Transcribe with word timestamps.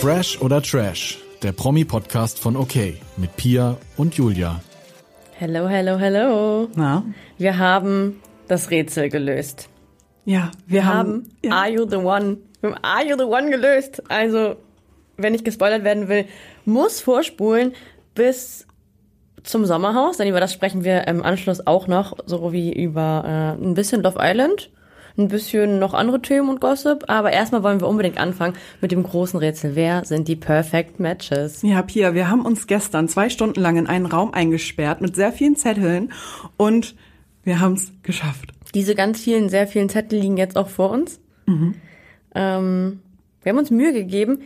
Fresh 0.00 0.40
oder 0.40 0.62
Trash, 0.62 1.18
der 1.42 1.52
Promi-Podcast 1.52 2.38
von 2.38 2.56
OK 2.56 2.74
mit 3.16 3.34
Pia 3.36 3.76
und 3.96 4.14
Julia. 4.14 4.60
Hello, 5.32 5.68
hello, 5.68 5.98
hello. 5.98 6.68
Na? 6.74 7.04
Wir 7.36 7.58
haben 7.58 8.20
das 8.48 8.70
Rätsel 8.70 9.08
gelöst. 9.08 9.68
Ja, 10.24 10.50
wir, 10.66 10.74
Wir 10.74 10.86
haben 10.86 10.96
haben. 10.96 11.28
ja. 11.44 11.52
Are 11.52 11.70
You 11.70 11.86
the 11.88 11.96
One? 11.96 12.38
Wir 12.60 12.70
haben 12.70 12.84
Are 12.84 13.04
You 13.06 13.16
the 13.16 13.24
One 13.24 13.50
gelöst. 13.50 14.02
Also, 14.08 14.56
wenn 15.16 15.32
nicht 15.32 15.44
gespoilert 15.44 15.84
werden 15.84 16.08
will, 16.08 16.26
muss 16.64 17.00
vorspulen 17.00 17.72
bis 18.14 18.66
zum 19.42 19.64
Sommerhaus, 19.64 20.16
denn 20.18 20.28
über 20.28 20.40
das 20.40 20.52
sprechen 20.52 20.84
wir 20.84 21.06
im 21.08 21.22
Anschluss 21.22 21.66
auch 21.66 21.86
noch, 21.86 22.16
so 22.26 22.52
wie 22.52 22.72
über 22.72 23.56
äh, 23.58 23.62
ein 23.64 23.74
bisschen 23.74 24.02
Love 24.02 24.18
Island, 24.20 24.70
ein 25.18 25.28
bisschen 25.28 25.78
noch 25.78 25.94
andere 25.94 26.22
Themen 26.22 26.48
und 26.48 26.60
Gossip, 26.60 27.04
aber 27.08 27.32
erstmal 27.32 27.62
wollen 27.62 27.80
wir 27.80 27.88
unbedingt 27.88 28.18
anfangen 28.18 28.54
mit 28.80 28.92
dem 28.92 29.02
großen 29.02 29.38
Rätsel. 29.38 29.74
Wer 29.74 30.04
sind 30.04 30.28
die 30.28 30.36
Perfect 30.36 31.00
Matches? 31.00 31.62
Ja, 31.62 31.82
Pia, 31.82 32.14
wir 32.14 32.30
haben 32.30 32.46
uns 32.46 32.66
gestern 32.66 33.08
zwei 33.08 33.28
Stunden 33.28 33.60
lang 33.60 33.76
in 33.76 33.86
einen 33.86 34.06
Raum 34.06 34.32
eingesperrt 34.32 35.00
mit 35.00 35.16
sehr 35.16 35.32
vielen 35.32 35.56
Zetteln 35.56 36.12
und 36.56 36.94
wir 37.42 37.60
haben 37.60 37.74
es 37.74 37.92
geschafft. 38.02 38.52
Diese 38.74 38.94
ganz 38.94 39.20
vielen, 39.20 39.48
sehr 39.48 39.66
vielen 39.66 39.88
Zettel 39.88 40.20
liegen 40.20 40.36
jetzt 40.36 40.56
auch 40.56 40.68
vor 40.68 40.90
uns. 40.90 41.20
Ähm, 42.34 43.00
wir 43.42 43.50
haben 43.50 43.58
uns 43.58 43.70
Mühe 43.70 43.92
gegeben. 43.92 44.42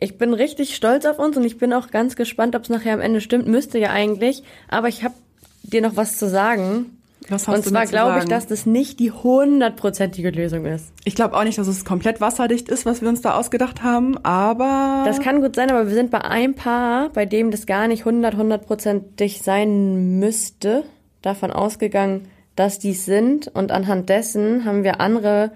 Ich 0.00 0.18
bin 0.18 0.34
richtig 0.34 0.74
stolz 0.74 1.04
auf 1.04 1.18
uns 1.18 1.36
und 1.36 1.44
ich 1.44 1.58
bin 1.58 1.72
auch 1.72 1.90
ganz 1.90 2.16
gespannt, 2.16 2.56
ob 2.56 2.62
es 2.62 2.70
nachher 2.70 2.94
am 2.94 3.00
Ende 3.00 3.20
stimmt. 3.20 3.46
Müsste 3.46 3.78
ja 3.78 3.90
eigentlich. 3.90 4.42
Aber 4.68 4.88
ich 4.88 5.04
habe 5.04 5.14
dir 5.62 5.82
noch 5.82 5.96
was 5.96 6.16
zu 6.16 6.28
sagen. 6.28 6.98
Was 7.28 7.48
hast 7.48 7.56
und 7.56 7.66
du 7.66 7.70
zwar 7.70 7.86
glaube 7.86 8.18
ich, 8.18 8.24
dass 8.24 8.46
das 8.46 8.66
nicht 8.66 9.00
die 9.00 9.10
hundertprozentige 9.10 10.30
Lösung 10.30 10.66
ist. 10.66 10.92
Ich 11.04 11.14
glaube 11.14 11.36
auch 11.36 11.44
nicht, 11.44 11.58
dass 11.58 11.66
es 11.66 11.84
komplett 11.84 12.20
wasserdicht 12.20 12.68
ist, 12.68 12.86
was 12.86 13.02
wir 13.02 13.08
uns 13.08 13.20
da 13.20 13.38
ausgedacht 13.38 13.82
haben, 13.82 14.18
aber. 14.24 15.04
Das 15.06 15.20
kann 15.20 15.40
gut 15.40 15.56
sein, 15.56 15.70
aber 15.70 15.86
wir 15.88 15.94
sind 15.94 16.10
bei 16.10 16.22
einem 16.22 16.54
Paar, 16.54 17.10
bei 17.10 17.26
dem 17.26 17.50
das 17.50 17.66
gar 17.66 17.88
nicht 17.88 18.04
hundert, 18.04 18.36
hundertprozentig 18.36 19.42
sein 19.42 20.18
müsste, 20.18 20.84
davon 21.22 21.50
ausgegangen, 21.50 22.28
dass 22.56 22.78
dies 22.78 23.04
sind. 23.04 23.48
Und 23.48 23.72
anhand 23.72 24.08
dessen 24.08 24.64
haben 24.64 24.84
wir 24.84 25.00
andere 25.00 25.52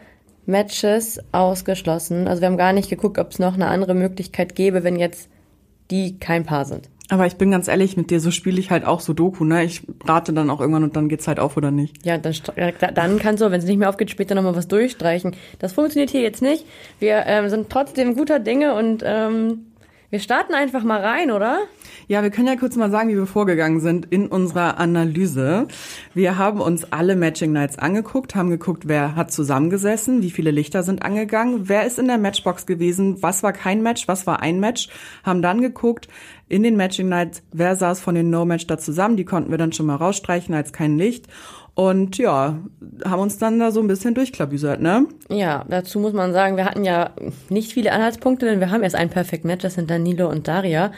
Matches 0.46 1.20
ausgeschlossen. 1.32 2.28
Also 2.28 2.40
wir 2.40 2.48
haben 2.48 2.56
gar 2.56 2.72
nicht 2.72 2.88
geguckt, 2.88 3.18
ob 3.18 3.32
es 3.32 3.38
noch 3.38 3.54
eine 3.54 3.66
andere 3.66 3.94
Möglichkeit 3.94 4.54
gäbe, 4.54 4.84
wenn 4.84 4.96
jetzt 4.96 5.28
die 5.90 6.18
kein 6.18 6.44
Paar 6.44 6.64
sind. 6.64 6.88
Aber 7.08 7.26
ich 7.26 7.36
bin 7.36 7.50
ganz 7.50 7.68
ehrlich 7.68 7.96
mit 7.96 8.10
dir, 8.10 8.20
so 8.20 8.30
spiele 8.30 8.58
ich 8.58 8.70
halt 8.70 8.84
auch 8.84 9.00
Sudoku, 9.00 9.44
ne? 9.44 9.64
Ich 9.64 9.82
rate 10.04 10.32
dann 10.32 10.50
auch 10.50 10.60
irgendwann 10.60 10.82
und 10.82 10.96
dann 10.96 11.08
geht's 11.08 11.28
halt 11.28 11.38
auf 11.38 11.56
oder 11.56 11.70
nicht. 11.70 12.04
Ja, 12.04 12.18
dann, 12.18 12.34
dann 12.94 13.18
kannst 13.18 13.42
du, 13.42 13.50
wenn 13.50 13.60
es 13.60 13.66
nicht 13.66 13.78
mehr 13.78 13.88
aufgeht, 13.88 14.10
später 14.10 14.34
nochmal 14.34 14.56
was 14.56 14.66
durchstreichen. 14.68 15.36
Das 15.58 15.72
funktioniert 15.72 16.10
hier 16.10 16.22
jetzt 16.22 16.42
nicht. 16.42 16.64
Wir 16.98 17.24
ähm, 17.26 17.48
sind 17.48 17.70
trotzdem 17.70 18.16
guter 18.16 18.40
Dinge 18.40 18.74
und 18.74 19.02
ähm, 19.06 19.65
wir 20.10 20.20
starten 20.20 20.54
einfach 20.54 20.84
mal 20.84 21.00
rein, 21.00 21.30
oder? 21.30 21.60
Ja, 22.08 22.22
wir 22.22 22.30
können 22.30 22.46
ja 22.46 22.56
kurz 22.56 22.76
mal 22.76 22.90
sagen, 22.90 23.08
wie 23.08 23.16
wir 23.16 23.26
vorgegangen 23.26 23.80
sind 23.80 24.06
in 24.06 24.28
unserer 24.28 24.78
Analyse. 24.78 25.66
Wir 26.14 26.38
haben 26.38 26.60
uns 26.60 26.92
alle 26.92 27.16
Matching 27.16 27.52
Nights 27.52 27.78
angeguckt, 27.78 28.36
haben 28.36 28.50
geguckt, 28.50 28.86
wer 28.86 29.16
hat 29.16 29.32
zusammengesessen, 29.32 30.22
wie 30.22 30.30
viele 30.30 30.52
Lichter 30.52 30.84
sind 30.84 31.02
angegangen, 31.02 31.68
wer 31.68 31.84
ist 31.84 31.98
in 31.98 32.06
der 32.06 32.18
Matchbox 32.18 32.66
gewesen, 32.66 33.22
was 33.22 33.42
war 33.42 33.52
kein 33.52 33.82
Match, 33.82 34.06
was 34.06 34.26
war 34.26 34.40
ein 34.40 34.60
Match, 34.60 34.88
haben 35.24 35.42
dann 35.42 35.60
geguckt 35.60 36.08
in 36.48 36.62
den 36.62 36.76
Matching 36.76 37.08
Nights, 37.08 37.42
wer 37.52 37.74
saß 37.74 38.00
von 38.00 38.14
den 38.14 38.30
No-Match 38.30 38.66
da 38.68 38.78
zusammen, 38.78 39.16
die 39.16 39.24
konnten 39.24 39.50
wir 39.50 39.58
dann 39.58 39.72
schon 39.72 39.86
mal 39.86 39.96
rausstreichen 39.96 40.54
als 40.54 40.72
kein 40.72 40.96
Licht. 40.96 41.26
Und 41.76 42.16
ja, 42.16 42.58
haben 43.04 43.20
uns 43.20 43.36
dann 43.36 43.58
da 43.58 43.70
so 43.70 43.80
ein 43.80 43.86
bisschen 43.86 44.14
durchklabüsert, 44.14 44.80
ne? 44.80 45.06
Ja, 45.28 45.62
dazu 45.68 46.00
muss 46.00 46.14
man 46.14 46.32
sagen, 46.32 46.56
wir 46.56 46.64
hatten 46.64 46.84
ja 46.84 47.10
nicht 47.50 47.74
viele 47.74 47.92
Anhaltspunkte, 47.92 48.46
denn 48.46 48.60
wir 48.60 48.70
haben 48.70 48.82
erst 48.82 48.94
ein 48.94 49.10
Perfect 49.10 49.44
Match, 49.44 49.62
das 49.62 49.74
sind 49.74 49.90
Danilo 49.90 50.26
und 50.30 50.48
Daria. 50.48 50.90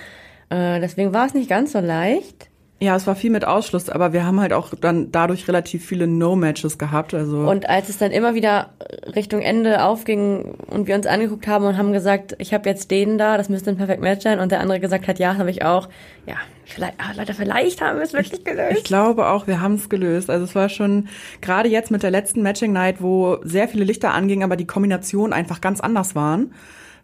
Äh, 0.50 0.78
deswegen 0.78 1.12
war 1.12 1.26
es 1.26 1.34
nicht 1.34 1.50
ganz 1.50 1.72
so 1.72 1.80
leicht. 1.80 2.47
Ja, 2.80 2.94
es 2.94 3.08
war 3.08 3.16
viel 3.16 3.30
mit 3.30 3.44
Ausschluss, 3.44 3.90
aber 3.90 4.12
wir 4.12 4.24
haben 4.24 4.40
halt 4.40 4.52
auch 4.52 4.72
dann 4.80 5.10
dadurch 5.10 5.48
relativ 5.48 5.84
viele 5.84 6.06
No-Matches 6.06 6.78
gehabt. 6.78 7.12
Also 7.12 7.38
Und 7.38 7.68
als 7.68 7.88
es 7.88 7.98
dann 7.98 8.12
immer 8.12 8.36
wieder 8.36 8.68
Richtung 9.16 9.40
Ende 9.40 9.82
aufging 9.82 10.54
und 10.68 10.86
wir 10.86 10.94
uns 10.94 11.06
angeguckt 11.06 11.48
haben 11.48 11.64
und 11.64 11.76
haben 11.76 11.92
gesagt, 11.92 12.36
ich 12.38 12.54
habe 12.54 12.68
jetzt 12.68 12.92
den 12.92 13.18
da, 13.18 13.36
das 13.36 13.48
müsste 13.48 13.70
ein 13.70 13.76
Perfect 13.76 14.00
Match 14.00 14.22
sein, 14.22 14.38
und 14.38 14.52
der 14.52 14.60
andere 14.60 14.78
gesagt 14.78 15.08
hat, 15.08 15.18
ja, 15.18 15.36
habe 15.36 15.50
ich 15.50 15.64
auch. 15.64 15.88
Ja, 16.26 16.36
vielleicht, 16.66 16.94
ah, 16.98 17.12
Leute, 17.16 17.34
vielleicht 17.34 17.80
haben 17.80 17.96
wir 17.96 18.04
es 18.04 18.12
wirklich 18.12 18.34
Ich 18.38 18.44
gelöst. 18.44 18.84
glaube 18.84 19.26
auch, 19.26 19.48
wir 19.48 19.60
haben 19.60 19.74
es 19.74 19.88
gelöst. 19.88 20.30
Also 20.30 20.44
es 20.44 20.54
war 20.54 20.68
schon 20.68 21.08
gerade 21.40 21.68
jetzt 21.68 21.90
mit 21.90 22.04
der 22.04 22.12
letzten 22.12 22.42
Matching 22.42 22.72
Night, 22.72 23.02
wo 23.02 23.38
sehr 23.42 23.66
viele 23.66 23.82
Lichter 23.82 24.14
angingen, 24.14 24.44
aber 24.44 24.54
die 24.54 24.66
Kombinationen 24.68 25.32
einfach 25.32 25.60
ganz 25.60 25.80
anders 25.80 26.14
waren, 26.14 26.52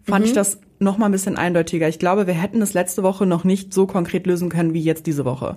fand 0.04 0.24
ich 0.24 0.34
das 0.34 0.60
noch 0.84 0.98
mal 0.98 1.06
ein 1.06 1.12
bisschen 1.12 1.36
eindeutiger. 1.36 1.88
Ich 1.88 1.98
glaube, 1.98 2.26
wir 2.26 2.34
hätten 2.34 2.62
es 2.62 2.74
letzte 2.74 3.02
Woche 3.02 3.26
noch 3.26 3.42
nicht 3.44 3.74
so 3.74 3.86
konkret 3.86 4.26
lösen 4.26 4.48
können 4.50 4.74
wie 4.74 4.82
jetzt 4.82 5.06
diese 5.06 5.24
Woche. 5.24 5.56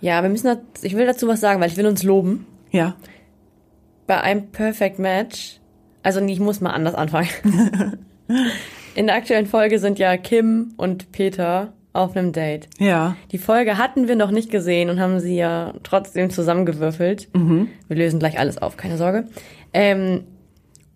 Ja, 0.00 0.22
wir 0.22 0.28
müssen, 0.30 0.56
ich 0.82 0.96
will 0.96 1.06
dazu 1.06 1.28
was 1.28 1.40
sagen, 1.40 1.60
weil 1.60 1.70
ich 1.70 1.76
will 1.76 1.86
uns 1.86 2.02
loben. 2.02 2.46
Ja. 2.70 2.96
bei 4.08 4.20
einem 4.20 4.48
Perfect 4.48 4.98
Match, 4.98 5.60
also 6.02 6.20
ich 6.20 6.40
muss 6.40 6.60
mal 6.60 6.70
anders 6.72 6.94
anfangen. 6.96 7.28
In 8.96 9.06
der 9.06 9.16
aktuellen 9.16 9.46
Folge 9.46 9.78
sind 9.78 9.98
ja 9.98 10.16
Kim 10.16 10.74
und 10.76 11.12
Peter 11.12 11.72
auf 11.92 12.16
einem 12.16 12.32
Date. 12.32 12.68
Ja. 12.78 13.16
Die 13.30 13.38
Folge 13.38 13.78
hatten 13.78 14.08
wir 14.08 14.16
noch 14.16 14.30
nicht 14.32 14.50
gesehen 14.50 14.90
und 14.90 14.98
haben 15.00 15.20
sie 15.20 15.36
ja 15.36 15.72
trotzdem 15.84 16.30
zusammengewürfelt. 16.30 17.28
Wir 17.32 17.96
lösen 17.96 18.18
gleich 18.18 18.38
alles 18.38 18.58
auf, 18.58 18.76
keine 18.76 18.96
Sorge. 18.98 19.28
Ähm, 19.72 20.24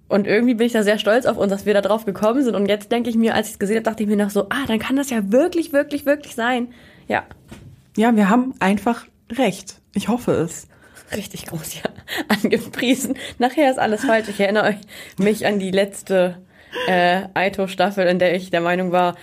und 0.09 0.27
irgendwie 0.27 0.55
bin 0.55 0.67
ich 0.67 0.73
da 0.73 0.83
sehr 0.83 0.99
stolz 0.99 1.27
auf 1.27 1.37
uns, 1.37 1.51
dass 1.51 1.67
wir 1.67 1.75
da 1.75 1.83
drauf 1.83 2.05
gekommen 2.07 2.43
sind. 2.43 2.55
Und 2.55 2.67
jetzt 2.67 2.91
denke 2.91 3.11
ich 3.11 3.17
mir, 3.17 3.35
als 3.35 3.49
ich 3.49 3.53
es 3.55 3.59
gesehen 3.59 3.77
habe, 3.77 3.85
dachte 3.85 4.03
ich 4.03 4.09
mir 4.09 4.17
noch 4.17 4.31
so, 4.31 4.45
ah, 4.49 4.67
dann 4.67 4.79
kann 4.79 4.97
das 4.97 5.11
ja 5.11 5.31
wirklich, 5.31 5.73
wirklich, 5.73 6.07
wirklich 6.07 6.35
sein. 6.35 6.69
Ja, 7.09 7.25
Ja, 7.97 8.15
wir 8.17 8.31
haben 8.31 8.55
einfach 8.61 9.05
recht. 9.31 9.77
Ich 9.95 10.09
hoffe 10.09 10.33
es. 10.33 10.67
richtig 11.15 11.47
groß 11.47 11.75
ja 11.77 11.91
angepriesen. 12.43 13.17
Nachher 13.39 13.71
ist 13.71 13.79
alles 13.79 14.05
falsch. 14.05 14.29
Ich 14.29 14.41
erinnere 14.41 14.69
euch 14.69 14.77
mich 15.19 15.47
an 15.47 15.59
die 15.59 15.71
letzte 15.71 16.37
äh, 16.87 17.23
Aito-Staffel, 17.35 18.07
in 18.07 18.19
der 18.19 18.35
ich 18.35 18.51
der 18.51 18.61
Meinung 18.61 18.93
war, 18.93 19.15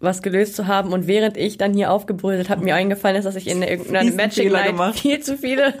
was 0.00 0.22
gelöst 0.22 0.54
zu 0.54 0.66
haben. 0.68 0.92
Und 0.92 1.06
während 1.08 1.36
ich 1.36 1.58
dann 1.58 1.74
hier 1.74 1.90
aufgebrüllt 1.90 2.48
habe, 2.48 2.62
mir 2.62 2.76
eingefallen 2.76 3.16
ist, 3.16 3.24
dass 3.24 3.34
ich 3.36 3.48
in 3.48 3.62
irgendeiner 3.62 4.08
Matching 4.12 4.44
Fehler 4.44 4.60
Night 4.60 4.68
gemacht. 4.68 4.98
viel 5.00 5.20
zu 5.20 5.36
viele 5.36 5.74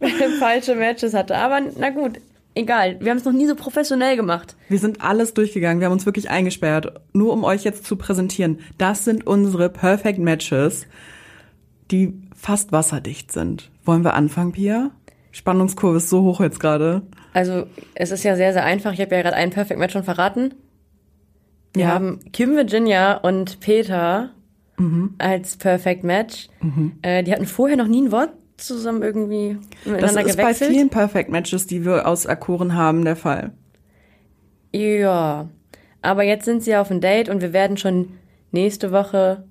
falsche 0.38 0.76
Matches 0.76 1.14
hatte. 1.14 1.36
Aber 1.36 1.60
na 1.76 1.90
gut, 1.90 2.18
egal. 2.56 2.96
Wir 3.00 3.10
haben 3.10 3.18
es 3.18 3.24
noch 3.24 3.32
nie 3.32 3.46
so 3.46 3.54
professionell 3.54 4.16
gemacht. 4.16 4.56
Wir 4.68 4.78
sind 4.78 5.00
alles 5.02 5.34
durchgegangen. 5.34 5.80
Wir 5.80 5.86
haben 5.86 5.92
uns 5.92 6.06
wirklich 6.06 6.30
eingesperrt, 6.30 7.00
nur 7.12 7.32
um 7.32 7.44
euch 7.44 7.62
jetzt 7.64 7.84
zu 7.84 7.96
präsentieren. 7.96 8.58
Das 8.78 9.04
sind 9.04 9.26
unsere 9.26 9.68
Perfect 9.68 10.18
Matches, 10.18 10.86
die 11.90 12.14
fast 12.34 12.72
wasserdicht 12.72 13.30
sind. 13.32 13.70
Wollen 13.84 14.02
wir 14.04 14.14
anfangen, 14.14 14.52
Pia? 14.52 14.90
Spannungskurve 15.30 15.98
ist 15.98 16.08
so 16.10 16.22
hoch 16.22 16.40
jetzt 16.40 16.60
gerade. 16.60 17.02
Also 17.34 17.66
es 17.94 18.10
ist 18.10 18.24
ja 18.24 18.36
sehr, 18.36 18.52
sehr 18.52 18.64
einfach. 18.64 18.92
Ich 18.92 19.00
habe 19.00 19.14
ja 19.14 19.22
gerade 19.22 19.36
einen 19.36 19.52
Perfect 19.52 19.78
Match 19.78 19.92
schon 19.92 20.04
verraten. 20.04 20.54
Wir 21.74 21.84
Ja. 21.84 21.88
haben 21.90 22.20
Kim 22.32 22.56
Virginia 22.56 23.18
und 23.18 23.60
Peter 23.60 24.30
Mhm. 24.78 25.14
als 25.18 25.56
Perfect 25.58 26.04
Match. 26.04 26.48
Äh, 27.02 27.22
die 27.22 27.32
hatten 27.32 27.46
vorher 27.46 27.76
noch 27.76 27.86
nie 27.86 28.02
ein 28.02 28.12
Wort 28.12 28.30
zusammen 28.58 29.02
irgendwie 29.02 29.58
Das 29.84 29.92
miteinander 29.92 30.26
ist 30.26 30.36
bei 30.36 30.42
gewechselt. 30.44 30.70
vielen 30.70 30.88
Perfect 30.90 31.30
Matches, 31.30 31.66
die 31.66 31.84
wir 31.84 32.06
auserkoren 32.06 32.74
haben, 32.74 33.04
der 33.04 33.16
Fall. 33.16 33.52
ja, 34.72 35.48
aber 36.02 36.22
jetzt 36.22 36.44
sind 36.44 36.62
sie 36.62 36.76
auf 36.76 36.90
ein 36.90 37.00
Date 37.00 37.28
und 37.28 37.40
wir 37.42 37.52
werden 37.52 37.76
schon 37.76 38.12
nächste 38.52 38.92
Woche 38.92 39.44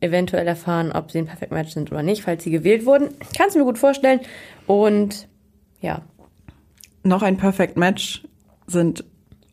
eventuell 0.00 0.46
erfahren, 0.46 0.90
ob 0.92 1.10
sie 1.10 1.18
ein 1.18 1.26
Perfect 1.26 1.52
Match 1.52 1.72
sind 1.72 1.90
oder 1.92 2.02
nicht, 2.02 2.22
falls 2.22 2.42
sie 2.42 2.50
gewählt 2.50 2.84
wurden. 2.86 3.08
Kannst 3.36 3.54
du 3.54 3.60
mir 3.60 3.64
gut 3.64 3.78
vorstellen. 3.78 4.20
Und 4.66 5.28
ja, 5.80 6.02
Noch 7.04 7.22
ein 7.22 7.36
Perfect 7.36 7.76
Match 7.76 8.24
sind 8.66 9.04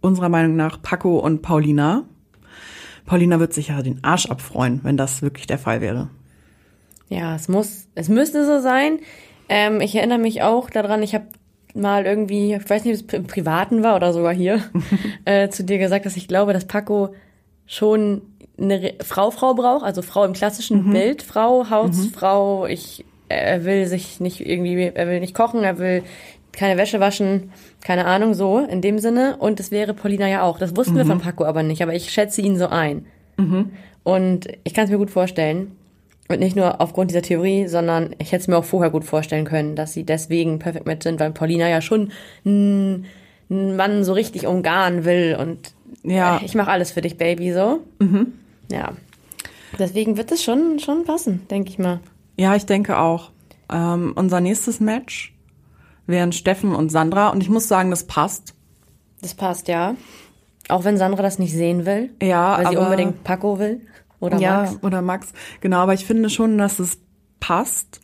unserer 0.01 0.29
Meinung 0.29 0.55
nach 0.55 0.81
Paco 0.81 1.19
und 1.19 1.41
Paulina. 1.43 2.03
Paulina 3.05 3.39
wird 3.39 3.53
sich 3.53 3.67
ja 3.67 3.81
den 3.81 4.03
Arsch 4.03 4.25
abfreuen, 4.25 4.79
wenn 4.83 4.97
das 4.97 5.21
wirklich 5.21 5.45
der 5.47 5.59
Fall 5.59 5.81
wäre. 5.81 6.09
Ja, 7.09 7.35
es 7.35 7.47
muss, 7.47 7.87
es 7.95 8.09
müsste 8.09 8.45
so 8.45 8.59
sein. 8.59 8.99
Ähm, 9.49 9.81
ich 9.81 9.95
erinnere 9.95 10.19
mich 10.19 10.41
auch 10.41 10.69
daran, 10.69 11.03
ich 11.03 11.13
habe 11.13 11.25
mal 11.75 12.05
irgendwie, 12.05 12.53
ich 12.55 12.69
weiß 12.69 12.85
nicht, 12.85 13.01
ob 13.03 13.07
es 13.07 13.13
im 13.13 13.25
Privaten 13.27 13.83
war 13.83 13.95
oder 13.95 14.13
sogar 14.13 14.33
hier, 14.33 14.61
äh, 15.25 15.49
zu 15.49 15.63
dir 15.63 15.77
gesagt, 15.77 16.05
dass 16.05 16.17
ich 16.17 16.27
glaube, 16.27 16.53
dass 16.53 16.65
Paco 16.65 17.13
schon 17.65 18.21
eine 18.59 18.81
Re- 18.81 18.93
Frau, 19.03 19.31
Frau 19.31 19.53
braucht, 19.53 19.83
also 19.83 20.01
Frau 20.01 20.23
im 20.25 20.33
klassischen 20.33 20.91
Bild, 20.93 21.23
Frau, 21.23 21.69
Hausfrau, 21.69 22.65
ich, 22.67 23.03
er 23.29 23.65
will 23.65 23.87
sich 23.87 24.19
nicht 24.19 24.45
irgendwie, 24.45 24.91
er 24.93 25.07
will 25.07 25.19
nicht 25.19 25.33
kochen, 25.35 25.63
er 25.63 25.79
will 25.79 26.03
keine 26.51 26.77
Wäsche 26.77 26.99
waschen, 26.99 27.51
keine 27.83 28.05
Ahnung, 28.05 28.35
so, 28.35 28.59
in 28.59 28.81
dem 28.81 28.99
Sinne. 28.99 29.37
Und 29.39 29.59
das 29.59 29.71
wäre 29.71 29.95
Paulina 29.95 30.27
ja 30.27 30.43
auch. 30.43 30.59
Das 30.59 30.75
wussten 30.77 30.95
wir 30.95 31.05
von 31.05 31.19
Paco 31.19 31.45
aber 31.45 31.63
nicht, 31.63 31.81
aber 31.81 31.95
ich 31.95 32.11
schätze 32.11 32.41
ihn 32.41 32.57
so 32.57 32.67
ein. 32.67 33.07
Und 34.03 34.47
ich 34.63 34.75
kann 34.75 34.85
es 34.85 34.91
mir 34.91 34.99
gut 34.99 35.09
vorstellen. 35.09 35.71
Und 36.33 36.39
nicht 36.39 36.55
nur 36.55 36.81
aufgrund 36.81 37.11
dieser 37.11 37.21
Theorie, 37.21 37.67
sondern 37.67 38.15
ich 38.19 38.31
hätte 38.31 38.41
es 38.41 38.47
mir 38.47 38.57
auch 38.57 38.63
vorher 38.65 38.89
gut 38.91 39.03
vorstellen 39.05 39.45
können, 39.45 39.75
dass 39.75 39.93
sie 39.93 40.03
deswegen 40.03 40.59
Perfect 40.59 40.85
Match 40.85 41.03
sind, 41.03 41.19
weil 41.19 41.31
Paulina 41.31 41.69
ja 41.69 41.81
schon 41.81 42.11
einen 42.45 43.05
Mann 43.49 44.03
so 44.03 44.13
richtig 44.13 44.47
umgarnen 44.47 45.05
will 45.05 45.37
und 45.39 45.73
Ja. 46.03 46.41
ich 46.43 46.55
mache 46.55 46.71
alles 46.71 46.91
für 46.91 47.01
dich, 47.01 47.17
Baby, 47.17 47.53
so. 47.53 47.79
Ja. 48.71 48.93
Deswegen 49.79 50.17
wird 50.17 50.31
es 50.31 50.43
schon, 50.43 50.79
schon 50.79 51.03
passen, 51.05 51.47
denke 51.49 51.69
ich 51.69 51.79
mal. 51.79 51.99
Ja, 52.37 52.55
ich 52.55 52.65
denke 52.65 52.97
auch. 52.97 53.31
Ähm, 53.71 54.13
unser 54.15 54.39
nächstes 54.39 54.79
Match 54.79 55.33
wären 56.05 56.31
Steffen 56.31 56.75
und 56.75 56.89
Sandra 56.91 57.29
und 57.29 57.41
ich 57.41 57.49
muss 57.49 57.67
sagen, 57.67 57.89
das 57.89 58.03
passt. 58.05 58.53
Das 59.21 59.33
passt, 59.33 59.67
ja. 59.67 59.95
Auch 60.69 60.83
wenn 60.83 60.97
Sandra 60.97 61.21
das 61.23 61.39
nicht 61.39 61.53
sehen 61.53 61.85
will. 61.85 62.09
Ja, 62.21 62.57
Weil 62.57 62.71
sie 62.71 62.77
unbedingt 62.77 63.23
Paco 63.23 63.59
will. 63.59 63.81
Oder 64.23 64.39
ja, 64.39 64.63
Max. 64.63 64.79
oder 64.83 65.01
Max. 65.01 65.33
Genau, 65.61 65.77
aber 65.77 65.93
ich 65.93 66.05
finde 66.05 66.29
schon, 66.29 66.57
dass 66.57 66.79
es 66.79 66.97
passt. 67.39 67.99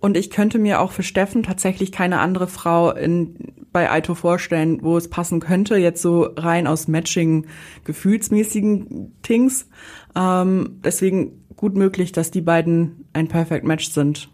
Und 0.00 0.16
ich 0.16 0.30
könnte 0.30 0.58
mir 0.60 0.80
auch 0.80 0.92
für 0.92 1.02
Steffen 1.02 1.42
tatsächlich 1.42 1.90
keine 1.90 2.20
andere 2.20 2.46
Frau 2.46 2.92
in, 2.92 3.52
bei 3.72 3.90
Aito 3.90 4.14
vorstellen, 4.14 4.78
wo 4.82 4.96
es 4.96 5.10
passen 5.10 5.40
könnte. 5.40 5.76
Jetzt 5.76 6.00
so 6.02 6.28
rein 6.36 6.68
aus 6.68 6.86
Matching, 6.86 7.46
gefühlsmäßigen 7.84 9.12
Things. 9.22 9.68
Ähm, 10.16 10.80
deswegen 10.84 11.44
gut 11.56 11.74
möglich, 11.76 12.12
dass 12.12 12.30
die 12.30 12.40
beiden 12.40 13.04
ein 13.12 13.28
Perfect 13.28 13.64
Match 13.64 13.90
sind. 13.90 14.28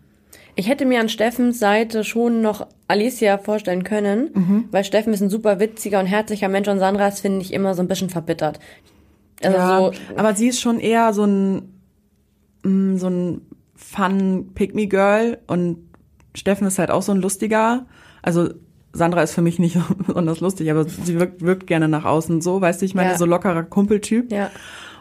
Ich 0.57 0.69
hätte 0.69 0.85
mir 0.85 1.01
an 1.01 1.09
Steffens 1.09 1.59
Seite 1.59 2.05
schon 2.05 2.41
noch 2.41 2.67
Alicia 2.87 3.39
vorstellen 3.39 3.83
können, 3.83 4.31
Mhm. 4.35 4.65
weil 4.71 4.85
Steffen 4.85 5.13
ist 5.13 5.21
ein 5.21 5.31
super 5.31 5.59
witziger 5.59 5.99
und 5.99 6.07
herzlicher 6.07 6.49
Mensch 6.49 6.69
und 6.69 6.79
Sandra 6.79 7.09
ist, 7.09 7.21
finde 7.21 7.41
ich, 7.41 7.53
immer 7.53 7.75
so 7.75 7.83
ein 7.83 7.89
bisschen 7.89 8.11
verbittert. 8.11 8.61
Also 9.45 9.57
ja, 9.59 9.79
so, 9.79 9.93
aber 10.17 10.35
sie 10.35 10.49
ist 10.49 10.61
schon 10.61 10.81
eher 10.81 11.13
so 11.13 11.25
ein, 11.25 11.75
mm, 12.63 12.97
so 12.97 13.09
ein 13.09 13.41
fun 13.75 14.51
Pick-me-Girl 14.55 15.39
und 15.47 15.79
Steffen 16.35 16.67
ist 16.67 16.79
halt 16.79 16.91
auch 16.91 17.03
so 17.03 17.13
ein 17.13 17.21
lustiger. 17.21 17.87
Also 18.23 18.51
Sandra 18.93 19.23
ist 19.23 19.33
für 19.35 19.43
mich 19.43 19.59
nicht 19.59 19.77
besonders 20.07 20.41
lustig, 20.41 20.71
aber 20.71 20.85
sie 20.85 21.19
wirkt, 21.19 21.43
wirkt 21.43 21.67
gerne 21.67 21.89
nach 21.89 22.05
außen 22.05 22.41
so, 22.41 22.61
weißt 22.61 22.81
du, 22.81 22.87
ich 22.87 22.95
meine, 22.95 23.11
Ja. 23.11 23.19
so 23.19 23.27
lockerer 23.27 23.63
Kumpeltyp. 23.65 24.33
ja. 24.33 24.51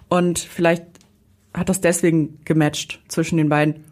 Und 0.09 0.37
vielleicht 0.39 0.83
hat 1.55 1.69
das 1.69 1.81
deswegen 1.81 2.39
gematcht 2.45 3.01
zwischen 3.07 3.37
den 3.37 3.49
beiden. 3.49 3.83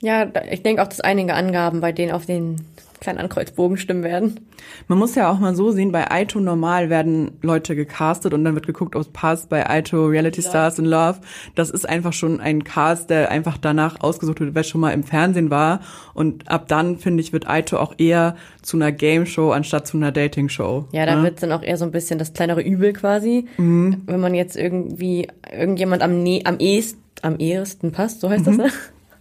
Ja, 0.00 0.26
ich 0.50 0.62
denke 0.62 0.82
auch, 0.82 0.86
dass 0.88 1.00
einige 1.00 1.34
Angaben 1.34 1.80
bei 1.80 1.92
denen 1.92 2.12
auf 2.12 2.26
den 2.26 2.56
kleinen 3.00 3.18
Ankreuzbogen 3.20 3.76
stimmen 3.76 4.02
werden. 4.02 4.40
Man 4.88 4.98
muss 4.98 5.14
ja 5.14 5.30
auch 5.30 5.38
mal 5.38 5.54
so 5.54 5.70
sehen, 5.70 5.92
bei 5.92 6.10
Aito 6.10 6.40
normal 6.40 6.90
werden 6.90 7.30
Leute 7.42 7.76
gecastet 7.76 8.34
und 8.34 8.44
dann 8.44 8.54
wird 8.56 8.66
geguckt, 8.66 8.96
ob 8.96 9.02
es 9.02 9.08
passt. 9.08 9.48
Bei 9.48 9.68
Aito 9.70 10.06
Reality 10.06 10.42
Stars 10.42 10.80
in 10.80 10.84
Love, 10.84 11.18
das 11.54 11.70
ist 11.70 11.88
einfach 11.88 12.12
schon 12.12 12.40
ein 12.40 12.64
Cast, 12.64 13.08
der 13.10 13.30
einfach 13.30 13.56
danach 13.56 14.00
ausgesucht 14.00 14.40
wird, 14.40 14.56
wer 14.56 14.64
schon 14.64 14.80
mal 14.80 14.90
im 14.90 15.04
Fernsehen 15.04 15.50
war. 15.50 15.80
Und 16.12 16.50
ab 16.50 16.66
dann, 16.66 16.98
finde 16.98 17.20
ich, 17.22 17.32
wird 17.32 17.48
Aito 17.48 17.78
auch 17.78 17.94
eher 17.98 18.34
zu 18.62 18.76
einer 18.76 18.90
Game 18.90 19.26
Show 19.26 19.52
anstatt 19.52 19.86
zu 19.86 19.96
einer 19.96 20.10
Dating 20.10 20.48
Show. 20.48 20.86
Ja, 20.90 21.06
da 21.06 21.22
wird's 21.22 21.40
dann 21.40 21.52
auch 21.52 21.62
eher 21.62 21.76
so 21.76 21.84
ein 21.84 21.92
bisschen 21.92 22.18
das 22.18 22.32
kleinere 22.32 22.62
Übel 22.62 22.92
quasi. 22.94 23.46
Mhm. 23.58 24.02
Wenn 24.06 24.20
man 24.20 24.34
jetzt 24.34 24.56
irgendwie 24.56 25.28
irgendjemand 25.52 26.02
am, 26.02 26.20
ne 26.24 26.42
am 26.44 26.58
ehesten, 26.58 27.00
am 27.22 27.36
ehesten 27.38 27.92
passt, 27.92 28.20
so 28.20 28.28
heißt 28.28 28.40
Mhm. 28.44 28.44
das, 28.44 28.56
ne? 28.56 28.70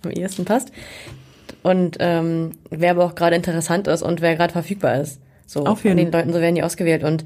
Am 0.03 0.11
ehesten 0.11 0.45
passt. 0.45 0.71
Und 1.63 1.97
ähm, 1.99 2.51
wer 2.69 2.91
aber 2.91 3.05
auch 3.05 3.15
gerade 3.15 3.35
interessant 3.35 3.87
ist 3.87 4.01
und 4.01 4.21
wer 4.21 4.35
gerade 4.35 4.53
verfügbar 4.53 5.01
ist. 5.01 5.19
So 5.45 5.65
Auf 5.65 5.81
von 5.81 5.91
jeden. 5.91 6.11
den 6.11 6.11
Leuten, 6.11 6.33
so 6.33 6.39
werden 6.39 6.55
die 6.55 6.63
ausgewählt. 6.63 7.03
Und 7.03 7.25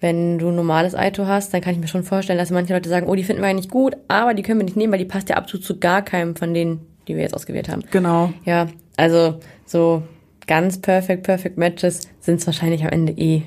wenn 0.00 0.38
du 0.38 0.48
ein 0.48 0.56
normales 0.56 0.94
Aito 0.94 1.26
hast, 1.26 1.52
dann 1.52 1.60
kann 1.60 1.74
ich 1.74 1.80
mir 1.80 1.88
schon 1.88 2.04
vorstellen, 2.04 2.38
dass 2.38 2.50
manche 2.50 2.72
Leute 2.72 2.88
sagen, 2.88 3.08
oh, 3.08 3.14
die 3.14 3.24
finden 3.24 3.42
wir 3.42 3.48
eigentlich 3.48 3.68
gut, 3.70 3.96
aber 4.06 4.34
die 4.34 4.42
können 4.42 4.60
wir 4.60 4.64
nicht 4.64 4.76
nehmen, 4.76 4.92
weil 4.92 4.98
die 5.00 5.04
passt 5.04 5.28
ja 5.28 5.36
absolut 5.36 5.64
zu 5.64 5.78
gar 5.78 6.02
keinem 6.02 6.36
von 6.36 6.54
denen, 6.54 6.86
die 7.08 7.16
wir 7.16 7.22
jetzt 7.22 7.34
ausgewählt 7.34 7.68
haben. 7.68 7.82
Genau. 7.90 8.32
Ja, 8.44 8.68
also 8.96 9.40
so 9.66 10.02
ganz 10.46 10.80
perfect, 10.80 11.24
perfect 11.24 11.58
Matches 11.58 12.08
sind 12.20 12.40
es 12.40 12.46
wahrscheinlich 12.46 12.82
am 12.82 12.90
Ende 12.90 13.12
eh 13.12 13.42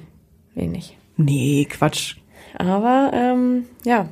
wenig. 0.55 0.97
Nee, 1.15 1.67
Quatsch. 1.69 2.17
Aber 2.57 3.11
ähm, 3.13 3.65
ja, 3.85 4.09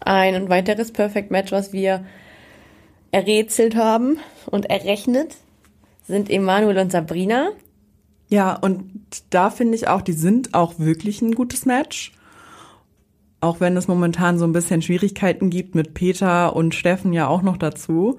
ein 0.00 0.48
weiteres 0.48 0.92
Perfect 0.92 1.30
Match, 1.30 1.52
was 1.52 1.72
wir 1.72 2.04
errätselt 3.12 3.76
haben 3.76 4.18
und 4.46 4.66
errechnet, 4.66 5.36
sind 6.06 6.30
Emanuel 6.30 6.78
und 6.78 6.92
Sabrina. 6.92 7.50
Ja, 8.28 8.54
und 8.54 9.02
da 9.30 9.50
finde 9.50 9.74
ich 9.74 9.88
auch, 9.88 10.02
die 10.02 10.12
sind 10.12 10.54
auch 10.54 10.78
wirklich 10.78 11.20
ein 11.20 11.34
gutes 11.34 11.66
Match. 11.66 12.12
Auch 13.40 13.60
wenn 13.60 13.76
es 13.76 13.88
momentan 13.88 14.38
so 14.38 14.44
ein 14.44 14.52
bisschen 14.52 14.82
Schwierigkeiten 14.82 15.50
gibt 15.50 15.74
mit 15.74 15.94
Peter 15.94 16.54
und 16.54 16.74
Steffen 16.74 17.12
ja 17.12 17.26
auch 17.26 17.42
noch 17.42 17.56
dazu. 17.56 18.18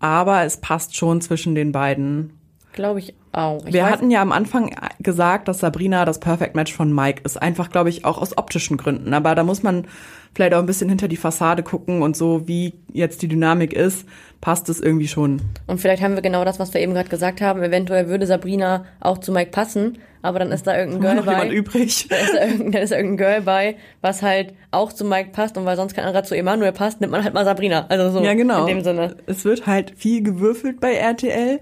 Aber 0.00 0.42
es 0.42 0.56
passt 0.56 0.96
schon 0.96 1.20
zwischen 1.20 1.54
den 1.54 1.70
beiden. 1.70 2.32
Glaube 2.72 2.98
ich 2.98 3.14
auch. 3.30 3.64
Ich 3.66 3.72
Wir 3.72 3.88
hatten 3.88 4.10
ja 4.10 4.20
am 4.22 4.32
Anfang 4.32 4.74
gesagt, 4.98 5.46
dass 5.46 5.60
Sabrina 5.60 6.04
das 6.04 6.18
Perfect 6.18 6.56
Match 6.56 6.72
von 6.72 6.92
Mike 6.92 7.22
ist. 7.24 7.40
Einfach, 7.40 7.70
glaube 7.70 7.90
ich, 7.90 8.04
auch 8.04 8.18
aus 8.18 8.36
optischen 8.36 8.76
Gründen. 8.76 9.14
Aber 9.14 9.34
da 9.34 9.44
muss 9.44 9.62
man 9.62 9.86
vielleicht 10.34 10.54
auch 10.54 10.58
ein 10.58 10.66
bisschen 10.66 10.88
hinter 10.88 11.08
die 11.08 11.16
Fassade 11.16 11.62
gucken 11.62 12.02
und 12.02 12.16
so, 12.16 12.46
wie 12.48 12.74
jetzt 12.92 13.22
die 13.22 13.28
Dynamik 13.28 13.72
ist, 13.72 14.06
passt 14.40 14.68
es 14.68 14.80
irgendwie 14.80 15.08
schon. 15.08 15.40
Und 15.66 15.80
vielleicht 15.80 16.02
haben 16.02 16.14
wir 16.14 16.22
genau 16.22 16.44
das, 16.44 16.58
was 16.58 16.74
wir 16.74 16.80
eben 16.80 16.92
gerade 16.92 17.08
gesagt 17.08 17.40
haben. 17.40 17.62
Eventuell 17.62 18.08
würde 18.08 18.26
Sabrina 18.26 18.84
auch 19.00 19.18
zu 19.18 19.32
Mike 19.32 19.50
passen, 19.52 19.98
aber 20.22 20.38
dann 20.40 20.52
ist 20.52 20.66
da 20.66 20.76
irgendein 20.76 21.00
Girl 21.00 21.14
noch 21.16 21.26
jemand 21.26 21.48
bei. 21.50 21.54
übrig? 21.54 22.06
Da 22.10 22.16
ist, 22.16 22.34
da 22.34 22.44
irgendein, 22.44 22.72
da 22.72 22.78
ist 22.80 22.92
irgendein 22.92 23.16
Girl 23.16 23.40
bei, 23.42 23.76
was 24.00 24.22
halt 24.22 24.54
auch 24.70 24.92
zu 24.92 25.04
Mike 25.04 25.30
passt 25.32 25.56
und 25.56 25.64
weil 25.64 25.76
sonst 25.76 25.94
kein 25.94 26.04
anderer 26.04 26.24
zu 26.24 26.36
Emanuel 26.36 26.72
passt, 26.72 27.00
nimmt 27.00 27.12
man 27.12 27.24
halt 27.24 27.32
mal 27.32 27.44
Sabrina. 27.44 27.86
Also 27.88 28.18
so 28.18 28.24
Ja, 28.24 28.34
genau. 28.34 28.62
in 28.62 28.76
dem 28.76 28.84
Sinne. 28.84 29.16
Es 29.26 29.44
wird 29.44 29.66
halt 29.66 29.94
viel 29.96 30.22
gewürfelt 30.22 30.80
bei 30.80 30.94
RTL. 30.94 31.60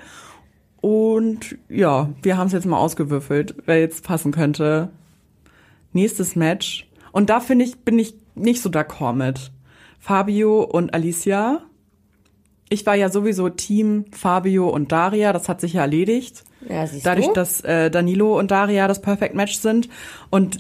Und 0.81 1.57
ja, 1.69 2.09
wir 2.23 2.37
haben 2.37 2.49
es 2.49 2.53
jetzt 2.53 2.67
mal 2.67 2.79
ausgewürfelt, 2.79 3.55
wer 3.67 3.79
jetzt 3.79 4.03
passen 4.05 4.33
könnte. 4.33 4.89
Nächstes 5.93 6.35
Match. 6.35 6.89
Und 7.13 7.31
da 7.31 7.39
finde 7.39 7.65
ich, 7.65 7.79
bin 7.81 7.99
ich 7.99 8.15
nicht 8.35 8.63
so 8.63 8.71
d'accord 8.71 9.15
mit. 9.15 9.51
Fabio 9.99 10.63
und 10.63 10.95
Alicia. 10.95 11.63
Ich 12.69 12.87
war 12.87 12.95
ja 12.95 13.09
sowieso 13.11 13.49
Team 13.51 14.07
Fabio 14.13 14.69
und 14.69 14.93
Daria, 14.93 15.33
das 15.33 15.49
hat 15.49 15.61
sich 15.61 15.75
ja 15.75 15.83
erledigt. 15.83 16.43
Ja, 16.69 16.87
siehst 16.87 17.05
Dadurch, 17.05 17.27
du? 17.29 17.33
dass 17.35 17.61
äh, 17.63 17.91
Danilo 17.91 18.39
und 18.39 18.51
Daria 18.51 18.89
das 18.89 19.03
Perfect 19.03 19.35
Match 19.35 19.57
sind. 19.59 19.89
Und 20.31 20.59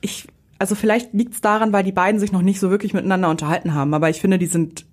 ich, 0.00 0.26
also 0.58 0.74
vielleicht 0.74 1.12
liegt 1.14 1.34
es 1.34 1.40
daran, 1.40 1.72
weil 1.72 1.84
die 1.84 1.92
beiden 1.92 2.18
sich 2.20 2.32
noch 2.32 2.42
nicht 2.42 2.58
so 2.60 2.70
wirklich 2.70 2.92
miteinander 2.94 3.28
unterhalten 3.30 3.74
haben. 3.74 3.94
Aber 3.94 4.10
ich 4.10 4.20
finde, 4.20 4.38
die 4.38 4.46
sind 4.46 4.84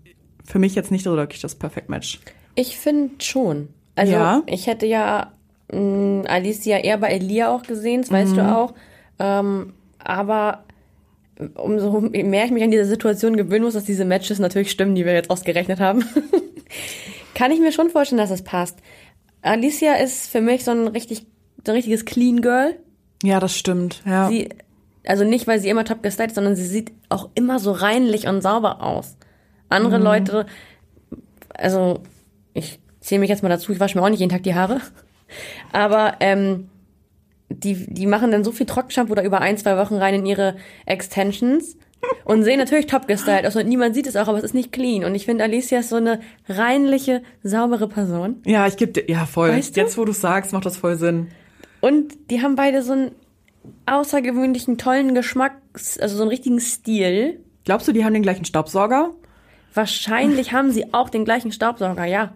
für 0.45 0.59
mich 0.59 0.75
jetzt 0.75 0.91
nicht 0.91 1.03
so 1.03 1.15
wirklich 1.15 1.41
das 1.41 1.55
Perfect 1.55 1.89
Match. 1.89 2.19
Ich 2.55 2.77
finde 2.77 3.15
schon. 3.23 3.69
Also 3.95 4.13
Ja. 4.13 4.43
ich 4.45 4.67
hätte 4.67 4.85
ja 4.85 5.31
mh, 5.71 6.23
Alicia 6.27 6.77
eher 6.77 6.97
bei 6.97 7.07
Elia 7.09 7.49
auch 7.49 7.63
gesehen, 7.63 8.01
das 8.01 8.11
weißt 8.11 8.33
Mhm. 8.33 8.35
du 8.35 8.55
auch. 8.55 8.73
Ähm, 9.19 9.73
aber 9.99 10.63
umso 11.55 12.01
mehr 12.01 12.45
ich 12.45 12.51
mich 12.51 12.63
an 12.63 12.71
diese 12.71 12.85
Situation 12.85 13.37
gewöhnen 13.37 13.65
muss, 13.65 13.73
dass 13.73 13.83
diese 13.83 14.05
Matches 14.05 14.39
natürlich 14.39 14.71
stimmen, 14.71 14.95
die 14.95 15.05
wir 15.05 15.13
jetzt 15.13 15.29
ausgerechnet 15.29 15.79
haben, 15.79 16.03
kann 17.35 17.51
ich 17.51 17.59
mir 17.59 17.71
schon 17.71 17.89
vorstellen, 17.89 18.19
dass 18.19 18.31
es 18.31 18.43
passt. 18.43 18.79
Alicia 19.41 19.93
ist 19.93 20.29
für 20.29 20.41
mich 20.41 20.63
so 20.63 20.71
ein 20.71 20.87
richtig, 20.87 21.25
so 21.65 21.71
ein 21.71 21.75
richtiges 21.75 22.05
Clean 22.05 22.41
Girl. 22.41 22.75
Ja, 23.23 23.39
das 23.39 23.55
stimmt. 23.55 24.01
Ja. 24.05 24.29
Sie, 24.29 24.49
also 25.05 25.23
nicht, 25.23 25.47
weil 25.47 25.59
sie 25.59 25.69
immer 25.69 25.85
top 25.85 26.03
gestylt 26.03 26.31
ist, 26.31 26.35
sondern 26.35 26.55
sie 26.55 26.65
sieht 26.65 26.91
auch 27.09 27.29
immer 27.35 27.59
so 27.59 27.71
reinlich 27.71 28.27
und 28.27 28.41
sauber 28.41 28.81
aus. 28.81 29.15
Andere 29.69 29.97
Leute, 29.97 30.45
also 31.53 32.01
ich 32.53 32.79
zähle 32.99 33.19
mich 33.19 33.29
jetzt 33.29 33.43
mal 33.43 33.49
dazu, 33.49 33.71
ich 33.71 33.79
wasche 33.79 33.97
mir 33.97 34.03
auch 34.03 34.09
nicht 34.09 34.19
jeden 34.19 34.31
Tag 34.31 34.43
die 34.43 34.55
Haare, 34.55 34.81
aber 35.71 36.15
ähm, 36.19 36.69
die, 37.49 37.85
die 37.87 38.05
machen 38.05 38.31
dann 38.31 38.43
so 38.43 38.51
viel 38.51 38.65
Trockenshampoo 38.65 39.15
da 39.15 39.23
über 39.23 39.41
ein, 39.41 39.57
zwei 39.57 39.77
Wochen 39.77 39.95
rein 39.95 40.15
in 40.15 40.25
ihre 40.25 40.55
Extensions 40.85 41.77
und 42.25 42.43
sehen 42.43 42.59
natürlich 42.59 42.87
top 42.87 43.07
gestylt 43.07 43.45
aus 43.45 43.55
und 43.55 43.67
niemand 43.67 43.95
sieht 43.95 44.07
es 44.07 44.15
auch, 44.15 44.27
aber 44.27 44.37
es 44.37 44.43
ist 44.43 44.53
nicht 44.53 44.71
clean. 44.71 45.03
Und 45.03 45.15
ich 45.15 45.25
finde, 45.25 45.43
Alicia 45.43 45.79
ist 45.79 45.89
so 45.89 45.95
eine 45.95 46.19
reinliche, 46.47 47.23
saubere 47.43 47.87
Person. 47.87 48.41
ja, 48.45 48.67
ich 48.67 48.77
gebe 48.77 48.91
dir, 48.91 49.09
ja 49.09 49.25
voll. 49.25 49.49
Weißt 49.49 49.75
du? 49.75 49.81
Jetzt, 49.81 49.97
wo 49.97 50.05
du 50.05 50.11
sagst, 50.11 50.53
macht 50.53 50.65
das 50.65 50.77
voll 50.77 50.97
Sinn. 50.97 51.27
Und 51.81 52.13
die 52.29 52.41
haben 52.41 52.55
beide 52.55 52.81
so 52.81 52.93
einen 52.93 53.11
außergewöhnlichen, 53.85 54.77
tollen 54.77 55.13
Geschmack, 55.13 55.53
also 55.73 56.15
so 56.15 56.23
einen 56.23 56.29
richtigen 56.29 56.59
Stil. 56.59 57.39
Glaubst 57.65 57.87
du, 57.87 57.91
die 57.91 58.05
haben 58.05 58.13
den 58.13 58.23
gleichen 58.23 58.45
Staubsauger? 58.45 59.11
Wahrscheinlich 59.73 60.53
haben 60.53 60.71
sie 60.71 60.93
auch 60.93 61.09
den 61.09 61.25
gleichen 61.25 61.51
Staubsauger, 61.51 62.05
ja. 62.05 62.33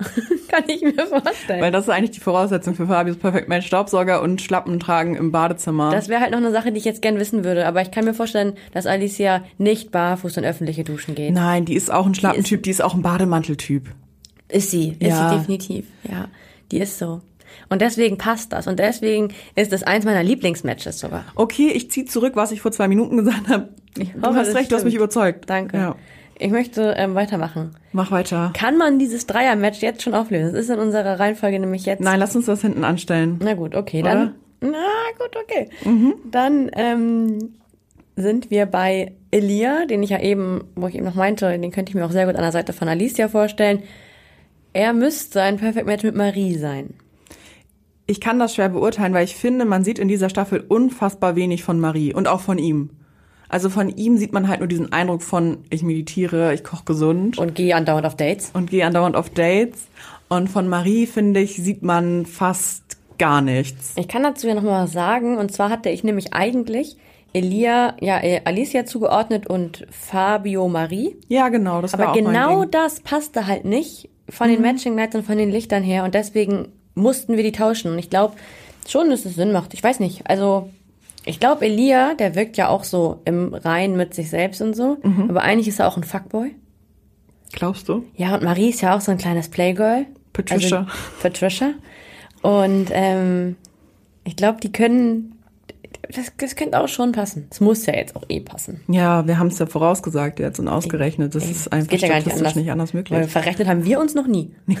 Kann 0.48 0.64
ich 0.66 0.82
mir 0.82 1.06
vorstellen. 1.06 1.60
Weil 1.60 1.70
das 1.70 1.84
ist 1.84 1.90
eigentlich 1.90 2.10
die 2.12 2.20
Voraussetzung 2.20 2.74
für 2.74 2.86
Fabius 2.86 3.16
Perfect 3.16 3.48
Match. 3.48 3.66
Staubsauger 3.66 4.22
und 4.22 4.40
Schlappen 4.40 4.80
tragen 4.80 5.14
im 5.14 5.30
Badezimmer. 5.32 5.90
das 5.92 6.08
wäre 6.08 6.20
halt 6.20 6.30
noch 6.32 6.38
eine 6.38 6.50
Sache, 6.50 6.72
die 6.72 6.78
ich 6.78 6.84
jetzt 6.84 7.02
gern 7.02 7.18
wissen 7.18 7.44
würde. 7.44 7.66
Aber 7.66 7.82
ich 7.82 7.90
kann 7.90 8.04
mir 8.04 8.14
vorstellen, 8.14 8.54
dass 8.72 8.86
Alicia 8.86 9.44
nicht 9.58 9.90
barfuß 9.92 10.36
in 10.38 10.44
öffentliche 10.44 10.84
Duschen 10.84 11.14
geht. 11.14 11.32
Nein, 11.32 11.64
die 11.64 11.74
ist 11.74 11.92
auch 11.92 12.06
ein 12.06 12.14
Schlappentyp, 12.14 12.62
die 12.62 12.70
ist 12.70 12.82
auch 12.82 12.94
ein 12.94 13.02
Bademanteltyp. 13.02 13.90
Ist 14.48 14.70
sie, 14.70 14.96
ist 14.98 15.08
Ja. 15.08 15.30
sie 15.30 15.36
definitiv. 15.38 15.86
Ja, 16.10 16.26
die 16.72 16.78
ist 16.80 16.98
so. 16.98 17.20
Und 17.68 17.82
deswegen 17.82 18.18
passt 18.18 18.52
das. 18.52 18.66
Und 18.66 18.78
deswegen 18.78 19.32
ist 19.54 19.72
es 19.72 19.82
eins 19.82 20.04
meiner 20.04 20.22
Lieblingsmatches 20.22 20.98
sogar. 21.00 21.24
Okay, 21.34 21.70
ich 21.74 21.90
ziehe 21.90 22.06
zurück, 22.06 22.32
was 22.36 22.50
ich 22.52 22.60
vor 22.60 22.72
zwei 22.72 22.88
Minuten 22.88 23.16
gesagt 23.16 23.48
habe. 23.48 23.68
Du 23.94 24.02
hoffe, 24.22 24.38
hast 24.38 24.48
das 24.48 24.54
recht, 24.56 24.70
du 24.72 24.76
hast 24.76 24.84
mich 24.84 24.92
stimmt. 24.94 25.04
überzeugt. 25.04 25.50
Danke. 25.50 25.76
Ja. 25.76 25.96
Ich 26.40 26.50
möchte 26.50 26.94
ähm, 26.96 27.14
weitermachen. 27.14 27.72
Mach 27.92 28.10
weiter. 28.10 28.52
Kann 28.54 28.78
man 28.78 28.98
dieses 28.98 29.26
Dreier-Match 29.26 29.80
jetzt 29.82 30.02
schon 30.02 30.14
auflösen? 30.14 30.54
Das 30.54 30.62
ist 30.64 30.70
in 30.70 30.78
unserer 30.78 31.20
Reihenfolge 31.20 31.60
nämlich 31.60 31.84
jetzt. 31.84 32.00
Nein, 32.00 32.18
lass 32.18 32.34
uns 32.34 32.46
das 32.46 32.62
hinten 32.62 32.82
anstellen. 32.82 33.38
Na 33.42 33.52
gut, 33.52 33.74
okay, 33.74 34.00
Oder? 34.00 34.14
dann 34.14 34.34
Na 34.60 34.86
gut, 35.18 35.36
okay. 35.36 35.68
Dann 36.30 36.70
ähm, 36.74 37.54
sind 38.16 38.50
wir 38.50 38.64
bei 38.64 39.12
Elia, 39.30 39.84
den 39.84 40.02
ich 40.02 40.10
ja 40.10 40.20
eben, 40.20 40.64
wo 40.76 40.86
ich 40.86 40.94
eben 40.94 41.04
noch 41.04 41.14
meinte, 41.14 41.58
den 41.58 41.70
könnte 41.70 41.90
ich 41.90 41.94
mir 41.94 42.06
auch 42.06 42.10
sehr 42.10 42.24
gut 42.24 42.36
an 42.36 42.42
der 42.42 42.52
Seite 42.52 42.72
von 42.72 42.88
Alicia 42.88 43.28
vorstellen. 43.28 43.82
Er 44.72 44.94
müsste 44.94 45.42
ein 45.42 45.58
Perfect 45.58 45.86
Match 45.86 46.04
mit 46.04 46.14
Marie 46.14 46.56
sein. 46.56 46.94
Ich 48.06 48.20
kann 48.20 48.38
das 48.38 48.54
schwer 48.54 48.70
beurteilen, 48.70 49.12
weil 49.12 49.24
ich 49.24 49.36
finde, 49.36 49.66
man 49.66 49.84
sieht 49.84 49.98
in 49.98 50.08
dieser 50.08 50.30
Staffel 50.30 50.64
unfassbar 50.66 51.36
wenig 51.36 51.62
von 51.62 51.78
Marie 51.78 52.14
und 52.14 52.28
auch 52.28 52.40
von 52.40 52.56
ihm. 52.56 52.90
Also 53.50 53.68
von 53.68 53.88
ihm 53.88 54.16
sieht 54.16 54.32
man 54.32 54.48
halt 54.48 54.60
nur 54.60 54.68
diesen 54.68 54.92
Eindruck 54.92 55.22
von, 55.22 55.58
ich 55.70 55.82
meditiere, 55.82 56.54
ich 56.54 56.62
koche 56.64 56.84
gesund 56.84 57.36
Und 57.36 57.54
gehe 57.54 57.74
andauernd 57.74 58.06
auf 58.06 58.16
Dates. 58.16 58.50
und 58.54 58.70
gehe 58.70 58.86
andauernd 58.86 59.16
auf 59.16 59.28
Dates. 59.28 59.88
Und 60.28 60.48
von 60.48 60.68
Marie, 60.68 61.06
finde 61.06 61.40
ich, 61.40 61.56
sieht 61.56 61.82
man 61.82 62.24
fast 62.26 62.96
gar 63.18 63.40
nichts. 63.42 63.92
Ich 63.96 64.06
kann 64.06 64.22
dazu 64.22 64.46
ja 64.46 64.54
noch 64.54 64.62
mal 64.62 64.84
was 64.84 64.92
sagen. 64.92 65.36
Und 65.36 65.52
zwar 65.52 65.68
hatte 65.68 65.90
ich 65.90 66.04
nämlich 66.04 66.32
eigentlich 66.32 66.96
Elia, 67.32 67.96
ja, 68.00 68.22
äh, 68.22 68.40
Alicia 68.44 68.84
zugeordnet 68.86 69.46
und 69.48 69.86
Fabio 69.90 70.68
Marie. 70.68 71.16
Ja, 71.28 71.48
genau, 71.48 71.82
das 71.82 71.92
war 71.92 72.00
Aber 72.00 72.10
auch 72.12 72.14
genau. 72.14 72.62
Mhm. 72.64 72.70
das 72.70 73.00
passte 73.00 73.46
halt 73.46 73.64
nicht 73.64 74.08
von 74.28 74.48
den 74.48 74.62
Matching 74.62 74.94
Nights 74.94 75.16
und 75.16 75.26
von 75.26 75.36
den 75.38 75.50
Lichtern 75.50 75.82
her. 75.82 76.04
Und 76.04 76.14
deswegen 76.14 76.68
mussten 76.94 77.36
wir 77.36 77.42
die 77.42 77.52
tauschen. 77.52 77.92
Und 77.92 77.98
ich 77.98 78.10
glaube 78.10 78.34
schon, 78.88 79.10
dass 79.10 79.24
es 79.24 79.34
Sinn 79.34 79.52
macht. 79.52 79.74
Ich 79.74 79.82
weiß 79.82 79.98
nicht. 80.00 80.28
Also, 80.28 80.70
ich 81.24 81.38
glaube, 81.40 81.66
Elia, 81.66 82.14
der 82.14 82.34
wirkt 82.34 82.56
ja 82.56 82.68
auch 82.68 82.84
so 82.84 83.20
im 83.24 83.54
Rein 83.54 83.96
mit 83.96 84.14
sich 84.14 84.30
selbst 84.30 84.60
und 84.62 84.74
so. 84.74 84.98
Mhm. 85.02 85.30
Aber 85.30 85.42
eigentlich 85.42 85.68
ist 85.68 85.78
er 85.80 85.88
auch 85.88 85.96
ein 85.96 86.04
Fuckboy. 86.04 86.54
Glaubst 87.52 87.88
du? 87.88 88.04
Ja, 88.16 88.34
und 88.34 88.42
Marie 88.42 88.70
ist 88.70 88.80
ja 88.80 88.96
auch 88.96 89.00
so 89.00 89.10
ein 89.10 89.18
kleines 89.18 89.48
Playgirl. 89.48 90.06
Patricia. 90.32 90.78
Also, 90.80 90.90
Patricia. 91.20 91.72
Und 92.42 92.86
ähm, 92.92 93.56
ich 94.24 94.36
glaube, 94.36 94.60
die 94.62 94.72
können. 94.72 95.36
Das, 96.14 96.32
das 96.38 96.56
könnte 96.56 96.80
auch 96.80 96.88
schon 96.88 97.12
passen. 97.12 97.46
Es 97.50 97.60
muss 97.60 97.84
ja 97.86 97.94
jetzt 97.94 98.16
auch 98.16 98.24
eh 98.28 98.40
passen. 98.40 98.80
Ja, 98.88 99.26
wir 99.26 99.38
haben 99.38 99.48
es 99.48 99.58
ja 99.58 99.66
vorausgesagt 99.66 100.40
jetzt 100.40 100.58
und 100.58 100.66
ausgerechnet. 100.68 101.34
Das 101.34 101.44
ist 101.44 101.66
Das 101.66 101.72
einfach 101.72 101.90
geht 101.90 102.00
ja 102.02 102.08
gar 102.08 102.14
nicht 102.16 102.22
statistisch 102.24 102.46
anders. 102.46 102.56
nicht 102.56 102.72
anders 102.72 102.94
möglich. 102.94 103.18
Weil 103.18 103.28
verrechnet 103.28 103.68
haben 103.68 103.84
wir 103.84 104.00
uns 104.00 104.14
noch 104.14 104.26
nie. 104.26 104.52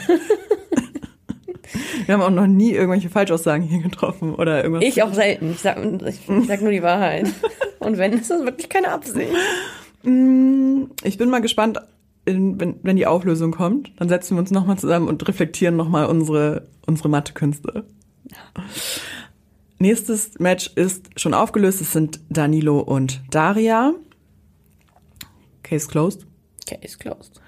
Wir 2.06 2.14
haben 2.14 2.22
auch 2.22 2.30
noch 2.30 2.46
nie 2.46 2.72
irgendwelche 2.72 3.10
Falschaussagen 3.10 3.66
hier 3.66 3.80
getroffen 3.82 4.34
oder 4.34 4.62
irgendwas. 4.62 4.84
Ich 4.84 5.02
auch 5.02 5.12
selten. 5.12 5.52
Ich 5.52 5.60
sag, 5.60 5.78
ich, 6.06 6.28
ich 6.28 6.46
sag 6.46 6.62
nur 6.62 6.72
die 6.72 6.82
Wahrheit. 6.82 7.28
Und 7.78 7.98
wenn, 7.98 8.12
ist 8.12 8.30
das 8.30 8.44
wirklich 8.44 8.68
keine 8.68 8.90
Absicht. 8.92 9.30
Ich 10.02 11.18
bin 11.18 11.30
mal 11.30 11.40
gespannt, 11.40 11.78
wenn, 12.24 12.78
wenn 12.82 12.96
die 12.96 13.06
Auflösung 13.06 13.52
kommt. 13.52 13.92
Dann 13.98 14.08
setzen 14.08 14.36
wir 14.36 14.40
uns 14.40 14.50
nochmal 14.50 14.78
zusammen 14.78 15.08
und 15.08 15.26
reflektieren 15.26 15.76
nochmal 15.76 16.06
unsere, 16.06 16.68
unsere 16.86 17.08
Mathekünste. 17.08 17.84
Nächstes 19.78 20.38
Match 20.38 20.70
ist 20.74 21.08
schon 21.18 21.34
aufgelöst. 21.34 21.80
Es 21.80 21.92
sind 21.92 22.20
Danilo 22.28 22.80
und 22.80 23.22
Daria. 23.30 23.94
Case 25.62 25.88
closed. 25.88 26.26
Case 26.66 26.98
closed. 26.98 27.40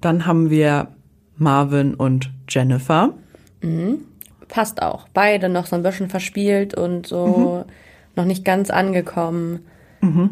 Dann 0.00 0.26
haben 0.26 0.50
wir 0.50 0.94
Marvin 1.36 1.94
und 1.94 2.30
Jennifer. 2.48 3.14
Passt 4.48 4.82
auch. 4.82 5.08
Beide 5.14 5.48
noch 5.48 5.66
so 5.66 5.76
ein 5.76 5.82
bisschen 5.82 6.08
verspielt 6.08 6.74
und 6.74 7.06
so 7.06 7.64
noch 8.16 8.24
nicht 8.24 8.44
ganz 8.44 8.70
angekommen. 8.70 9.60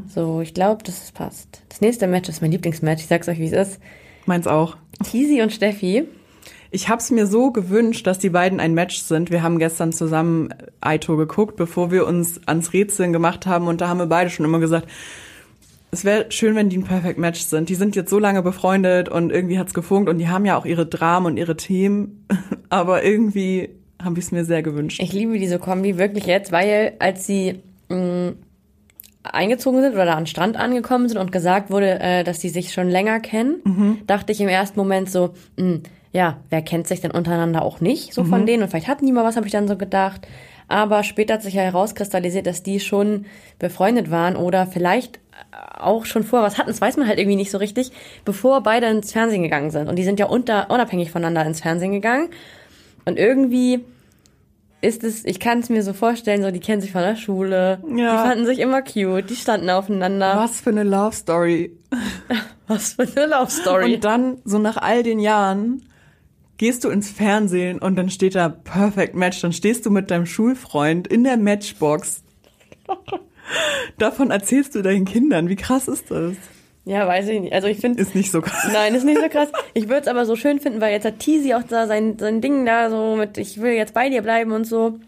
So, 0.08 0.40
ich 0.40 0.52
glaube, 0.52 0.82
dass 0.82 1.04
es 1.04 1.12
passt. 1.12 1.62
Das 1.68 1.80
nächste 1.80 2.08
Match 2.08 2.28
ist 2.28 2.42
mein 2.42 2.50
Lieblingsmatch. 2.50 3.02
Ich 3.02 3.06
sag's 3.06 3.28
euch, 3.28 3.38
wie 3.38 3.46
es 3.46 3.52
ist. 3.52 3.80
Meins 4.26 4.48
auch. 4.48 4.76
Tisi 5.04 5.42
und 5.42 5.52
Steffi. 5.52 6.08
Ich 6.72 6.88
habe 6.88 7.00
es 7.00 7.10
mir 7.10 7.26
so 7.26 7.52
gewünscht, 7.52 8.06
dass 8.06 8.18
die 8.18 8.30
beiden 8.30 8.60
ein 8.60 8.74
Match 8.74 8.98
sind. 8.98 9.30
Wir 9.30 9.42
haben 9.42 9.58
gestern 9.58 9.92
zusammen 9.92 10.54
Aito 10.80 11.16
geguckt, 11.16 11.56
bevor 11.56 11.90
wir 11.90 12.06
uns 12.06 12.40
ans 12.46 12.72
Rätseln 12.72 13.12
gemacht 13.12 13.46
haben. 13.46 13.68
Und 13.68 13.80
da 13.80 13.88
haben 13.88 13.98
wir 13.98 14.06
beide 14.06 14.30
schon 14.30 14.44
immer 14.44 14.58
gesagt, 14.60 14.88
es 15.92 16.04
wäre 16.04 16.26
schön, 16.30 16.54
wenn 16.54 16.68
die 16.68 16.78
ein 16.78 16.84
Perfect 16.84 17.18
Match 17.18 17.40
sind. 17.40 17.68
Die 17.68 17.74
sind 17.74 17.96
jetzt 17.96 18.10
so 18.10 18.18
lange 18.18 18.42
befreundet 18.42 19.08
und 19.08 19.30
irgendwie 19.30 19.58
hat's 19.58 19.74
gefunkt 19.74 20.08
und 20.08 20.18
die 20.18 20.28
haben 20.28 20.44
ja 20.44 20.56
auch 20.56 20.64
ihre 20.64 20.86
Dramen 20.86 21.26
und 21.26 21.36
ihre 21.36 21.56
Themen. 21.56 22.26
Aber 22.68 23.04
irgendwie 23.04 23.70
haben 24.00 24.16
wir 24.16 24.22
es 24.22 24.32
mir 24.32 24.44
sehr 24.44 24.62
gewünscht. 24.62 25.00
Ich 25.02 25.12
liebe 25.12 25.38
diese 25.38 25.58
Kombi 25.58 25.98
wirklich 25.98 26.26
jetzt, 26.26 26.52
weil 26.52 26.94
als 27.00 27.26
sie 27.26 27.60
mh, 27.88 28.32
eingezogen 29.24 29.82
sind 29.82 29.92
oder 29.92 30.06
da 30.06 30.16
am 30.16 30.26
Strand 30.26 30.56
angekommen 30.56 31.08
sind 31.08 31.18
und 31.18 31.32
gesagt 31.32 31.70
wurde, 31.70 32.00
äh, 32.00 32.24
dass 32.24 32.40
sie 32.40 32.48
sich 32.48 32.72
schon 32.72 32.88
länger 32.88 33.20
kennen, 33.20 34.02
dachte 34.06 34.32
ich 34.32 34.40
im 34.40 34.48
ersten 34.48 34.78
Moment 34.78 35.10
so, 35.10 35.34
mh, 35.56 35.80
ja, 36.12 36.38
wer 36.48 36.62
kennt 36.62 36.88
sich 36.88 37.00
denn 37.00 37.10
untereinander 37.10 37.62
auch 37.62 37.80
nicht, 37.80 38.14
so 38.14 38.24
von 38.24 38.44
denen 38.44 38.62
und 38.62 38.68
vielleicht 38.68 38.88
hatten 38.88 39.06
die 39.06 39.12
mal 39.12 39.24
was, 39.24 39.36
habe 39.36 39.46
ich 39.46 39.52
dann 39.52 39.68
so 39.68 39.76
gedacht. 39.76 40.26
Aber 40.66 41.02
später 41.02 41.34
hat 41.34 41.42
sich 41.42 41.54
ja 41.54 41.62
herauskristallisiert, 41.62 42.46
dass 42.46 42.62
die 42.62 42.80
schon 42.80 43.26
befreundet 43.58 44.10
waren 44.10 44.36
oder 44.36 44.66
vielleicht 44.66 45.20
auch 45.78 46.04
schon 46.06 46.22
vorher 46.24 46.46
was 46.46 46.58
hatten. 46.58 46.68
Das 46.68 46.80
weiß 46.80 46.96
man 46.96 47.06
halt 47.08 47.18
irgendwie 47.18 47.36
nicht 47.36 47.50
so 47.50 47.58
richtig, 47.58 47.92
bevor 48.24 48.62
beide 48.62 48.86
ins 48.86 49.12
Fernsehen 49.12 49.42
gegangen 49.42 49.70
sind. 49.70 49.88
Und 49.88 49.96
die 49.96 50.04
sind 50.04 50.18
ja 50.20 50.26
unter, 50.26 50.70
unabhängig 50.70 51.10
voneinander 51.10 51.44
ins 51.46 51.60
Fernsehen 51.60 51.92
gegangen. 51.92 52.28
Und 53.04 53.18
irgendwie 53.18 53.80
ist 54.82 55.04
es, 55.04 55.24
ich 55.24 55.40
kann 55.40 55.58
es 55.60 55.68
mir 55.68 55.82
so 55.82 55.92
vorstellen, 55.92 56.42
so 56.42 56.50
die 56.50 56.60
kennen 56.60 56.80
sich 56.80 56.92
von 56.92 57.02
der 57.02 57.16
Schule, 57.16 57.82
Ja. 57.94 58.22
die 58.22 58.28
fanden 58.28 58.46
sich 58.46 58.58
immer 58.60 58.80
cute, 58.82 59.28
die 59.28 59.36
standen 59.36 59.68
aufeinander. 59.68 60.34
Was 60.36 60.60
für 60.60 60.70
eine 60.70 60.84
Love 60.84 61.14
Story. 61.14 61.76
Was 62.66 62.94
für 62.94 63.02
eine 63.02 63.26
Love 63.26 63.50
Story. 63.50 63.94
Und 63.96 64.04
dann, 64.04 64.38
so 64.44 64.58
nach 64.58 64.76
all 64.78 65.02
den 65.02 65.18
Jahren, 65.18 65.82
gehst 66.56 66.84
du 66.84 66.88
ins 66.90 67.10
Fernsehen 67.10 67.78
und 67.78 67.96
dann 67.96 68.10
steht 68.10 68.34
da 68.36 68.48
Perfect 68.48 69.14
Match. 69.14 69.40
Dann 69.40 69.52
stehst 69.52 69.84
du 69.86 69.90
mit 69.90 70.10
deinem 70.10 70.26
Schulfreund 70.26 71.08
in 71.08 71.24
der 71.24 71.36
Matchbox. 71.36 72.22
Davon 73.98 74.30
erzählst 74.30 74.74
du 74.74 74.82
deinen 74.82 75.04
Kindern. 75.04 75.48
Wie 75.48 75.56
krass 75.56 75.88
ist 75.88 76.10
das? 76.10 76.34
ja, 76.86 77.06
weiß 77.06 77.28
ich 77.28 77.40
nicht. 77.40 77.52
Also 77.52 77.68
ich 77.68 77.78
finde, 77.78 78.00
Ist 78.00 78.14
nicht 78.14 78.30
so 78.32 78.40
krass. 78.40 78.70
nein, 78.72 78.94
ist 78.94 79.04
nicht 79.04 79.20
so 79.20 79.28
krass. 79.28 79.48
Ich 79.74 79.88
würde 79.88 80.00
es 80.02 80.08
aber 80.08 80.24
so 80.24 80.34
schön 80.34 80.58
finden, 80.60 80.80
weil 80.80 80.92
jetzt 80.92 81.04
hat 81.04 81.18
Teasy 81.20 81.54
auch 81.54 81.62
da 81.62 81.86
sein, 81.86 82.16
sein 82.18 82.40
Ding 82.40 82.64
da 82.66 82.90
so 82.90 83.16
mit, 83.16 83.36
ich 83.38 83.60
will 83.60 83.72
jetzt 83.72 83.94
bei 83.94 84.08
dir 84.08 84.22
bleiben 84.22 84.52
und 84.52 84.64
so. 84.64 84.98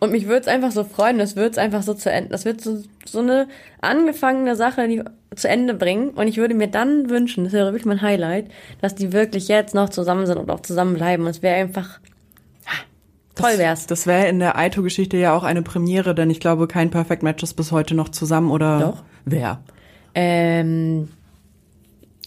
Und 0.00 0.10
mich 0.10 0.26
würde 0.26 0.40
es 0.40 0.48
einfach 0.48 0.72
so 0.72 0.82
freuen, 0.84 1.18
das 1.18 1.36
wird 1.36 1.52
es 1.52 1.58
einfach 1.58 1.82
so 1.82 1.94
zu 1.94 2.10
Ende, 2.10 2.30
das 2.30 2.44
wird 2.44 2.60
so, 2.60 2.82
so 3.06 3.20
eine 3.20 3.46
angefangene 3.80 4.56
Sache, 4.56 4.88
die 4.88 5.02
zu 5.36 5.48
Ende 5.48 5.74
bringen. 5.74 6.10
Und 6.10 6.28
ich 6.28 6.36
würde 6.38 6.54
mir 6.54 6.66
dann 6.68 7.08
wünschen, 7.08 7.44
das 7.44 7.52
wäre 7.52 7.66
wirklich 7.66 7.84
mein 7.86 8.02
Highlight, 8.02 8.46
dass 8.80 8.94
die 8.94 9.12
wirklich 9.12 9.48
jetzt 9.48 9.74
noch 9.74 9.90
zusammen 9.90 10.26
sind 10.26 10.38
und 10.38 10.50
auch 10.50 10.60
zusammenbleiben. 10.60 11.24
Und 11.24 11.30
es 11.30 11.42
wäre 11.42 11.56
einfach, 11.56 12.00
toll 13.50 13.58
wär's. 13.58 13.86
Das 13.86 14.06
wäre 14.06 14.28
in 14.28 14.38
der 14.38 14.56
Aito-Geschichte 14.58 15.16
ja 15.16 15.36
auch 15.36 15.44
eine 15.44 15.62
Premiere, 15.62 16.14
denn 16.14 16.30
ich 16.30 16.40
glaube, 16.40 16.66
kein 16.68 16.90
Perfect 16.90 17.22
Match 17.22 17.42
ist 17.42 17.54
bis 17.54 17.72
heute 17.72 17.94
noch 17.94 18.08
zusammen 18.08 18.50
oder 18.50 18.80
Doch. 18.80 19.02
wer? 19.24 19.60
Ähm, 20.14 21.08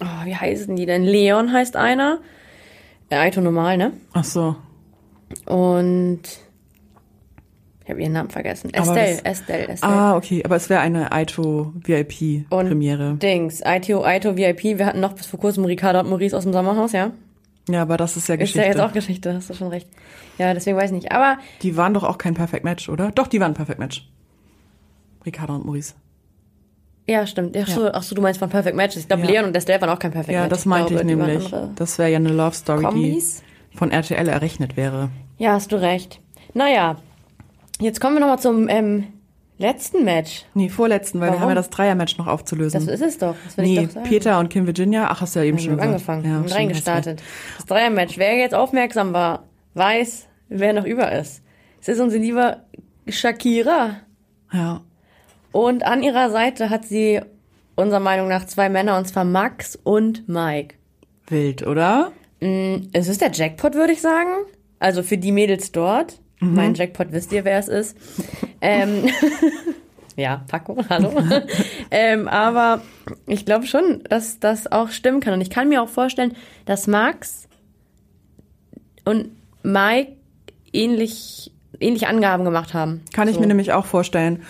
oh, 0.01 0.25
wie 0.25 0.35
heißen 0.35 0.75
die 0.75 0.85
denn? 0.85 1.03
Leon 1.03 1.53
heißt 1.53 1.75
einer. 1.75 2.19
Äh, 3.09 3.15
Aito 3.17 3.41
normal, 3.41 3.77
ne? 3.77 3.93
Ach 4.13 4.23
so. 4.23 4.55
Und 5.45 6.21
ich 7.83 7.89
habe 7.89 8.01
ihren 8.01 8.13
Namen 8.13 8.29
vergessen. 8.29 8.73
Estelle, 8.73 9.21
das- 9.23 9.39
Estelle, 9.39 9.67
Estelle. 9.69 9.93
Ah, 9.93 10.17
okay. 10.17 10.41
Aber 10.43 10.57
es 10.57 10.69
wäre 10.69 10.81
eine 10.81 11.03
und 11.03 11.11
Aito-VIP-Premiere. 11.13 13.13
Dings, 13.15 13.63
Aito, 13.63 14.03
Aito 14.03 14.35
VIP. 14.35 14.77
Wir 14.77 14.85
hatten 14.85 14.99
noch 14.99 15.13
bis 15.13 15.25
vor 15.27 15.39
kurzem 15.39 15.63
Ricardo 15.63 16.01
und 16.01 16.09
Maurice 16.09 16.35
aus 16.35 16.43
dem 16.43 16.51
Sommerhaus, 16.51 16.91
ja? 16.91 17.11
Ja, 17.69 17.81
aber 17.81 17.97
das 17.97 18.15
ist 18.17 18.27
ja 18.29 18.35
Ist 18.35 18.39
Geschichte. 18.39 18.59
ja 18.61 18.65
jetzt 18.67 18.79
auch 18.79 18.93
Geschichte, 18.93 19.33
hast 19.33 19.49
du 19.49 19.53
schon 19.53 19.67
recht. 19.67 19.87
Ja, 20.37 20.53
deswegen 20.53 20.77
weiß 20.77 20.91
ich 20.91 20.95
nicht. 20.95 21.11
Aber 21.11 21.37
die 21.61 21.75
waren 21.75 21.93
doch 21.93 22.03
auch 22.03 22.17
kein 22.17 22.33
Perfect 22.33 22.63
Match, 22.63 22.87
oder? 22.89 23.11
Doch, 23.11 23.27
die 23.27 23.39
waren 23.39 23.51
ein 23.51 23.55
Perfect 23.55 23.79
Match. 23.79 24.07
Ricardo 25.25 25.55
und 25.55 25.65
Maurice. 25.65 25.93
ja, 27.07 27.25
stimmt. 27.27 27.57
Ach 27.57 27.67
so, 27.67 27.91
ach 27.91 28.03
so 28.03 28.15
du 28.15 28.21
meinst 28.21 28.39
von 28.39 28.49
Perfect 28.49 28.75
Matches. 28.75 29.01
Ich 29.03 29.07
glaube, 29.07 29.23
Ja. 29.23 29.29
Leon 29.31 29.45
und 29.45 29.55
Estelle 29.55 29.81
waren 29.81 29.89
auch 29.89 29.99
kein 29.99 30.11
Perfect 30.11 30.33
Ja, 30.33 30.41
Match. 30.41 30.49
das 30.51 30.65
meinte 30.65 30.93
ich, 30.93 30.99
glaube, 31.01 31.19
waren 31.19 31.27
nämlich. 31.29 31.53
Das 31.75 31.97
wäre 31.99 32.09
ja 32.09 32.17
eine 32.17 32.29
Love 32.29 32.55
Story, 32.55 32.83
Kombis. 32.83 33.43
die 33.73 33.77
von 33.77 33.91
RTL 33.91 34.27
errechnet 34.27 34.77
wäre. 34.77 35.09
Ja, 35.37 35.53
hast 35.53 35.71
du 35.71 35.75
recht. 35.75 36.21
Naja, 36.53 36.95
jetzt 37.79 37.99
kommen 37.99 38.15
wir 38.15 38.19
nochmal 38.21 38.39
zum 38.39 38.69
ähm, 38.69 39.05
letzten 39.57 40.03
Match. 40.03 40.45
Nee, 40.53 40.69
vorletzten, 40.69 41.19
weil 41.19 41.27
wir 41.27 41.31
Warum? 41.31 41.41
haben 41.43 41.49
ja 41.49 41.55
das 41.55 41.69
Dreier-Match 41.69 42.17
noch 42.17 42.27
aufzulösen. 42.27 42.85
Das 42.85 42.93
ist 43.01 43.05
es 43.05 43.17
doch. 43.17 43.35
Das 43.45 43.57
will 43.57 43.65
nee, 43.65 43.79
ich 43.79 43.85
doch 43.87 43.93
sagen. 43.95 44.09
Peter 44.09 44.39
und 44.39 44.49
Kim 44.49 44.65
Virginia. 44.65 45.07
Ach, 45.09 45.21
hast 45.21 45.35
du 45.35 45.39
ja 45.39 45.45
eben 45.45 45.57
Wir 45.57 45.63
schon 45.63 45.73
gesagt. 45.73 45.87
angefangen, 45.93 46.23
Ja, 46.25 46.31
haben 46.31 46.43
stimmt, 46.45 46.59
reingestartet. 46.59 47.23
Das 47.57 47.65
Dreiermatch. 47.65 48.17
Wer 48.17 48.37
jetzt 48.37 48.55
aufmerksam 48.55 49.13
war, 49.13 49.43
weiß, 49.73 50.27
wer 50.49 50.73
noch 50.73 50.85
über 50.85 51.11
ist. 51.11 51.41
Es 51.81 51.87
ist 51.87 51.99
unsere 51.99 52.21
liebe 52.21 52.57
Shakira. 53.07 53.97
Ja. 54.51 54.81
Und 55.51 55.83
an 55.83 56.03
ihrer 56.03 56.29
Seite 56.29 56.69
hat 56.69 56.85
sie 56.85 57.21
unserer 57.75 57.99
Meinung 57.99 58.27
nach 58.27 58.45
zwei 58.45 58.69
Männer, 58.69 58.97
und 58.97 59.07
zwar 59.07 59.23
Max 59.23 59.77
und 59.81 60.27
Mike. 60.27 60.75
Wild, 61.27 61.65
oder? 61.65 62.11
Es 62.39 63.07
ist 63.07 63.21
der 63.21 63.31
Jackpot, 63.31 63.73
würde 63.73 63.93
ich 63.93 64.01
sagen. 64.01 64.29
Also 64.79 65.01
für 65.03 65.17
die 65.17 65.31
Mädels 65.31 65.71
dort. 65.71 66.19
Mein 66.39 66.75
Jackpot 66.75 67.11
wisst 67.11 67.31
ihr, 67.31 67.45
wer 67.45 67.57
es 67.57 67.67
ist. 67.67 67.97
ähm, 68.61 69.05
ja, 70.15 70.43
Paco, 70.47 70.77
hallo. 70.89 71.11
ähm, 71.91 72.27
aber 72.27 72.81
ich 73.25 73.45
glaube 73.45 73.65
schon, 73.65 74.03
dass 74.09 74.39
das 74.39 74.71
auch 74.71 74.89
stimmen 74.89 75.19
kann. 75.19 75.33
Und 75.33 75.41
ich 75.41 75.49
kann 75.49 75.69
mir 75.69 75.81
auch 75.81 75.89
vorstellen, 75.89 76.35
dass 76.65 76.87
Max 76.87 77.47
und 79.05 79.29
Mike 79.63 80.13
ähnlich 80.73 81.51
ähnliche 81.79 82.07
Angaben 82.07 82.43
gemacht 82.43 82.73
haben. 82.73 83.01
Kann 83.13 83.27
ich 83.27 83.35
So. 83.35 83.41
mir 83.41 83.47
nämlich 83.47 83.71
auch 83.71 83.85
vorstellen. 83.85 84.41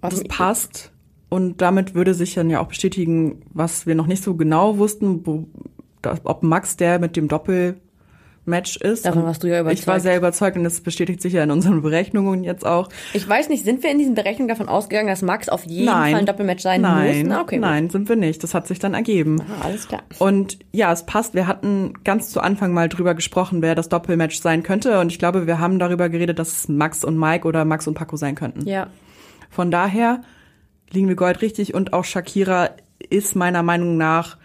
Auf 0.00 0.10
Das 0.10 0.24
passt. 0.24 0.92
Und 1.28 1.60
damit 1.60 1.94
würde 1.94 2.14
sich 2.14 2.34
dann 2.34 2.50
ja 2.50 2.60
auch 2.60 2.68
bestätigen, 2.68 3.42
was 3.52 3.86
wir 3.86 3.94
noch 3.94 4.06
nicht 4.06 4.22
so 4.22 4.34
genau 4.36 4.78
wussten, 4.78 5.26
wo, 5.26 5.46
ob 6.24 6.42
Max 6.42 6.76
der 6.76 6.98
mit 6.98 7.16
dem 7.16 7.28
Doppelmatch 8.46 8.76
ist. 8.76 9.04
Davon 9.04 9.24
warst 9.24 9.42
du 9.42 9.48
ja 9.48 9.60
Ich 9.60 9.64
war 9.64 9.72
überzeugt. 9.72 10.02
sehr 10.02 10.16
überzeugt 10.16 10.56
und 10.56 10.64
das 10.64 10.80
bestätigt 10.80 11.20
sich 11.20 11.32
ja 11.32 11.42
in 11.42 11.50
unseren 11.50 11.82
Berechnungen 11.82 12.44
jetzt 12.44 12.64
auch. 12.64 12.88
Ich 13.12 13.28
weiß 13.28 13.48
nicht, 13.48 13.64
sind 13.64 13.82
wir 13.82 13.90
in 13.90 13.98
diesen 13.98 14.14
Berechnungen 14.14 14.48
davon 14.48 14.68
ausgegangen, 14.68 15.08
dass 15.08 15.22
Max 15.22 15.48
auf 15.48 15.64
jeden 15.64 15.86
nein. 15.86 16.12
Fall 16.12 16.20
ein 16.20 16.26
Doppelmatch 16.26 16.62
sein 16.62 16.80
nein, 16.80 17.18
muss? 17.20 17.28
Na, 17.28 17.40
okay, 17.42 17.56
gut. 17.56 17.62
nein, 17.62 17.90
sind 17.90 18.08
wir 18.08 18.16
nicht. 18.16 18.42
Das 18.42 18.54
hat 18.54 18.66
sich 18.66 18.78
dann 18.78 18.94
ergeben. 18.94 19.40
Ah, 19.42 19.64
alles 19.64 19.88
klar. 19.88 20.02
Und 20.18 20.58
ja, 20.72 20.92
es 20.92 21.04
passt. 21.04 21.34
Wir 21.34 21.46
hatten 21.46 21.94
ganz 22.04 22.30
zu 22.30 22.40
Anfang 22.40 22.72
mal 22.72 22.88
drüber 22.88 23.14
gesprochen, 23.14 23.62
wer 23.62 23.74
das 23.74 23.88
Doppelmatch 23.88 24.40
sein 24.40 24.62
könnte. 24.62 25.00
Und 25.00 25.10
ich 25.10 25.18
glaube, 25.18 25.46
wir 25.46 25.58
haben 25.58 25.78
darüber 25.78 26.08
geredet, 26.08 26.38
dass 26.38 26.52
es 26.56 26.68
Max 26.68 27.04
und 27.04 27.18
Mike 27.18 27.46
oder 27.46 27.64
Max 27.64 27.86
und 27.86 27.94
Paco 27.94 28.16
sein 28.16 28.34
könnten. 28.34 28.66
Ja. 28.66 28.88
Von 29.50 29.70
daher 29.70 30.20
liegen 30.90 31.08
wir 31.08 31.16
Gold 31.16 31.42
richtig 31.42 31.74
und 31.74 31.92
auch 31.92 32.04
Shakira 32.04 32.70
ist 33.10 33.34
meiner 33.36 33.62
Meinung 33.62 33.96
nach 33.96 34.36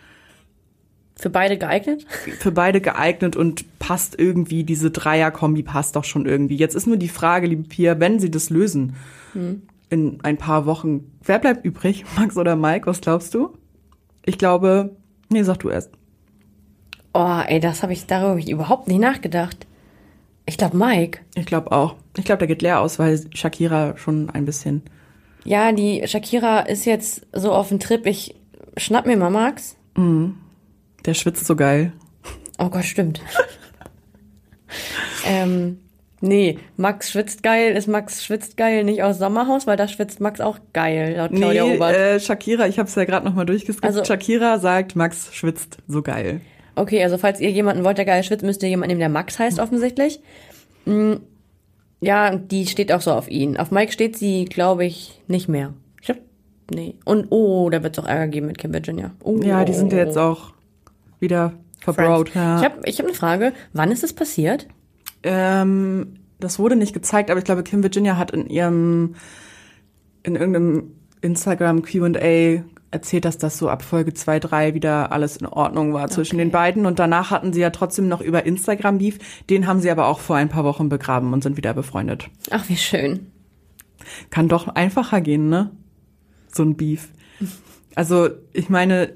Für 1.15 1.29
beide 1.29 1.58
geeignet? 1.58 2.05
für 2.39 2.51
beide 2.51 2.81
geeignet 2.81 3.36
und 3.36 3.65
passt 3.91 4.17
irgendwie, 4.17 4.63
diese 4.63 4.89
Dreier-Kombi 4.89 5.63
passt 5.63 5.98
doch 5.98 6.05
schon 6.05 6.25
irgendwie. 6.25 6.55
Jetzt 6.55 6.75
ist 6.75 6.88
nur 6.88 6.95
die 6.95 7.10
Frage, 7.10 7.45
liebe 7.45 7.63
Pia, 7.63 8.00
wenn 8.00 8.21
sie 8.21 8.31
das 8.31 8.50
lösen 8.50 8.95
in 9.89 10.19
ein 10.24 10.38
paar 10.38 10.65
Wochen, 10.65 11.12
wer 11.21 11.39
bleibt 11.39 11.65
übrig? 11.65 12.05
Max 12.17 12.38
oder 12.38 12.55
Mike? 12.55 12.86
Was 12.86 13.01
glaubst 13.01 13.33
du? 13.33 13.57
Ich 14.25 14.38
glaube, 14.38 14.95
nee, 15.27 15.43
sag 15.43 15.57
du 15.57 15.67
erst. 15.67 15.91
Oh, 17.13 17.41
ey, 17.45 17.60
das 17.60 17.83
habe 17.83 17.91
ich 17.91 18.05
darüber 18.05 18.29
hab 18.29 18.38
ich 18.38 18.50
überhaupt 18.50 18.88
nicht 18.88 19.01
nachgedacht. 19.01 19.67
Ich 20.45 20.57
glaube 20.57 20.77
Mike. 20.77 21.19
Ich 21.36 21.45
glaube 21.45 21.74
auch. 21.74 21.95
Ich 22.15 22.24
glaube, 22.24 22.39
der 22.39 22.48
geht 22.48 22.62
leer 22.62 22.79
aus, 22.79 22.98
weil 22.98 23.19
Shakira 23.33 23.98
schon 23.98 24.29
ein 24.29 24.45
bisschen. 24.45 24.83
Ja, 25.43 25.69
die 25.74 26.01
Shakira 26.07 26.62
ist 26.62 26.86
jetzt 26.86 27.27
so 27.33 27.51
auf 27.51 27.67
dem 27.67 27.81
Trip. 27.81 28.05
Ich 28.05 28.36
schnapp 28.77 29.05
mir 29.05 29.17
mal 29.17 29.31
Max. 29.31 29.75
Der 31.05 31.13
schwitzt 31.13 31.45
so 31.45 31.57
geil. 31.57 31.91
Oh 32.57 32.69
Gott, 32.69 32.86
stimmt. 32.86 33.21
ähm, 35.25 35.79
nee, 36.21 36.57
Max 36.77 37.11
schwitzt 37.11 37.43
geil 37.43 37.75
ist 37.75 37.87
Max 37.87 38.23
schwitzt 38.23 38.57
geil 38.57 38.83
nicht 38.83 39.03
aus 39.03 39.17
Sommerhaus, 39.17 39.67
weil 39.67 39.77
da 39.77 39.87
schwitzt 39.87 40.19
Max 40.21 40.39
auch 40.41 40.59
geil, 40.73 41.15
laut 41.17 41.31
Claudia 41.31 41.65
nee, 41.65 41.75
Obert. 41.75 41.95
äh, 41.95 42.19
Shakira, 42.19 42.67
ich 42.67 42.79
habe 42.79 42.87
es 42.89 42.95
ja 42.95 43.05
gerade 43.05 43.25
noch 43.25 43.33
mal 43.35 43.45
durchgeskippt. 43.45 43.85
Also- 43.85 44.03
Shakira 44.03 44.59
sagt, 44.59 44.95
Max 44.95 45.33
schwitzt 45.33 45.77
so 45.87 46.01
geil. 46.01 46.41
Okay, 46.75 47.03
also 47.03 47.17
falls 47.17 47.39
ihr 47.41 47.51
jemanden 47.51 47.83
wollt, 47.83 47.97
der 47.97 48.05
geil 48.05 48.23
schwitzt, 48.23 48.43
müsst 48.45 48.63
ihr 48.63 48.69
jemanden 48.69 48.89
nehmen, 48.91 48.99
der 49.01 49.09
Max 49.09 49.37
heißt 49.39 49.59
offensichtlich. 49.59 50.19
Mm, 50.85 51.15
Ja, 52.03 52.35
die 52.35 52.65
steht 52.65 52.91
auch 52.91 53.01
so 53.01 53.11
auf 53.11 53.29
ihn. 53.29 53.57
Auf 53.57 53.69
Mike 53.69 53.91
steht 53.91 54.17
sie, 54.17 54.45
glaube 54.45 54.85
ich, 54.85 55.21
nicht 55.27 55.47
mehr. 55.47 55.73
Ich 55.99 56.07
glaub, 56.07 56.17
nee. 56.73 56.95
Und 57.05 57.27
oh, 57.29 57.69
da 57.69 57.83
wird 57.83 57.95
es 57.95 58.03
auch 58.03 58.07
Ärger 58.07 58.27
geben 58.29 58.47
mit 58.47 58.57
Kim 58.57 58.73
Virginia. 58.73 59.11
Oh, 59.23 59.37
Ja, 59.43 59.63
die 59.65 59.73
sind 59.73 59.91
ja 59.93 59.99
jetzt 59.99 60.17
auch 60.17 60.53
wieder 61.19 61.53
Friends. 61.81 62.33
Ja. 62.33 62.57
Ich 62.59 62.63
habe 62.65 62.81
ich 62.85 63.00
hab 63.00 63.05
eine 63.05 63.15
Frage. 63.15 63.53
Wann 63.73 63.91
ist 63.91 64.03
das 64.03 64.13
passiert? 64.13 64.67
Ähm, 65.23 66.15
das 66.39 66.59
wurde 66.59 66.75
nicht 66.75 66.93
gezeigt, 66.93 67.29
aber 67.29 67.39
ich 67.39 67.45
glaube, 67.45 67.63
Kim 67.63 67.83
Virginia 67.83 68.17
hat 68.17 68.31
in 68.31 68.47
ihrem, 68.47 69.15
in 70.23 70.35
irgendeinem 70.35 70.91
Instagram 71.21 71.83
Q&A 71.83 72.63
erzählt, 72.91 73.25
dass 73.25 73.38
das 73.38 73.57
so 73.57 73.69
ab 73.69 73.83
Folge 73.83 74.13
2, 74.13 74.39
3 74.39 74.73
wieder 74.73 75.11
alles 75.11 75.38
in 75.38 75.45
Ordnung 75.45 75.93
war 75.93 76.09
zwischen 76.09 76.35
Okay. 76.35 76.45
den 76.45 76.51
beiden. 76.51 76.85
Und 76.85 77.00
danach 77.00 77.31
hatten 77.31 77.53
sie 77.53 77.61
ja 77.61 77.69
trotzdem 77.69 78.07
noch 78.07 78.21
über 78.21 78.45
Instagram 78.45 78.97
Beef. 78.97 79.17
Den 79.50 79.65
haben 79.67 79.79
sie 79.79 79.89
aber 79.91 80.07
auch 80.07 80.19
vor 80.19 80.35
ein 80.35 80.50
paar 80.50 80.63
Wochen 80.65 80.89
begraben 80.89 81.31
und 81.31 81.41
sind 81.41 81.57
wieder 81.57 81.73
befreundet. 81.73 82.29
Ach, 82.50 82.67
wie 82.67 82.77
schön. 82.77 83.31
Kann 84.29 84.50
doch 84.50 84.67
einfacher 84.67 85.21
gehen, 85.21 85.47
ne? 85.50 85.71
So 86.51 86.63
ein 86.63 86.75
Beef. 86.75 87.09
Also, 87.95 88.29
ich 88.51 88.69
meine, 88.69 89.13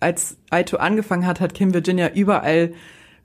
als 0.00 0.36
Aito 0.50 0.76
angefangen 0.76 1.26
hat, 1.26 1.40
hat 1.40 1.54
Kim 1.54 1.72
Virginia 1.74 2.10
überall 2.14 2.72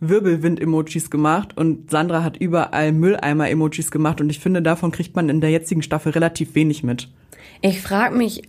Wirbelwind-Emojis 0.02 1.10
gemacht 1.10 1.58
und 1.58 1.92
Sandra 1.92 2.24
hat 2.24 2.38
überall 2.38 2.92
Mülleimer-Emojis 2.94 3.92
gemacht 3.92 4.22
und 4.22 4.30
ich 4.30 4.40
finde, 4.40 4.62
davon 4.62 4.92
kriegt 4.92 5.16
man 5.16 5.28
in 5.30 5.42
der 5.42 5.50
jetzigen 5.50 5.82
Staffel 5.82 6.12
relativ 6.14 6.56
wenig 6.56 6.84
mit. 6.84 7.10
Ich 7.62 7.82
frage 7.82 8.16
mich, 8.16 8.44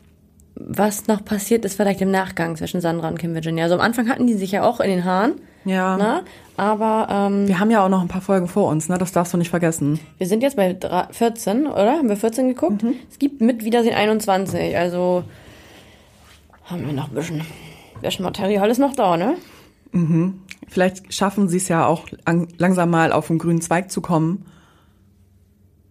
was 0.55 1.07
noch 1.09 1.25
passiert 1.25 1.65
ist 1.65 1.75
vielleicht 1.75 2.01
im 2.03 2.11
Nachgang 2.11 2.55
zwischen 2.57 2.81
Sandra 2.81 3.09
und 3.09 3.19
Kim 3.19 3.35
Virginia. 3.35 3.65
Also 3.65 3.75
am 3.77 3.81
Anfang 3.81 4.09
hatten 4.09 4.27
die 4.27 4.35
sich 4.35 4.53
ja 4.53 4.63
auch 4.63 4.79
in 4.81 4.91
den 4.91 5.05
Haaren, 5.05 5.35
Ja. 5.65 5.97
ne? 5.97 6.23
Aber 6.57 7.09
ähm, 7.11 7.49
Wir 7.49 7.59
haben 7.59 7.71
ja 7.71 7.83
auch 7.85 7.89
noch 7.89 8.03
ein 8.03 8.09
paar 8.09 8.21
Folgen 8.21 8.47
vor 8.47 8.69
uns, 8.69 8.89
ne? 8.89 8.99
Das 8.99 9.11
darfst 9.13 9.33
du 9.33 9.39
nicht 9.39 9.49
vergessen. 9.51 9.99
wir 10.19 10.27
sind 10.27 10.43
jetzt 10.43 10.57
bei 10.57 10.73
dra- 10.73 11.11
14, 11.13 11.67
oder? 11.67 11.93
Haben 11.93 12.09
wir 12.11 12.17
14 12.17 12.49
geguckt? 12.49 12.85
Es 13.11 13.19
gibt 13.19 13.41
mit 13.41 13.65
Wiedersehen 13.65 13.95
21, 13.95 14.77
also 14.77 15.25
haben 16.65 16.87
wir 16.87 16.93
noch 16.93 17.09
ein 17.09 17.15
bisschen, 17.15 17.41
bisschen 18.01 18.25
Material 18.25 18.71
ist 18.71 18.79
noch 18.79 18.95
da, 18.95 19.17
ne? 19.17 19.35
Vielleicht 20.69 21.13
schaffen 21.13 21.49
sie 21.49 21.57
es 21.57 21.69
ja 21.69 21.85
auch 21.87 22.07
an, 22.25 22.47
langsam 22.59 22.91
mal 22.91 23.13
auf 23.13 23.27
den 23.27 23.39
grünen 23.39 23.61
Zweig 23.61 23.91
zu 23.91 24.01
kommen. 24.01 24.47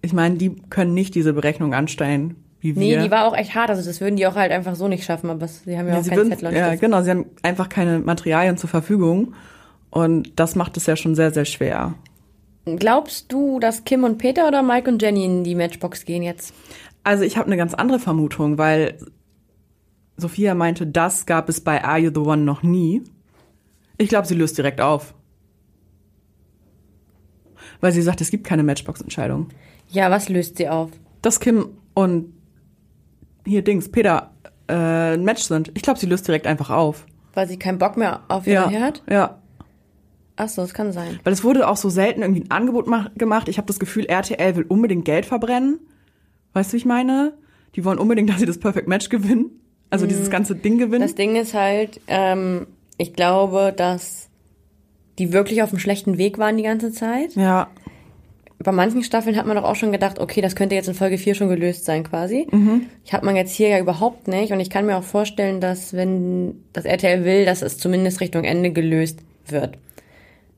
Ich 0.02 0.14
meine, 0.14 0.36
die 0.36 0.56
können 0.70 0.94
nicht 0.94 1.16
diese 1.16 1.34
Berechnung 1.34 1.74
anstellen, 1.74 2.36
wie 2.62 2.72
Nee, 2.74 2.92
wir. 2.96 3.04
die 3.04 3.12
war 3.12 3.26
auch 3.26 3.36
echt 3.36 3.56
hart, 3.56 3.70
also 3.70 3.84
das 3.86 4.00
würden 4.00 4.16
die 4.16 4.26
auch 4.26 4.36
halt 4.36 4.52
einfach 4.54 4.76
so 4.76 4.88
nicht 4.88 5.04
schaffen, 5.04 5.30
aber 5.30 5.48
sie 5.48 5.78
haben 5.78 5.88
ja, 5.88 5.96
Ja, 5.96 6.00
auch 6.00 6.06
keinen 6.06 6.16
würden, 6.18 6.30
Zettel 6.30 6.48
und 6.48 6.54
ja, 6.56 6.68
Stift. 6.68 6.82
genau, 6.82 7.02
sie 7.02 7.10
haben 7.12 7.26
einfach 7.42 7.68
keine 7.68 8.00
Materialien 8.00 8.56
zur 8.58 8.70
Verfügung. 8.70 9.34
Und 9.92 10.40
das 10.40 10.56
macht 10.56 10.78
es 10.78 10.86
ja 10.86 10.96
schon 10.96 11.16
sehr, 11.16 11.32
sehr 11.32 11.46
schwer. 11.46 11.96
Glaubst 12.66 13.32
du, 13.32 13.60
dass 13.60 13.84
Kim 13.84 14.04
und 14.04 14.18
Peter 14.20 14.48
oder 14.48 14.62
Mike 14.62 14.90
und 14.90 15.02
Jenny 15.02 15.26
in 15.26 15.44
die 15.44 15.56
Matchbox 15.56 16.06
gehen 16.06 16.22
jetzt? 16.22 16.54
Also 17.04 17.24
ich 17.24 17.38
habe 17.38 17.48
eine 17.48 17.58
ganz 17.58 17.74
andere 17.74 18.00
Vermutung, 18.00 18.58
weil 18.58 18.98
Sophia 20.20 20.54
meinte, 20.56 20.86
das 20.88 21.26
gab 21.26 21.50
es 21.50 21.62
bei 21.62 21.84
Are 21.84 21.98
You 22.00 22.12
the 22.14 22.20
One 22.20 22.44
noch 22.44 22.64
nie. 22.64 23.04
Ich 23.98 24.10
glaube, 24.10 24.28
sie 24.28 24.36
löst 24.36 24.58
direkt 24.58 24.82
auf. 24.82 25.14
Weil 27.82 27.92
sie 27.92 28.02
sagt, 28.02 28.22
es 28.22 28.32
gibt 28.32 28.46
keine 28.46 28.64
Matchbox-Entscheidung. 28.64 29.50
Ja, 29.90 30.12
was 30.12 30.30
löst 30.30 30.58
sie 30.58 30.70
auf? 30.70 30.92
Dass 31.22 31.40
Kim 31.40 31.70
und 31.94 32.34
hier 33.46 33.64
Dings, 33.64 33.90
Peter, 33.90 34.32
äh, 34.68 35.14
ein 35.14 35.24
Match 35.24 35.44
sind. 35.44 35.72
Ich 35.76 35.82
glaube, 35.84 36.00
sie 36.00 36.06
löst 36.06 36.28
direkt 36.28 36.46
einfach 36.48 36.70
auf. 36.70 37.06
Weil 37.34 37.48
sie 37.48 37.58
keinen 37.58 37.78
Bock 37.78 37.98
mehr 37.98 38.22
auf 38.28 38.46
ihn 38.48 38.54
Ja, 38.54 38.70
hat? 38.72 39.04
ja. 39.10 39.40
Ach 40.36 40.48
so, 40.48 40.62
das 40.62 40.74
kann 40.74 40.94
sein. 40.94 41.20
Weil 41.26 41.34
es 41.34 41.44
wurde 41.44 41.68
auch 41.68 41.76
so 41.76 41.90
selten 41.90 42.22
irgendwie 42.22 42.44
ein 42.44 42.52
Angebot 42.52 42.88
mach, 42.88 43.14
gemacht. 43.16 43.50
Ich 43.50 43.58
habe 43.58 43.68
das 43.68 43.78
Gefühl, 43.80 44.06
RTL 44.06 44.56
will 44.56 44.64
unbedingt 44.68 45.04
Geld 45.04 45.26
verbrennen. 45.26 45.80
Weißt 46.54 46.72
du, 46.72 46.74
wie 46.74 46.78
ich 46.78 46.86
meine? 46.86 47.34
Die 47.76 47.84
wollen 47.84 48.00
unbedingt, 48.00 48.30
dass 48.30 48.40
sie 48.40 48.46
das 48.46 48.58
Perfect 48.58 48.88
Match 48.88 49.10
gewinnen. 49.10 49.52
Also 49.90 50.06
dieses 50.06 50.30
ganze 50.30 50.56
Ding 50.56 50.78
gewinnen. 50.78 51.02
Das 51.02 51.16
Ding 51.16 51.36
ist 51.36 51.54
halt, 51.54 52.00
ähm, 52.08 52.68
ich 52.98 53.14
glaube, 53.14 53.74
dass 53.76 54.30
die 55.18 55.34
wirklich 55.34 55.62
auf 55.64 55.72
einem 55.72 55.80
schlechten 55.80 56.18
Weg 56.18 56.38
waren 56.38 56.58
die 56.58 56.64
ganze 56.64 56.92
Zeit. 56.92 57.36
ja, 57.36 57.68
Bei 58.60 58.72
manchen 58.72 59.04
Staffeln 59.04 59.36
hat 59.36 59.46
man 59.46 59.56
doch 59.58 59.64
auch 59.64 59.76
schon 59.76 59.92
gedacht, 59.92 60.20
okay, 60.20 60.42
das 60.42 60.56
könnte 60.56 60.76
jetzt 60.76 60.88
in 60.88 60.94
Folge 60.94 61.18
4 61.18 61.34
schon 61.36 61.50
gelöst 61.50 61.86
sein 61.86 62.04
quasi. 62.04 62.48
Ich 63.04 63.14
hat 63.14 63.24
man 63.24 63.36
jetzt 63.36 63.54
hier 63.54 63.70
ja 63.70 63.80
überhaupt 63.80 64.28
nicht 64.28 64.52
und 64.54 64.60
ich 64.60 64.70
kann 64.70 64.86
mir 64.86 64.98
auch 64.98 65.04
vorstellen, 65.04 65.60
dass 65.62 65.94
wenn 65.94 66.64
das 66.74 66.86
RTL 66.86 67.26
will, 67.26 67.46
dass 67.46 67.62
es 67.62 67.78
zumindest 67.78 68.22
Richtung 68.22 68.44
Ende 68.44 68.72
gelöst 68.72 69.20
wird. 69.48 69.78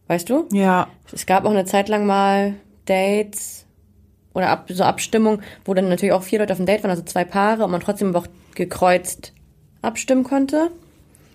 Weißt 0.08 0.30
du? 0.30 0.46
ja, 0.52 0.88
Es 1.14 1.26
gab 1.26 1.46
auch 1.46 1.52
eine 1.52 1.66
Zeit 1.66 1.88
lang 1.90 2.06
mal 2.06 2.56
Dates 2.86 3.61
oder 4.34 4.50
Ab 4.50 4.66
so 4.70 4.84
Abstimmung, 4.84 5.42
wo 5.66 5.74
dann 5.74 5.90
natürlich 5.90 6.14
auch 6.14 6.24
vier 6.24 6.40
Leute 6.40 6.54
auf 6.54 6.58
dem 6.58 6.66
Date 6.66 6.84
waren, 6.84 6.92
also 6.92 7.04
zwei 7.04 7.26
Paare 7.26 7.64
und 7.66 7.72
man 7.72 7.82
trotzdem 7.82 8.10
aber 8.10 8.20
auch 8.20 8.28
gekreuzt 8.56 9.34
abstimmen 9.82 10.24
konnte. 10.24 10.72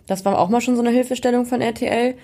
Das 0.07 0.25
war 0.25 0.39
auch 0.39 0.49
mal 0.49 0.61
schon 0.61 0.77
so 0.77 0.83
eine 0.83 0.91
Hilfestellung 0.91 1.47
von 1.47 1.61
RTL. 1.61 2.15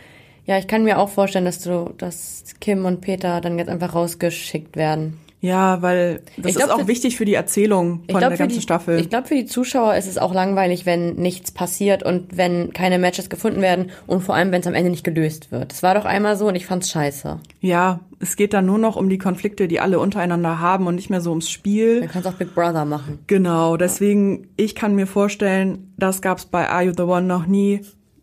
Ja, 0.44 0.58
ich 0.58 0.66
kann 0.66 0.84
mir 0.84 0.98
auch 0.98 1.08
vorstellen, 1.08 1.44
dass 1.44 1.60
du, 1.60 1.92
dass 1.98 2.44
Kim 2.60 2.84
und 2.84 3.00
Peter 3.00 3.40
dann 3.40 3.58
jetzt 3.58 3.68
einfach 3.68 3.94
rausgeschickt 3.94 4.76
werden. 4.76 5.18
Ja, 5.42 5.82
weil 5.82 6.22
das 6.36 6.54
glaub, 6.54 6.68
ist 6.68 6.72
auch 6.72 6.86
wichtig 6.86 7.16
für 7.16 7.24
die 7.24 7.34
Erzählung 7.34 8.04
von 8.08 8.20
glaub, 8.20 8.28
der 8.28 8.38
ganzen 8.38 8.58
die, 8.58 8.62
Staffel. 8.62 9.00
Ich 9.00 9.10
glaube, 9.10 9.26
für 9.26 9.34
die 9.34 9.44
Zuschauer 9.44 9.96
ist 9.96 10.06
es 10.06 10.16
auch 10.16 10.32
langweilig, 10.32 10.86
wenn 10.86 11.16
nichts 11.16 11.50
passiert 11.50 12.04
und 12.04 12.36
wenn 12.36 12.72
keine 12.72 13.00
Matches 13.00 13.28
gefunden 13.28 13.60
werden 13.60 13.90
und 14.06 14.20
vor 14.20 14.36
allem, 14.36 14.52
wenn 14.52 14.60
es 14.60 14.68
am 14.68 14.74
Ende 14.74 14.90
nicht 14.90 15.02
gelöst 15.02 15.50
wird. 15.50 15.72
Es 15.72 15.82
war 15.82 15.96
doch 15.96 16.04
einmal 16.04 16.36
so 16.36 16.46
und 16.46 16.54
ich 16.54 16.64
fand's 16.64 16.90
scheiße. 16.90 17.40
ja, 17.60 18.00
es 18.20 18.36
geht 18.36 18.52
dann 18.54 18.66
nur 18.66 18.78
noch 18.78 18.94
um 18.94 19.08
die 19.08 19.18
Konflikte, 19.18 19.66
die 19.66 19.80
alle 19.80 19.98
untereinander 19.98 20.60
haben 20.60 20.86
und 20.86 20.94
nicht 20.94 21.10
mehr 21.10 21.20
so 21.20 21.30
ums 21.30 21.50
Spiel. 21.50 21.98
Dann 21.98 22.08
kannst 22.08 22.28
auch 22.28 22.34
Big 22.34 22.54
Brother 22.54 22.84
machen. 22.84 23.18
Genau, 23.26 23.76
deswegen, 23.76 24.46
ich 24.56 24.76
kann 24.76 24.94
mir 24.94 25.08
vorstellen, 25.08 25.92
das 25.96 26.22
gab's 26.22 26.46
bei 26.46 26.68
Are 26.68 26.84
You 26.84 26.92
the 26.96 27.02
One 27.02 27.26
noch 27.26 27.46
nie. 27.46 27.80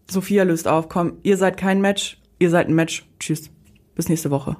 Sophia 0.10 0.44
löst 0.44 0.70
auf, 0.70 0.88
komm, 0.88 1.18
ihr 1.24 1.36
seid 1.36 1.58
kein 1.58 1.82
Match, 1.82 2.18
ihr 2.40 2.50
seid 2.50 2.70
ein 2.70 2.76
Match. 2.76 3.06
Tschüss. 3.20 3.50
Bis 3.94 4.08
nächste 4.08 4.32
Woche. 4.32 4.56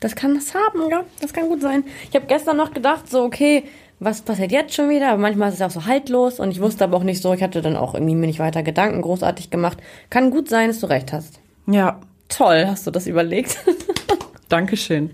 Das 0.00 0.16
kann 0.16 0.34
das 0.34 0.54
haben, 0.54 0.90
ja. 0.90 1.04
Das 1.20 1.32
kann 1.32 1.48
gut 1.48 1.60
sein. 1.60 1.84
Ich 2.08 2.16
habe 2.16 2.26
gestern 2.26 2.56
noch 2.56 2.72
gedacht, 2.72 3.08
so, 3.10 3.22
okay, 3.22 3.64
was 3.98 4.22
passiert 4.22 4.50
jetzt 4.50 4.74
schon 4.74 4.88
wieder? 4.88 5.10
Aber 5.10 5.20
manchmal 5.20 5.50
ist 5.50 5.56
es 5.56 5.62
auch 5.62 5.70
so 5.70 5.84
haltlos 5.86 6.40
und 6.40 6.50
ich 6.50 6.60
wusste 6.60 6.84
aber 6.84 6.96
auch 6.96 7.02
nicht 7.02 7.22
so. 7.22 7.34
Ich 7.34 7.42
hatte 7.42 7.60
dann 7.60 7.76
auch 7.76 7.94
irgendwie 7.94 8.14
mir 8.14 8.26
nicht 8.26 8.38
weiter 8.38 8.62
Gedanken 8.62 9.02
großartig 9.02 9.50
gemacht. 9.50 9.78
Kann 10.08 10.30
gut 10.30 10.48
sein, 10.48 10.68
dass 10.68 10.80
du 10.80 10.86
recht 10.86 11.12
hast. 11.12 11.40
Ja, 11.66 12.00
Toll, 12.30 12.64
hast 12.66 12.86
du 12.86 12.90
das 12.90 13.06
überlegt. 13.06 13.58
Dankeschön. 14.48 15.10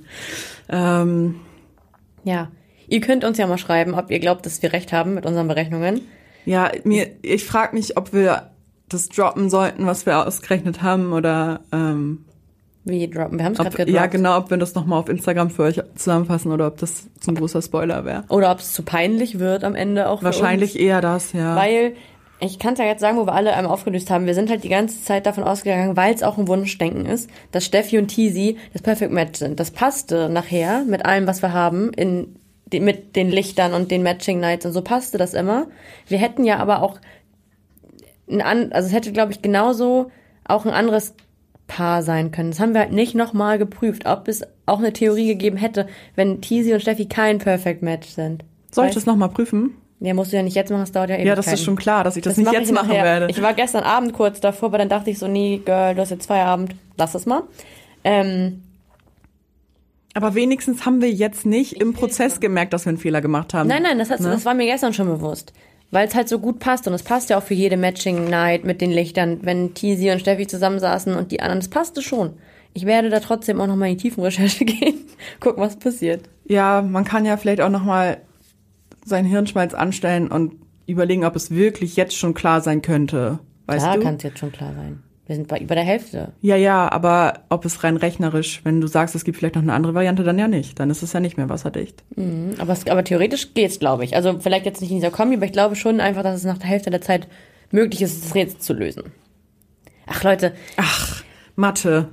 Ähm, 0.69 1.41
Ja. 2.23 2.53
Ihr 2.89 3.01
könnt 3.01 3.25
uns 3.25 3.37
ja 3.39 3.49
mal 3.49 3.59
schreiben, 3.59 3.95
ob 3.95 4.13
ihr 4.13 4.21
glaubt, 4.21 4.47
dass 4.47 4.63
wir 4.63 4.73
recht 4.73 4.93
haben 4.93 5.15
mit 5.15 5.27
unseren 5.27 5.49
Berechnungen. 5.49 6.03
Ja, 6.45 6.71
mir, 6.85 7.11
ich 7.23 7.45
frage 7.45 7.75
mich, 7.75 7.97
ob 7.97 8.13
wir 8.13 8.51
das 8.89 9.09
droppen 9.09 9.51
sollten, 9.51 9.87
was 9.87 10.07
wir 10.07 10.25
ausgerechnet 10.25 10.83
haben, 10.83 11.13
oder 11.13 11.63
ähm, 11.73 12.25
Wie 12.89 13.11
droppen? 13.11 13.39
Wir 13.39 13.45
haben 13.45 13.53
es 13.53 13.59
gerade 13.59 13.77
gedroppt. 13.77 13.95
ja 13.95 14.07
genau, 14.07 14.39
ob 14.39 14.49
wir 14.49 14.57
das 14.59 14.77
nochmal 14.77 15.01
auf 15.01 15.09
Instagram 15.09 15.51
für 15.51 15.65
euch 15.65 15.83
zusammenfassen 15.97 16.53
oder 16.53 16.69
ob 16.69 16.79
das 16.79 17.09
zu 17.19 17.33
ein 17.33 17.35
großer 17.35 17.61
Spoiler 17.61 18.05
wäre. 18.05 18.25
Oder 18.29 18.53
ob 18.53 18.61
es 18.61 18.73
zu 18.73 18.85
peinlich 18.85 19.41
wird 19.41 19.65
am 19.65 19.75
Ende 19.75 20.09
auch 20.09 20.23
Wahrscheinlich 20.23 20.79
eher 20.79 21.01
das, 21.01 21.33
ja. 21.33 21.57
Weil, 21.57 21.95
ich 22.39 22.61
kann 22.61 22.75
es 22.75 22.79
ja 22.79 22.85
jetzt 22.85 23.01
sagen, 23.01 23.19
wo 23.19 23.27
wir 23.27 23.35
alle 23.35 23.55
einmal 23.55 23.73
aufgelöst 23.73 24.09
haben, 24.09 24.27
wir 24.27 24.35
sind 24.35 24.51
halt 24.51 24.63
die 24.63 24.69
ganze 24.69 25.03
Zeit 25.03 25.27
davon 25.27 25.43
ausgegangen, 25.43 25.97
weil 25.97 26.15
es 26.15 26.23
auch 26.23 26.39
ein 26.39 26.47
Wunschdenken 26.47 27.07
ist, 27.07 27.29
dass 27.51 27.65
Steffi 27.65 27.99
und 27.99 28.07
Tizi 28.07 28.57
das 28.73 28.83
Perfect 28.83 29.13
Match 29.13 29.41
sind. 29.41 29.59
Das 29.59 29.73
passte 29.73 30.29
nachher 30.29 30.85
mit 30.85 31.05
allem, 31.05 31.27
was 31.27 31.43
wir 31.43 31.53
haben, 31.53 31.93
in, 31.93 32.37
mit 32.73 33.17
den 33.17 33.31
Lichtern 33.31 33.75
und 33.75 33.91
den 33.91 34.05
Matching 34.05 34.39
Nights 34.39 34.65
und 34.65 34.73
so 34.73 34.83
passte 34.83 35.19
das 35.19 35.35
immer. 35.35 35.67
Wir 36.07 36.19
hätten 36.19 36.45
ja 36.45 36.59
aber 36.59 36.83
auch 36.83 37.01
ein 38.31 38.73
also 38.73 38.87
es 38.87 38.95
hätte, 38.95 39.11
glaube 39.11 39.33
ich, 39.33 39.43
genauso 39.43 40.13
auch 40.45 40.65
ein 40.65 40.73
anderes 40.73 41.15
Paar 41.67 42.03
sein 42.03 42.31
können. 42.31 42.51
Das 42.51 42.61
haben 42.61 42.75
wir 42.75 42.81
halt 42.81 42.93
nicht 42.93 43.15
nochmal 43.15 43.59
geprüft, 43.59 44.07
ob 44.07 44.29
es 44.29 44.43
auch 44.67 44.79
eine 44.79 44.93
Theorie 44.93 45.27
gegeben 45.27 45.57
hätte, 45.57 45.87
wenn 46.15 46.41
Tizi 46.41 46.73
und 46.73 46.81
Steffi 46.81 47.07
kein 47.07 47.39
Perfect 47.39 47.83
Match 47.83 48.09
sind. 48.09 48.45
Soll 48.71 48.87
ich 48.87 48.93
Weißt- 48.93 48.95
das 48.95 49.07
nochmal 49.07 49.31
prüfen? 49.31 49.75
Ja, 49.99 50.13
musst 50.13 50.31
du 50.33 50.37
ja 50.37 50.43
nicht 50.43 50.55
jetzt 50.55 50.71
machen, 50.71 50.83
das 50.83 50.93
dauert 50.93 51.09
ja 51.09 51.17
Ja, 51.17 51.23
Ewigkeiten. 51.23 51.45
das 51.51 51.53
ist 51.55 51.65
schon 51.65 51.77
klar, 51.77 52.05
dass 52.05 52.17
ich 52.17 52.23
das, 52.23 52.37
nicht 52.37 52.45
mach 52.47 52.53
jetzt 52.53 52.69
ich 52.69 52.75
machen 52.75 52.89
nachher. 52.89 53.03
werde. 53.05 53.27
Ich 53.31 53.41
war 53.41 53.55
gestern 53.55 53.83
Abend 53.83 54.13
kurz 54.13 54.41
davor, 54.41 54.69
aber 54.69 54.79
dann 54.79 54.91
dachte 54.91 55.11
ich 55.11 55.19
so, 55.19 55.27
nee, 55.27 55.61
Girl, 55.65 55.95
du 55.95 56.03
hast 56.03 56.11
jetzt 56.11 56.27
Feierabend, 56.27 56.75
lass 56.99 57.15
es 57.15 57.25
mal. 57.25 57.43
Ähm, 58.05 58.63
Aber 60.15 60.35
wenigstens 60.35 60.85
haben 60.87 61.01
wir 61.01 61.11
jetzt 61.11 61.47
nicht 61.47 61.75
im 61.81 61.93
Prozess 61.95 62.41
gemerkt, 62.41 62.73
dass 62.75 62.85
wir 62.87 62.91
einen 62.91 62.99
Fehler 62.99 63.21
gemacht 63.23 63.55
haben. 63.55 63.69
nein, 63.69 63.83
nein, 63.83 63.99
das, 63.99 64.11
hat, 64.11 64.21
Ne? 64.21 64.31
das 64.31 64.45
war 64.45 64.55
mir 64.55 64.67
gestern 64.67 64.93
schon 64.93 65.07
bewusst. 65.09 65.53
Weil 65.91 66.09
es 66.09 66.15
halt 66.15 66.29
so 66.29 66.39
gut 66.39 66.59
passt 66.59 66.87
und 66.89 66.95
es 66.95 67.03
passt 67.03 67.31
ja 67.31 67.39
auch 67.39 67.43
für 67.43 67.55
jede 67.55 67.77
Matching 67.77 68.29
Night 68.29 68.65
mit 68.65 68.81
den 68.81 68.91
Lichtern, 68.91 69.39
wenn 69.43 69.75
Tizi 69.75 70.11
und 70.11 70.21
Steffi 70.21 70.47
zusammensaßen 70.47 71.15
und 71.15 71.33
die 71.33 71.41
anderen, 71.41 71.61
das 71.61 71.69
passte 71.69 72.03
schon. 72.03 72.35
Ich 72.75 72.85
werde 72.85 73.09
da 73.09 73.21
trotzdem 73.21 73.61
auch 73.61 73.67
nochmal 73.67 73.91
in 73.91 73.97
die 73.97 74.03
Tiefenrecherche 74.03 74.65
gehen, 74.67 75.07
gucken, 75.41 75.63
was 75.63 75.77
passiert. 75.77 76.29
Ja, 76.45 76.83
man 76.83 77.05
kann 77.05 77.25
ja 77.25 77.37
vielleicht 77.37 77.61
auch 77.61 77.71
nochmal 77.71 78.19
seinen 79.05 79.27
Hirnschmalz 79.27 79.73
anstellen 79.75 80.29
und 80.29 80.55
überlegen, 80.87 81.25
ob 81.25 81.37
es 81.37 81.51
wirklich 81.51 81.97
jetzt 81.97 82.17
schon 82.17 82.35
klar 82.35 82.61
sein 82.61 82.83
könnte. 82.83 83.39
Weißt 83.67 83.85
Klar 83.85 83.97
du? 83.97 84.03
kann 84.03 84.17
es 84.17 84.23
jetzt 84.23 84.39
schon 84.39 84.53
klar 84.53 84.75
sein. 84.75 85.03
Wir 85.27 85.35
sind 85.35 85.49
bei 85.49 85.59
über 85.59 85.75
der 85.75 85.83
Hälfte. 85.83 86.33
Ja, 86.41 86.55
ja, 86.55 86.91
aber 86.93 87.41
ob 87.49 87.65
es 87.65 87.83
rein 87.83 87.97
rechnerisch, 87.97 88.61
wenn 88.65 88.81
du 88.81 88.87
sagst, 88.87 89.17
es 89.17 89.25
gibt 89.25 89.37
vielleicht 89.39 89.57
noch 89.57 89.63
eine 89.63 89.73
andere 89.73 89.93
Variante, 89.93 90.23
dann 90.23 90.39
ja 90.39 90.47
nicht. 90.47 90.79
Dann 90.79 90.89
ist 90.89 91.03
es 91.03 91.13
ja 91.13 91.19
nicht 91.19 91.37
mehr 91.37 91.49
wasserdicht. 91.49 92.05
Aber, 92.59 92.73
es, 92.73 92.87
aber 92.87 93.03
theoretisch 93.03 93.53
geht's, 93.53 93.81
glaube 93.81 94.05
ich. 94.05 94.15
Also 94.15 94.39
vielleicht 94.39 94.67
jetzt 94.67 94.81
nicht 94.81 94.91
in 94.91 94.99
dieser 94.99 95.11
Kombi, 95.11 95.35
aber 95.37 95.47
ich 95.47 95.53
glaube 95.53 95.75
schon 95.75 96.01
einfach, 96.01 96.23
dass 96.23 96.37
es 96.37 96.45
nach 96.45 96.59
der 96.59 96.69
Hälfte 96.69 96.91
der 96.91 97.01
Zeit 97.01 97.27
möglich 97.73 98.03
ist, 98.03 98.25
das 98.25 98.35
Rätsel 98.37 98.61
zu 98.61 98.73
lösen. 98.73 99.03
Ach 100.07 100.23
Leute, 100.23 100.55
Ach, 100.77 101.25
Mathe. 101.57 102.09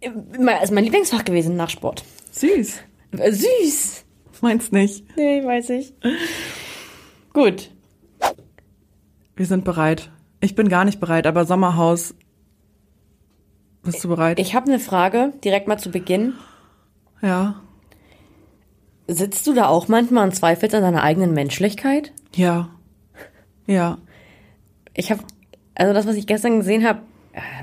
ist 0.00 0.72
mein 0.72 0.84
Lieblingsfach 0.84 1.24
gewesen 1.24 1.54
nach 1.54 1.70
Sport. 1.70 2.02
Süß. 2.32 2.80
Äh, 3.16 3.30
Süß. 3.30 4.04
Meinst 4.40 4.72
nicht? 4.72 5.04
Nee, 5.16 5.44
weiß 5.44 5.70
ich. 5.70 5.94
Gut. 7.32 7.70
Wir 9.36 9.46
sind 9.46 9.64
bereit. 9.64 10.10
Ich 10.40 10.54
bin 10.56 10.68
gar 10.68 10.84
nicht 10.84 10.98
bereit, 10.98 11.26
aber 11.28 11.44
Sommerhaus. 11.44 12.14
Bist 13.86 14.04
du 14.04 14.08
bereit? 14.08 14.38
Ich 14.38 14.54
habe 14.54 14.66
eine 14.66 14.78
Frage, 14.78 15.32
direkt 15.44 15.68
mal 15.68 15.78
zu 15.78 15.90
Beginn. 15.90 16.34
ja. 17.22 17.56
Sitzt 19.08 19.46
du 19.46 19.54
da 19.54 19.68
auch 19.68 19.86
manchmal 19.86 20.24
und 20.24 20.34
zweifelst 20.34 20.74
an 20.74 20.82
deiner 20.82 21.04
eigenen 21.04 21.32
Menschlichkeit? 21.32 22.12
Ja. 22.34 22.70
Ja. 23.66 23.98
Ich 24.94 25.12
habe, 25.12 25.22
also 25.76 25.94
das, 25.94 26.08
was 26.08 26.16
ich 26.16 26.26
gestern 26.26 26.58
gesehen 26.58 26.84
habe, 26.84 27.02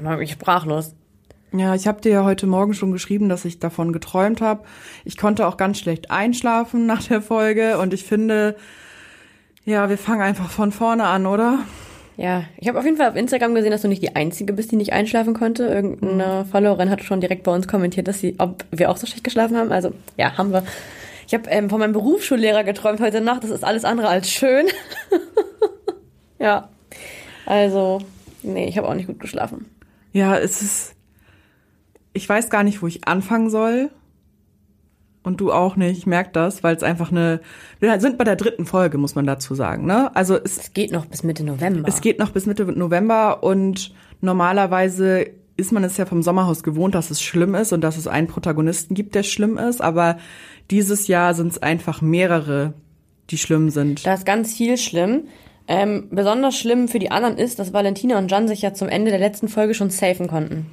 macht 0.02 0.20
mich 0.20 0.32
sprachlos. 0.32 0.96
Ja, 1.52 1.76
ich 1.76 1.86
habe 1.86 2.00
dir 2.02 2.12
ja 2.12 2.24
heute 2.24 2.48
Morgen 2.48 2.74
schon 2.74 2.92
geschrieben, 2.92 3.30
dass 3.30 3.46
ich 3.46 3.60
davon 3.60 3.92
geträumt 3.92 4.40
habe. 4.40 4.64
Ich 5.06 5.18
konnte 5.18 5.46
auch 5.46 5.58
ganz 5.58 5.80
schlecht 5.80 6.12
einschlafen 6.12 6.86
nach 6.88 7.04
der 7.04 7.22
Folge 7.22 7.78
und 7.78 7.94
ich 7.94 8.06
finde, 8.06 8.56
ja, 9.66 9.90
wir 9.90 9.98
fangen 9.98 10.22
einfach 10.22 10.50
von 10.50 10.72
vorne 10.72 11.06
an, 11.06 11.26
oder? 11.26 11.60
Ja, 12.16 12.44
ich 12.58 12.68
habe 12.68 12.78
auf 12.78 12.86
jeden 12.86 12.98
Fall 12.98 13.10
auf 13.10 13.16
Instagram 13.16 13.56
gesehen, 13.56 13.72
dass 13.72 13.82
du 13.82 13.88
nicht 13.88 14.04
die 14.04 14.16
Einzige 14.16 14.54
bist, 14.54 14.72
die 14.72 14.76
nicht 14.76 14.94
einschlafen 14.94 15.34
konnte. 15.34 15.66
Irgendeine 15.66 16.46
Followerin 16.46 16.90
hat 16.90 17.04
schon 17.04 17.22
direkt 17.22 17.44
bei 17.44 17.54
uns 17.54 17.68
kommentiert, 17.68 18.08
dass 18.08 18.20
sie, 18.20 18.36
ob 18.38 18.66
wir 18.72 18.92
auch 18.92 18.98
so 18.98 19.08
schlecht 19.08 19.24
geschlafen 19.24 19.58
haben. 19.58 19.72
Also, 19.72 19.94
ja, 20.18 20.38
haben 20.38 20.52
wir. 20.52 20.64
Ich 21.26 21.34
habe 21.34 21.50
ähm, 21.50 21.70
von 21.70 21.80
meinem 21.80 21.94
Berufsschullehrer 21.94 22.64
geträumt 22.64 23.00
heute 23.00 23.22
Nacht. 23.22 23.44
Das 23.44 23.50
ist 23.50 23.64
alles 23.64 23.86
andere 23.86 24.10
als 24.10 24.30
schön. 24.30 24.68
ja. 26.40 26.70
Also, 27.46 28.00
nee, 28.44 28.68
ich 28.68 28.78
habe 28.78 28.88
auch 28.88 28.94
nicht 28.94 29.08
gut 29.08 29.20
geschlafen. 29.20 29.66
Ja, 30.12 30.38
es 30.38 30.62
ist. 30.62 30.96
Ich 32.14 32.30
weiß 32.30 32.52
gar 32.52 32.64
nicht, 32.64 32.84
wo 32.84 32.88
ich 32.88 33.08
anfangen 33.08 33.50
soll. 33.50 33.90
Und 35.24 35.40
du 35.40 35.54
auch 35.54 35.78
nicht. 35.78 35.98
Ich 35.98 36.06
merke 36.06 36.32
das, 36.34 36.64
weil 36.64 36.76
es 36.76 36.84
einfach 36.84 37.10
eine. 37.10 37.40
Wir 37.80 37.98
sind 38.02 38.18
bei 38.18 38.26
der 38.26 38.36
dritten 38.36 38.66
Folge, 38.66 38.98
muss 38.98 39.16
man 39.16 39.26
dazu 39.26 39.56
sagen. 39.56 39.86
Ne? 39.86 40.14
Also 40.16 40.36
es, 40.36 40.58
Es 40.58 40.74
geht 40.74 40.92
noch 40.92 41.06
bis 41.06 41.24
Mitte 41.24 41.44
November. 41.46 41.88
es 41.88 42.02
geht 42.02 42.20
noch 42.20 42.32
bis 42.32 42.46
Mitte 42.46 42.66
November 42.66 43.42
und 43.42 43.94
normalerweise 44.22 45.28
ist 45.56 45.72
man 45.72 45.84
es 45.84 45.98
ja 45.98 46.06
vom 46.06 46.24
Sommerhaus 46.24 46.64
gewohnt, 46.64 46.96
dass 46.96 47.12
es 47.12 47.22
schlimm 47.22 47.56
ist 47.56 47.72
und 47.74 47.82
dass 47.82 47.96
es 47.98 48.08
einen 48.08 48.28
Protagonisten 48.28 48.96
gibt, 48.96 49.16
der 49.16 49.24
schlimm 49.24 49.58
ist. 49.58 49.82
Aber 49.82 50.18
dieses 50.72 51.08
Jahr 51.08 51.34
sind 51.36 51.52
es 51.52 51.62
einfach 51.62 52.02
mehrere, 52.02 52.74
die 53.30 53.38
schlimm 53.38 53.70
sind. 53.70 54.06
Da 54.06 54.16
ist 54.16 54.26
ganz 54.26 54.54
viel 54.54 54.78
schlimm. 54.78 55.28
Ähm, 55.68 56.08
besonders 56.12 56.58
schlimm 56.58 56.88
für 56.90 57.00
die 57.00 57.12
anderen 57.12 57.38
ist, 57.38 57.60
dass 57.60 57.72
Valentina 57.72 58.18
und 58.18 58.30
Jan 58.30 58.48
sich 58.50 58.62
ja 58.62 58.74
zum 58.74 58.90
Ende 58.90 59.12
der 59.12 59.20
letzten 59.20 59.48
Folge 59.48 59.74
schon 59.74 59.90
safen 59.92 60.28
konnten. 60.28 60.66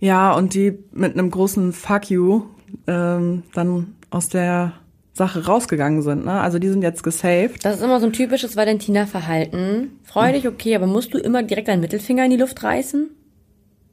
Ja, 0.00 0.32
und 0.32 0.54
die 0.54 0.78
mit 0.92 1.12
einem 1.12 1.30
großen 1.30 1.72
Fuck 1.72 2.10
you 2.10 2.42
ähm, 2.86 3.42
dann 3.54 3.94
aus 4.10 4.28
der 4.28 4.74
Sache 5.12 5.46
rausgegangen 5.46 6.02
sind. 6.02 6.24
Ne? 6.24 6.32
Also 6.32 6.58
die 6.58 6.68
sind 6.68 6.82
jetzt 6.82 7.02
gesaved. 7.02 7.64
Das 7.64 7.76
ist 7.76 7.82
immer 7.82 8.00
so 8.00 8.06
ein 8.06 8.12
typisches 8.12 8.56
Valentina-Verhalten. 8.56 9.92
Freu 10.02 10.32
dich, 10.32 10.48
okay, 10.48 10.74
aber 10.74 10.86
musst 10.86 11.14
du 11.14 11.18
immer 11.18 11.42
direkt 11.42 11.68
deinen 11.68 11.80
Mittelfinger 11.80 12.24
in 12.24 12.32
die 12.32 12.36
Luft 12.36 12.62
reißen? 12.62 13.10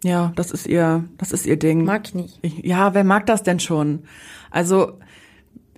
Ja, 0.04 0.34
das 0.36 0.50
ist 0.50 0.68
ihr, 0.68 1.06
das 1.18 1.32
ist 1.32 1.46
ihr 1.46 1.58
Ding. 1.58 1.86
Mag 1.86 2.08
ich 2.08 2.16
nicht. 2.16 2.40
Ich, 2.42 2.66
ja, 2.66 2.96
wer 2.96 3.04
mag 3.04 3.28
das 3.28 3.44
denn 3.44 3.60
schon? 3.60 4.04
Also 4.50 5.00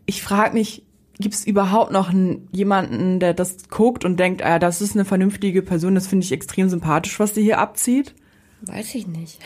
ich 0.06 0.24
frage 0.24 0.54
mich, 0.54 0.86
gibt 1.20 1.36
es 1.36 1.46
überhaupt 1.46 1.92
noch 1.92 2.10
einen, 2.10 2.48
jemanden, 2.52 3.20
der 3.20 3.34
das 3.34 3.70
guckt 3.70 4.06
und 4.06 4.18
denkt, 4.20 4.44
ah, 4.44 4.60
das 4.60 4.82
ist 4.82 4.96
eine 4.96 5.06
vernünftige 5.06 5.62
Person, 5.62 5.96
das 5.96 6.08
finde 6.08 6.26
ich 6.26 6.32
extrem 6.32 6.70
sympathisch, 6.70 7.20
was 7.20 7.34
die 7.34 7.44
hier 7.44 7.60
abzieht? 7.60 8.16
Weiß 8.62 8.96
ich 8.96 9.08
nicht. 9.08 9.40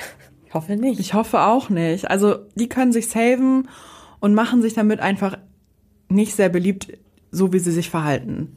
Ich 0.48 0.54
hoffe 0.54 0.78
nicht. 0.78 1.00
Ich 1.00 1.14
hoffe 1.14 1.42
auch 1.42 1.70
nicht. 1.70 2.10
Also 2.10 2.36
die 2.56 2.70
können 2.70 2.94
sich 2.94 3.10
saven 3.10 3.68
und 4.20 4.34
machen 4.34 4.62
sich 4.62 4.74
damit 4.74 5.02
einfach 5.02 5.38
nicht 6.10 6.36
sehr 6.36 6.50
beliebt, 6.50 6.98
so 7.32 7.52
wie 7.52 7.60
sie 7.60 7.72
sich 7.72 7.90
verhalten. 7.90 8.56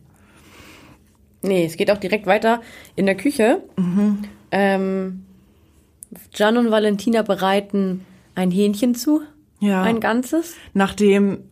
Nee, 1.42 1.64
es 1.64 1.76
geht 1.76 1.90
auch 1.90 1.98
direkt 1.98 2.26
weiter 2.26 2.60
in 2.94 3.06
der 3.06 3.16
Küche. 3.16 3.62
Ähm, 4.52 5.24
Jan 6.34 6.56
und 6.56 6.70
Valentina 6.70 7.22
bereiten 7.22 8.04
ein 8.34 8.50
Hähnchen 8.50 8.94
zu. 8.94 9.22
Ja. 9.58 9.82
Ein 9.82 10.00
ganzes. 10.00 10.54
Nachdem 10.74 11.44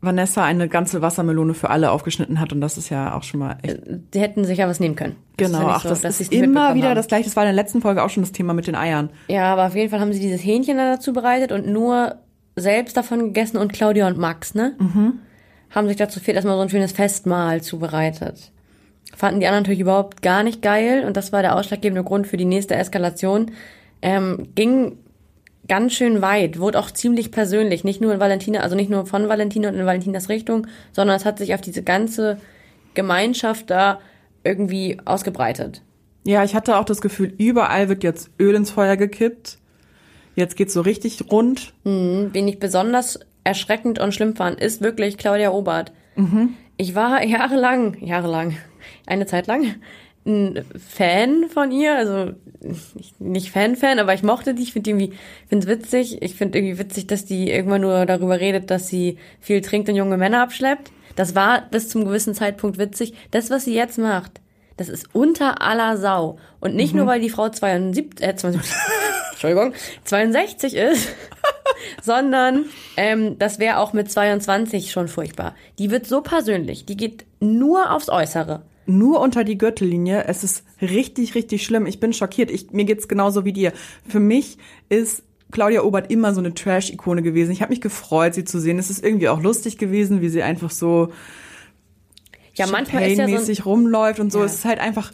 Vanessa 0.00 0.44
eine 0.44 0.68
ganze 0.68 1.02
Wassermelone 1.02 1.54
für 1.54 1.70
alle 1.70 1.90
aufgeschnitten 1.90 2.38
hat 2.38 2.52
und 2.52 2.60
das 2.60 2.78
ist 2.78 2.88
ja 2.88 3.14
auch 3.14 3.24
schon 3.24 3.40
mal 3.40 3.58
echt. 3.62 3.78
Die 4.14 4.20
hätten 4.20 4.44
sich 4.44 4.58
ja 4.58 4.68
was 4.68 4.78
nehmen 4.78 4.94
können. 4.94 5.16
Das 5.36 5.48
Genau, 5.48 5.62
ja 5.62 5.74
ach, 5.74 5.82
so, 5.82 5.88
das 5.88 6.20
ist 6.20 6.32
immer 6.32 6.74
wieder 6.74 6.90
haben. 6.90 6.94
das 6.94 7.08
gleiche. 7.08 7.24
Das 7.24 7.34
war 7.34 7.42
in 7.42 7.48
der 7.48 7.54
letzten 7.54 7.80
Folge 7.80 8.04
auch 8.04 8.10
schon 8.10 8.22
das 8.22 8.30
Thema 8.30 8.54
mit 8.54 8.68
den 8.68 8.76
Eiern. 8.76 9.10
Ja, 9.26 9.52
aber 9.52 9.66
auf 9.66 9.74
jeden 9.74 9.90
Fall 9.90 10.00
haben 10.00 10.12
sie 10.12 10.20
dieses 10.20 10.44
Hähnchen 10.44 10.76
dann 10.76 10.94
dazu 10.94 11.12
bereitet 11.12 11.50
und 11.50 11.66
nur 11.66 12.16
selbst 12.54 12.96
davon 12.96 13.18
gegessen 13.20 13.56
und 13.56 13.72
Claudia 13.72 14.06
und 14.06 14.18
Max, 14.18 14.54
ne? 14.54 14.74
Haben 15.70 15.88
sich 15.88 15.96
dazu 15.96 16.20
viel 16.20 16.34
erstmal 16.34 16.56
so 16.56 16.62
ein 16.62 16.70
schönes 16.70 16.92
Festmahl 16.92 17.60
zubereitet. 17.60 18.52
Fanden 19.16 19.40
die 19.40 19.46
anderen 19.46 19.64
natürlich 19.64 19.80
überhaupt 19.80 20.22
gar 20.22 20.42
nicht 20.44 20.62
geil 20.62 21.04
und 21.06 21.16
das 21.16 21.32
war 21.32 21.42
der 21.42 21.56
ausschlaggebende 21.56 22.04
Grund 22.04 22.26
für 22.26 22.36
die 22.36 22.44
nächste 22.44 22.76
Eskalation. 22.76 23.50
Ähm, 24.00 24.48
ging 24.54 24.98
ganz 25.66 25.92
schön 25.94 26.22
weit, 26.22 26.58
wurde 26.58 26.78
auch 26.78 26.90
ziemlich 26.90 27.30
persönlich. 27.30 27.84
Nicht 27.84 28.00
nur 28.00 28.14
in 28.14 28.20
Valentina, 28.20 28.60
also 28.60 28.76
nicht 28.76 28.90
nur 28.90 29.06
von 29.06 29.28
Valentina 29.28 29.68
und 29.68 29.74
in 29.74 29.86
Valentinas 29.86 30.28
Richtung, 30.28 30.66
sondern 30.92 31.16
es 31.16 31.24
hat 31.24 31.38
sich 31.38 31.54
auf 31.54 31.60
diese 31.60 31.82
ganze 31.82 32.38
Gemeinschaft 32.94 33.70
da 33.70 34.00
irgendwie 34.44 34.98
ausgebreitet. 35.04 35.82
Ja, 36.24 36.44
ich 36.44 36.54
hatte 36.54 36.76
auch 36.76 36.84
das 36.84 37.00
Gefühl, 37.00 37.32
überall 37.38 37.88
wird 37.88 38.02
jetzt 38.02 38.30
Öl 38.38 38.54
ins 38.54 38.70
Feuer 38.70 38.96
gekippt. 38.96 39.58
Jetzt 40.34 40.56
geht's 40.56 40.74
so 40.74 40.82
richtig 40.82 41.30
rund. 41.30 41.72
Wen 41.84 42.48
ich 42.48 42.58
besonders 42.58 43.20
erschreckend 43.44 43.98
und 43.98 44.12
schlimm 44.14 44.36
fand, 44.36 44.60
ist 44.60 44.82
wirklich 44.82 45.18
Claudia 45.18 45.50
Obert. 45.50 45.92
Ich 46.76 46.94
war 46.94 47.24
jahrelang, 47.24 47.96
jahrelang, 48.00 48.56
eine 49.06 49.26
Zeit 49.26 49.46
lang, 49.46 49.74
ein 50.26 50.64
Fan 50.76 51.48
von 51.48 51.72
ihr, 51.72 51.96
also 51.96 52.32
nicht 53.18 53.50
Fan-Fan, 53.50 53.98
aber 53.98 54.14
ich 54.14 54.22
mochte 54.22 54.54
die, 54.54 54.62
ich 54.62 54.72
finde 54.72 54.90
irgendwie, 54.90 55.12
finde 55.48 55.66
es 55.66 55.78
witzig. 55.78 56.22
Ich 56.22 56.34
finde 56.34 56.58
irgendwie 56.58 56.78
witzig, 56.78 57.06
dass 57.06 57.24
die 57.24 57.50
irgendwann 57.50 57.80
nur 57.80 58.04
darüber 58.06 58.40
redet, 58.40 58.70
dass 58.70 58.88
sie 58.88 59.18
viel 59.40 59.60
trinkt 59.60 59.88
und 59.88 59.96
junge 59.96 60.16
Männer 60.16 60.42
abschleppt. 60.42 60.90
Das 61.16 61.34
war 61.34 61.62
bis 61.70 61.88
zum 61.88 62.04
gewissen 62.04 62.34
Zeitpunkt 62.34 62.78
witzig. 62.78 63.14
Das, 63.30 63.50
was 63.50 63.64
sie 63.64 63.74
jetzt 63.74 63.98
macht, 63.98 64.40
das 64.76 64.88
ist 64.88 65.14
unter 65.14 65.62
aller 65.62 65.96
Sau. 65.96 66.38
Und 66.60 66.74
nicht 66.74 66.92
mhm. 66.92 67.00
nur, 67.00 67.08
weil 67.08 67.20
die 67.20 67.30
Frau 67.30 67.48
72, 67.48 68.26
äh, 68.26 68.36
72, 68.36 68.76
Entschuldigung, 69.32 69.72
62 70.04 70.74
ist, 70.74 71.08
sondern 72.02 72.66
ähm, 72.96 73.38
das 73.38 73.58
wäre 73.58 73.78
auch 73.78 73.92
mit 73.92 74.10
22 74.10 74.90
schon 74.90 75.08
furchtbar. 75.08 75.54
Die 75.78 75.90
wird 75.90 76.06
so 76.06 76.22
persönlich, 76.22 76.86
die 76.86 76.96
geht 76.96 77.24
nur 77.40 77.92
aufs 77.92 78.08
Äußere 78.08 78.62
nur 78.88 79.20
unter 79.20 79.44
die 79.44 79.58
Gürtellinie. 79.58 80.24
Es 80.24 80.44
ist 80.44 80.64
richtig, 80.80 81.34
richtig 81.34 81.64
schlimm. 81.64 81.86
Ich 81.86 82.00
bin 82.00 82.12
schockiert. 82.12 82.50
Ich, 82.50 82.70
mir 82.72 82.84
geht's 82.84 83.08
genauso 83.08 83.44
wie 83.44 83.52
dir. 83.52 83.72
Für 84.08 84.20
mich 84.20 84.58
ist 84.88 85.22
Claudia 85.50 85.82
Obert 85.82 86.10
immer 86.10 86.34
so 86.34 86.40
eine 86.40 86.54
Trash-Ikone 86.54 87.22
gewesen. 87.22 87.52
Ich 87.52 87.62
habe 87.62 87.70
mich 87.70 87.80
gefreut, 87.80 88.34
sie 88.34 88.44
zu 88.44 88.60
sehen. 88.60 88.78
Es 88.78 88.90
ist 88.90 89.04
irgendwie 89.04 89.28
auch 89.28 89.42
lustig 89.42 89.78
gewesen, 89.78 90.20
wie 90.20 90.28
sie 90.28 90.42
einfach 90.42 90.70
so 90.70 91.12
ja, 92.54 92.66
manchmal 92.66 93.08
ist 93.08 93.18
ja 93.18 93.54
so 93.54 93.62
rumläuft 93.62 94.20
und 94.20 94.32
so. 94.32 94.40
Ja. 94.40 94.46
Es 94.46 94.54
ist 94.54 94.64
halt 94.64 94.80
einfach 94.80 95.12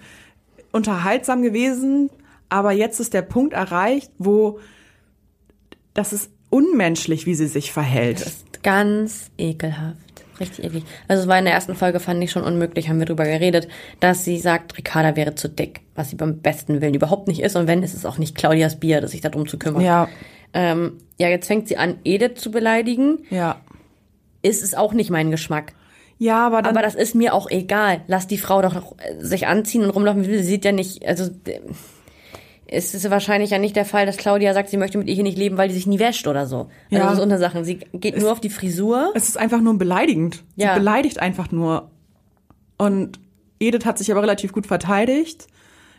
unterhaltsam 0.72 1.42
gewesen. 1.42 2.10
Aber 2.48 2.72
jetzt 2.72 3.00
ist 3.00 3.12
der 3.12 3.22
Punkt 3.22 3.52
erreicht, 3.52 4.10
wo 4.18 4.60
das 5.92 6.12
ist 6.12 6.30
unmenschlich, 6.50 7.26
wie 7.26 7.34
sie 7.34 7.46
sich 7.46 7.72
verhält. 7.72 8.20
Das 8.20 8.28
ist 8.28 8.62
ganz 8.62 9.30
ekelhaft. 9.38 10.13
Richtig 10.40 10.64
eklig. 10.64 10.84
Also 11.08 11.22
es 11.22 11.28
war 11.28 11.38
in 11.38 11.44
der 11.44 11.54
ersten 11.54 11.74
Folge, 11.74 12.00
fand 12.00 12.22
ich 12.22 12.30
schon 12.30 12.42
unmöglich, 12.42 12.88
haben 12.88 12.98
wir 12.98 13.06
drüber 13.06 13.24
geredet, 13.24 13.68
dass 14.00 14.24
sie 14.24 14.38
sagt, 14.38 14.76
Ricarda 14.76 15.16
wäre 15.16 15.34
zu 15.34 15.48
dick, 15.48 15.82
was 15.94 16.10
sie 16.10 16.16
beim 16.16 16.38
besten 16.38 16.80
Willen 16.80 16.94
überhaupt 16.94 17.28
nicht 17.28 17.40
ist. 17.40 17.56
Und 17.56 17.66
wenn, 17.66 17.82
ist 17.82 17.94
es 17.94 18.04
auch 18.04 18.18
nicht 18.18 18.36
Claudias 18.36 18.80
Bier, 18.80 19.00
das 19.00 19.12
sich 19.12 19.20
darum 19.20 19.46
zu 19.46 19.58
kümmern. 19.58 19.82
Ja. 19.82 20.08
Ähm, 20.52 20.98
ja, 21.18 21.28
jetzt 21.28 21.46
fängt 21.46 21.68
sie 21.68 21.76
an, 21.76 21.98
Edith 22.04 22.36
zu 22.36 22.50
beleidigen. 22.50 23.18
Ja. 23.30 23.60
Ist 24.42 24.62
es 24.62 24.74
auch 24.74 24.92
nicht 24.92 25.10
mein 25.10 25.30
Geschmack. 25.30 25.72
Ja, 26.18 26.46
aber 26.46 26.62
dann. 26.62 26.76
Aber 26.76 26.82
das 26.84 26.94
ist 26.94 27.14
mir 27.14 27.34
auch 27.34 27.50
egal. 27.50 28.02
Lass 28.06 28.26
die 28.26 28.38
Frau 28.38 28.62
doch 28.62 28.74
noch 28.74 28.96
äh, 28.98 29.22
sich 29.22 29.46
anziehen 29.46 29.82
und 29.82 29.90
rumlaufen. 29.90 30.24
Sie 30.24 30.42
sieht 30.42 30.64
ja 30.64 30.72
nicht, 30.72 31.06
also 31.06 31.30
ist 32.66 32.94
es 32.94 33.08
wahrscheinlich 33.10 33.50
ja 33.50 33.58
nicht 33.58 33.76
der 33.76 33.84
Fall, 33.84 34.06
dass 34.06 34.16
Claudia 34.16 34.54
sagt, 34.54 34.70
sie 34.70 34.76
möchte 34.76 34.98
mit 34.98 35.08
ihr 35.08 35.14
hier 35.14 35.22
nicht 35.22 35.38
leben, 35.38 35.58
weil 35.58 35.68
die 35.68 35.74
sich 35.74 35.86
nie 35.86 35.98
wäscht 35.98 36.26
oder 36.26 36.46
so. 36.46 36.56
Also 36.56 36.70
ja. 36.90 37.04
das 37.04 37.14
ist 37.14 37.20
unter 37.20 37.38
Sachen. 37.38 37.64
Sie 37.64 37.80
geht 37.92 38.14
es, 38.14 38.22
nur 38.22 38.32
auf 38.32 38.40
die 38.40 38.50
Frisur. 38.50 39.12
Es 39.14 39.28
ist 39.28 39.38
einfach 39.38 39.60
nur 39.60 39.76
beleidigend. 39.76 40.44
Ja. 40.56 40.72
Sie 40.72 40.80
beleidigt 40.80 41.18
einfach 41.20 41.50
nur. 41.50 41.90
Und 42.78 43.20
Edith 43.60 43.84
hat 43.84 43.98
sich 43.98 44.10
aber 44.10 44.22
relativ 44.22 44.52
gut 44.52 44.66
verteidigt. 44.66 45.46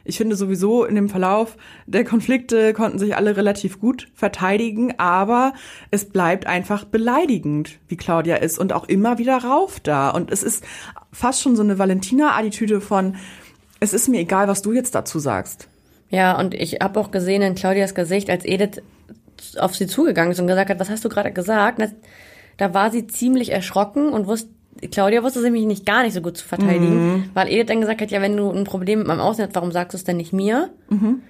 Ich 0.08 0.18
finde 0.18 0.36
sowieso 0.36 0.86
in 0.86 0.94
dem 0.94 1.10
Verlauf 1.10 1.58
der 1.88 2.04
Konflikte 2.04 2.74
konnten 2.74 3.00
sich 3.00 3.16
alle 3.16 3.36
relativ 3.36 3.80
gut 3.80 4.08
verteidigen, 4.14 4.94
aber 5.00 5.54
es 5.90 6.06
bleibt 6.06 6.46
einfach 6.46 6.86
beleidigend, 6.86 7.80
wie 7.88 7.98
Claudia 7.98 8.36
ist 8.36 8.60
und 8.60 8.72
auch 8.72 8.84
immer 8.84 9.18
wieder 9.18 9.38
rauf 9.38 9.80
da. 9.80 10.12
Und 10.12 10.32
es 10.32 10.44
ist 10.44 10.64
fast 11.12 11.42
schon 11.42 11.56
so 11.56 11.64
eine 11.64 11.80
Valentina-Attitüde 11.80 12.82
von, 12.82 13.16
es 13.80 13.94
ist 13.94 14.08
mir 14.08 14.20
egal, 14.20 14.48
was 14.48 14.62
du 14.62 14.74
jetzt 14.74 14.94
dazu 14.94 15.18
sagst. 15.18 15.70
Ja, 16.16 16.40
und 16.40 16.54
ich 16.54 16.76
habe 16.82 16.98
auch 16.98 17.12
gesehen 17.12 17.42
in 17.42 17.56
Claudias 17.56 17.94
Gesicht, 17.94 18.30
als 18.30 18.46
Edith 18.46 18.82
auf 19.58 19.76
sie 19.76 19.86
zugegangen 19.86 20.32
ist 20.32 20.40
und 20.40 20.48
gesagt 20.48 20.70
hat, 20.70 20.80
was 20.80 20.90
hast 20.90 21.04
du 21.04 21.10
gerade 21.10 21.34
gesagt? 21.34 21.82
Da 22.56 22.74
war 22.74 22.90
sie 22.90 23.06
ziemlich 23.06 23.52
erschrocken 23.52 24.08
und 24.14 24.26
wusste, 24.26 24.50
Claudia 24.92 25.24
wusste 25.24 25.42
sie 25.42 25.52
mich 25.52 25.66
nicht 25.66 25.86
gar 25.86 26.04
nicht 26.04 26.14
so 26.14 26.22
gut 26.22 26.38
zu 26.38 26.48
verteidigen, 26.48 27.16
mhm. 27.16 27.30
weil 27.34 27.50
Edith 27.50 27.66
dann 27.66 27.82
gesagt 27.82 28.00
hat, 28.00 28.12
ja, 28.12 28.22
wenn 28.22 28.38
du 28.38 28.50
ein 28.50 28.64
Problem 28.64 29.00
mit 29.00 29.10
meinem 29.10 29.20
Aussehen 29.20 29.48
hast, 29.48 29.56
warum 29.56 29.74
sagst 29.74 29.94
du 29.94 29.98
es 29.98 30.06
denn 30.06 30.16
nicht 30.16 30.32
mir? 30.32 30.70
Mhm. 30.88 31.22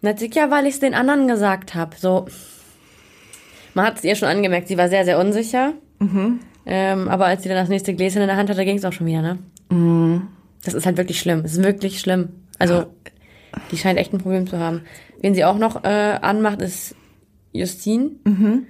Und 0.00 0.08
hat 0.08 0.18
sie 0.18 0.30
ja, 0.32 0.50
weil 0.50 0.64
ich 0.64 0.74
es 0.74 0.80
den 0.80 0.94
anderen 0.94 1.28
gesagt 1.28 1.74
habe. 1.74 1.94
So, 1.98 2.24
man 3.74 3.84
hat 3.84 3.98
es 3.98 4.04
ihr 4.04 4.14
schon 4.14 4.28
angemerkt, 4.28 4.66
sie 4.66 4.78
war 4.78 4.88
sehr, 4.88 5.04
sehr 5.04 5.18
unsicher. 5.18 5.74
Mhm. 5.98 6.40
Ähm, 6.64 7.08
aber 7.10 7.26
als 7.26 7.42
sie 7.42 7.50
dann 7.50 7.58
das 7.58 7.68
nächste 7.68 7.92
Gläschen 7.92 8.22
in 8.22 8.28
der 8.28 8.38
Hand 8.38 8.48
hatte, 8.48 8.64
ging 8.64 8.78
es 8.78 8.84
auch 8.86 8.94
schon 8.94 9.06
wieder, 9.06 9.20
ne? 9.20 9.38
Mhm. 9.68 10.28
Das 10.64 10.72
ist 10.72 10.86
halt 10.86 10.96
wirklich 10.96 11.20
schlimm. 11.20 11.42
Es 11.44 11.52
ist 11.52 11.62
wirklich 11.62 12.00
schlimm. 12.00 12.30
Also, 12.58 12.74
ja. 12.74 12.86
Die 13.70 13.78
scheint 13.78 13.98
echt 13.98 14.12
ein 14.12 14.18
Problem 14.18 14.46
zu 14.46 14.58
haben. 14.58 14.82
Wen 15.20 15.34
sie 15.34 15.44
auch 15.44 15.58
noch 15.58 15.84
äh, 15.84 15.88
anmacht, 15.88 16.62
ist 16.62 16.94
Justine, 17.52 18.12
mhm. 18.24 18.66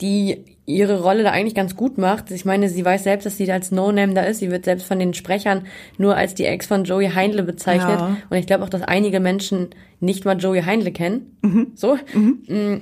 die 0.00 0.44
ihre 0.66 1.02
Rolle 1.02 1.22
da 1.22 1.30
eigentlich 1.30 1.54
ganz 1.54 1.74
gut 1.76 1.98
macht. 1.98 2.30
Ich 2.30 2.44
meine, 2.44 2.68
sie 2.68 2.84
weiß 2.84 3.02
selbst, 3.02 3.26
dass 3.26 3.36
sie 3.36 3.50
als 3.50 3.72
No-Name 3.72 4.14
da 4.14 4.22
ist. 4.22 4.38
Sie 4.38 4.50
wird 4.50 4.64
selbst 4.64 4.86
von 4.86 4.98
den 4.98 5.14
Sprechern 5.14 5.66
nur 5.98 6.16
als 6.16 6.34
die 6.34 6.44
Ex 6.44 6.66
von 6.66 6.84
Joey 6.84 7.10
Heindle 7.10 7.42
bezeichnet. 7.42 7.98
Ja. 7.98 8.16
Und 8.28 8.36
ich 8.36 8.46
glaube 8.46 8.64
auch, 8.64 8.68
dass 8.68 8.82
einige 8.82 9.20
Menschen 9.20 9.70
nicht 9.98 10.24
mal 10.24 10.38
Joey 10.38 10.62
Heindle 10.62 10.92
kennen. 10.92 11.36
Mhm. 11.42 11.72
So. 11.74 11.98
Mhm. 12.14 12.42
Mm. 12.46 12.80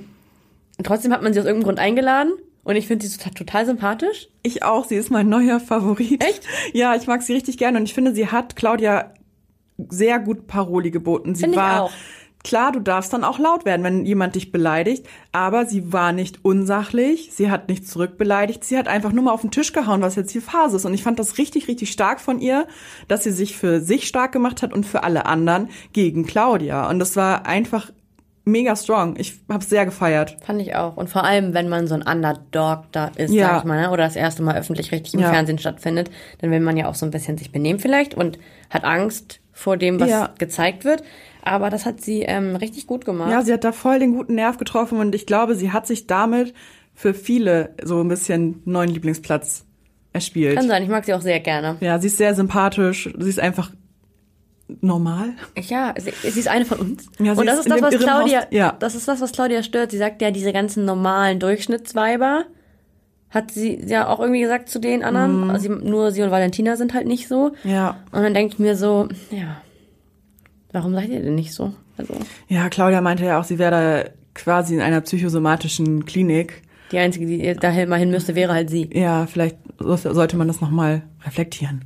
Trotzdem 0.83 1.11
hat 1.11 1.23
man 1.23 1.33
sie 1.33 1.39
aus 1.39 1.45
irgendeinem 1.45 1.65
Grund 1.65 1.79
eingeladen. 1.79 2.33
Und 2.63 2.75
ich 2.75 2.87
finde 2.87 3.05
sie 3.05 3.17
total, 3.17 3.33
total 3.33 3.65
sympathisch. 3.65 4.29
Ich 4.43 4.63
auch. 4.63 4.85
Sie 4.85 4.95
ist 4.95 5.09
mein 5.09 5.27
neuer 5.27 5.59
Favorit. 5.59 6.23
Echt? 6.23 6.43
Ja, 6.73 6.95
ich 6.95 7.07
mag 7.07 7.23
sie 7.23 7.33
richtig 7.33 7.57
gerne. 7.57 7.79
Und 7.79 7.85
ich 7.85 7.93
finde, 7.93 8.13
sie 8.13 8.27
hat 8.27 8.55
Claudia 8.55 9.13
sehr 9.89 10.19
gut 10.19 10.47
Paroli 10.47 10.91
geboten. 10.91 11.35
Sie 11.35 11.43
Find 11.43 11.55
war 11.55 11.83
auch. 11.83 11.91
Klar, 12.41 12.71
du 12.71 12.79
darfst 12.79 13.11
dann 13.11 13.25
auch 13.25 13.37
laut 13.37 13.65
werden, 13.65 13.83
wenn 13.83 14.05
jemand 14.05 14.35
dich 14.35 14.53
beleidigt, 14.53 15.05
aber 15.33 15.65
sie 15.65 15.91
war 15.91 16.13
nicht 16.13 16.45
unsachlich, 16.45 17.31
sie 17.33 17.51
hat 17.51 17.67
nicht 17.67 17.85
zurückbeleidigt, 17.85 18.63
sie 18.63 18.77
hat 18.77 18.87
einfach 18.87 19.11
nur 19.11 19.25
mal 19.25 19.33
auf 19.33 19.41
den 19.41 19.51
Tisch 19.51 19.73
gehauen, 19.73 20.01
was 20.01 20.15
jetzt 20.15 20.31
hier 20.31 20.41
Phase 20.41 20.77
ist. 20.77 20.85
Und 20.85 20.93
ich 20.93 21.03
fand 21.03 21.19
das 21.19 21.37
richtig, 21.37 21.67
richtig 21.67 21.91
stark 21.91 22.21
von 22.21 22.39
ihr, 22.39 22.65
dass 23.09 23.25
sie 23.25 23.31
sich 23.31 23.57
für 23.57 23.81
sich 23.81 24.07
stark 24.07 24.31
gemacht 24.31 24.61
hat 24.61 24.71
und 24.73 24.85
für 24.85 25.03
alle 25.03 25.25
anderen 25.25 25.67
gegen 25.91 26.25
Claudia. 26.25 26.89
Und 26.89 26.99
das 26.99 27.17
war 27.17 27.45
einfach 27.45 27.91
mega 28.45 28.75
strong. 28.75 29.15
Ich 29.17 29.39
habe 29.49 29.63
sehr 29.63 29.85
gefeiert. 29.85 30.37
Fand 30.41 30.61
ich 30.61 30.75
auch. 30.75 30.95
Und 30.95 31.09
vor 31.09 31.25
allem, 31.25 31.53
wenn 31.53 31.67
man 31.67 31.87
so 31.87 31.95
ein 31.95 32.03
Underdog 32.03 32.85
da 32.93 33.11
ist, 33.15 33.33
ja. 33.33 33.47
sag 33.47 33.57
ich 33.59 33.63
mal, 33.65 33.81
ne? 33.81 33.91
oder 33.91 34.05
das 34.05 34.15
erste 34.15 34.43
Mal 34.43 34.57
öffentlich 34.57 34.91
richtig 34.93 35.13
im 35.13 35.19
ja. 35.19 35.29
Fernsehen 35.29 35.59
stattfindet, 35.59 36.09
dann 36.39 36.51
will 36.51 36.61
man 36.61 36.77
ja 36.77 36.87
auch 36.87 36.95
so 36.95 37.05
ein 37.05 37.11
bisschen 37.11 37.37
sich 37.37 37.51
benehmen 37.51 37.79
vielleicht 37.79 38.15
und 38.15 38.39
hat 38.69 38.85
Angst, 38.85 39.41
vor 39.59 39.77
dem, 39.77 39.99
was 39.99 40.09
ja. 40.09 40.33
gezeigt 40.37 40.85
wird. 40.85 41.03
Aber 41.41 41.69
das 41.69 41.85
hat 41.85 42.01
sie 42.01 42.21
ähm, 42.21 42.55
richtig 42.55 42.87
gut 42.87 43.05
gemacht. 43.05 43.31
Ja, 43.31 43.41
sie 43.41 43.53
hat 43.53 43.63
da 43.63 43.71
voll 43.71 43.99
den 43.99 44.13
guten 44.13 44.35
Nerv 44.35 44.57
getroffen 44.57 44.99
und 44.99 45.15
ich 45.15 45.25
glaube, 45.25 45.55
sie 45.55 45.71
hat 45.71 45.87
sich 45.87 46.07
damit 46.07 46.53
für 46.93 47.13
viele 47.13 47.75
so 47.83 48.01
ein 48.01 48.07
bisschen 48.07 48.61
neuen 48.65 48.89
Lieblingsplatz 48.89 49.65
erspielt. 50.13 50.55
Kann 50.55 50.67
sein, 50.67 50.83
ich 50.83 50.89
mag 50.89 51.05
sie 51.05 51.13
auch 51.13 51.21
sehr 51.21 51.39
gerne. 51.39 51.77
Ja, 51.79 51.99
sie 51.99 52.07
ist 52.07 52.17
sehr 52.17 52.35
sympathisch, 52.35 53.09
sie 53.17 53.29
ist 53.29 53.39
einfach 53.39 53.71
normal. 54.81 55.33
Ja, 55.57 55.93
sie, 55.97 56.11
sie 56.29 56.39
ist 56.39 56.47
eine 56.47 56.65
von 56.65 56.79
uns. 56.79 57.07
Ja, 57.19 57.33
und 57.33 57.45
das 57.45 57.59
ist 57.59 57.69
das, 57.69 57.81
was 57.81 57.97
Claudia, 57.97 58.47
ja. 58.51 58.75
das 58.79 58.95
ist 58.95 59.07
das, 59.07 59.21
was 59.21 59.31
Claudia 59.31 59.63
stört. 59.63 59.91
Sie 59.91 59.97
sagt 59.97 60.21
ja, 60.21 60.31
diese 60.31 60.53
ganzen 60.53 60.85
normalen 60.85 61.39
Durchschnittsweiber, 61.39 62.45
hat 63.29 63.51
sie 63.51 63.79
ja 63.85 64.07
auch 64.07 64.19
irgendwie 64.19 64.41
gesagt 64.41 64.69
zu 64.69 64.79
den 64.79 65.03
anderen. 65.03 65.45
Mhm. 65.45 65.49
Also 65.49 65.71
nur 65.71 66.11
sie 66.11 66.21
und 66.21 66.31
Valentina 66.31 66.75
sind 66.75 66.93
halt 66.93 67.07
nicht 67.07 67.27
so. 67.27 67.51
Ja. 67.63 67.97
Und 68.11 68.23
dann 68.23 68.33
denke 68.33 68.53
ich 68.53 68.59
mir 68.59 68.75
so, 68.75 69.07
ja, 69.31 69.61
warum 70.71 70.93
seid 70.93 71.09
ihr 71.09 71.21
denn 71.21 71.35
nicht 71.35 71.53
so? 71.53 71.73
Also. 71.97 72.13
Ja, 72.47 72.69
Claudia 72.69 73.01
meinte 73.01 73.25
ja 73.25 73.39
auch, 73.39 73.43
sie 73.43 73.59
wäre 73.59 73.71
da 73.71 74.09
quasi 74.33 74.73
in 74.73 74.81
einer 74.81 75.01
psychosomatischen 75.01 76.05
Klinik. 76.05 76.63
Die 76.91 76.97
einzige, 76.97 77.25
die 77.25 77.53
da 77.59 77.71
mal 77.85 77.99
hin 77.99 78.09
müsste, 78.09 78.35
wäre 78.35 78.53
halt 78.53 78.69
sie. 78.69 78.89
Ja, 78.93 79.27
vielleicht 79.27 79.57
sollte 79.77 80.37
man 80.37 80.47
das 80.47 80.61
nochmal 80.61 81.03
reflektieren. 81.23 81.85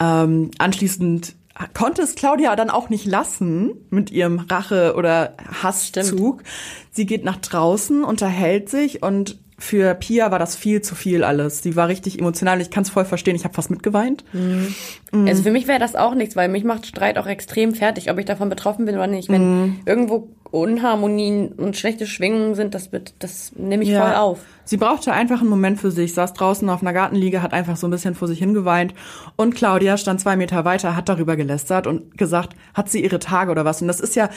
Ähm, 0.00 0.50
anschließend 0.58 1.34
konnte 1.74 2.02
es 2.02 2.14
Claudia 2.14 2.54
dann 2.56 2.70
auch 2.70 2.88
nicht 2.88 3.04
lassen 3.04 3.72
mit 3.90 4.10
ihrem 4.10 4.38
Rache- 4.38 4.94
oder 4.96 5.34
Hasszug. 5.62 6.40
Stimmt. 6.40 6.42
Sie 6.90 7.06
geht 7.06 7.24
nach 7.24 7.36
draußen, 7.36 8.04
unterhält 8.04 8.68
sich 8.68 9.02
und 9.02 9.38
für 9.62 9.94
Pia 9.94 10.32
war 10.32 10.40
das 10.40 10.56
viel 10.56 10.82
zu 10.82 10.96
viel 10.96 11.22
alles. 11.22 11.60
Die 11.60 11.76
war 11.76 11.86
richtig 11.86 12.18
emotional. 12.18 12.60
Ich 12.60 12.70
kann 12.70 12.82
es 12.82 12.90
voll 12.90 13.04
verstehen. 13.04 13.36
Ich 13.36 13.44
habe 13.44 13.54
fast 13.54 13.70
mitgeweint. 13.70 14.24
Mhm. 14.32 14.74
Mhm. 15.12 15.28
Also 15.28 15.44
für 15.44 15.52
mich 15.52 15.68
wäre 15.68 15.78
das 15.78 15.94
auch 15.94 16.16
nichts, 16.16 16.34
weil 16.34 16.48
mich 16.48 16.64
macht 16.64 16.84
Streit 16.84 17.16
auch 17.16 17.26
extrem 17.26 17.72
fertig, 17.72 18.10
ob 18.10 18.18
ich 18.18 18.24
davon 18.24 18.48
betroffen 18.48 18.86
bin 18.86 18.96
oder 18.96 19.06
nicht. 19.06 19.28
Wenn 19.28 19.62
mhm. 19.62 19.80
irgendwo 19.86 20.30
Unharmonien 20.50 21.52
und 21.52 21.76
schlechte 21.76 22.08
Schwingungen 22.08 22.56
sind, 22.56 22.74
das, 22.74 22.90
wird, 22.90 23.14
das 23.20 23.52
nehme 23.54 23.84
ich 23.84 23.90
ja. 23.90 24.04
voll 24.04 24.16
auf. 24.16 24.40
Sie 24.64 24.76
brauchte 24.76 25.12
einfach 25.12 25.40
einen 25.40 25.48
Moment 25.48 25.80
für 25.80 25.92
sich, 25.92 26.12
saß 26.12 26.32
draußen 26.34 26.68
auf 26.68 26.82
einer 26.82 26.92
Gartenliege, 26.92 27.40
hat 27.40 27.52
einfach 27.52 27.76
so 27.76 27.86
ein 27.86 27.90
bisschen 27.92 28.16
vor 28.16 28.26
sich 28.26 28.40
hingeweint 28.40 28.94
und 29.36 29.54
Claudia 29.54 29.96
stand 29.96 30.20
zwei 30.20 30.34
Meter 30.34 30.64
weiter, 30.64 30.96
hat 30.96 31.08
darüber 31.08 31.36
gelästert 31.36 31.86
und 31.86 32.18
gesagt, 32.18 32.56
hat 32.74 32.90
sie 32.90 33.02
ihre 33.02 33.20
Tage 33.20 33.52
oder 33.52 33.64
was? 33.64 33.80
Und 33.80 33.88
das 33.88 34.00
ist 34.00 34.16
ja, 34.16 34.28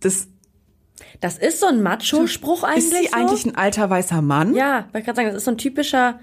das 0.00 0.26
das 1.22 1.38
ist 1.38 1.60
so 1.60 1.66
ein 1.66 1.82
Macho-Spruch 1.82 2.64
eigentlich. 2.64 2.84
Ist 2.84 2.90
sie 2.90 3.06
so? 3.06 3.16
eigentlich 3.16 3.46
ein 3.46 3.54
alter 3.54 3.88
weißer 3.88 4.20
Mann? 4.20 4.54
Ja, 4.54 4.86
wollte 4.86 4.98
ich 4.98 5.04
gerade 5.04 5.16
sagen, 5.16 5.28
das 5.28 5.36
ist 5.36 5.44
so 5.44 5.52
ein 5.52 5.58
typischer. 5.58 6.18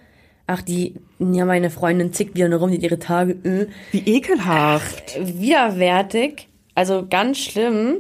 Ach, 0.46 0.62
die, 0.62 0.96
ja, 1.20 1.46
meine 1.46 1.70
Freundin 1.70 2.12
zickt 2.12 2.36
wieder 2.36 2.54
rum, 2.54 2.70
die 2.70 2.78
ihre 2.78 3.00
Tage. 3.00 3.32
Äh. 3.44 3.68
Wie 3.94 4.18
ekelhaft. 4.18 5.16
Ach, 5.16 5.26
widerwärtig. 5.26 6.50
Also 6.76 7.06
ganz 7.10 7.38
schlimm. 7.38 8.00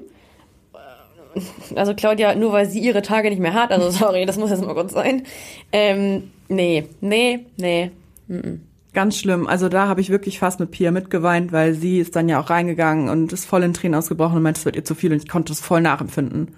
Also 1.75 1.93
Claudia, 1.93 2.35
nur 2.35 2.51
weil 2.51 2.67
sie 2.67 2.79
ihre 2.79 3.01
Tage 3.01 3.29
nicht 3.29 3.39
mehr 3.39 3.53
hat, 3.53 3.71
also 3.71 3.89
sorry, 3.97 4.25
das 4.25 4.37
muss 4.37 4.49
jetzt 4.49 4.65
mal 4.65 4.73
kurz 4.73 4.91
sein. 4.91 5.23
Ähm, 5.71 6.31
nee, 6.49 6.85
nee, 6.99 7.45
nee. 7.55 7.91
-mm. 8.29 8.59
Ganz 8.93 9.17
schlimm. 9.17 9.47
Also 9.47 9.69
da 9.69 9.87
habe 9.87 10.01
ich 10.01 10.09
wirklich 10.09 10.39
fast 10.39 10.59
mit 10.59 10.71
Pia 10.71 10.91
mitgeweint, 10.91 11.53
weil 11.53 11.75
sie 11.75 11.99
ist 11.99 12.17
dann 12.17 12.27
ja 12.27 12.41
auch 12.41 12.49
reingegangen 12.49 13.07
und 13.07 13.31
ist 13.31 13.45
voll 13.45 13.63
in 13.63 13.73
Tränen 13.73 13.95
ausgebrochen 13.95 14.35
und 14.35 14.43
meinte, 14.43 14.59
es 14.59 14.65
wird 14.65 14.75
ihr 14.75 14.83
zu 14.83 14.95
viel 14.95 15.13
und 15.13 15.23
ich 15.23 15.29
konnte 15.29 15.53
es 15.53 15.61
voll 15.61 15.79
nachempfinden. 15.79 16.49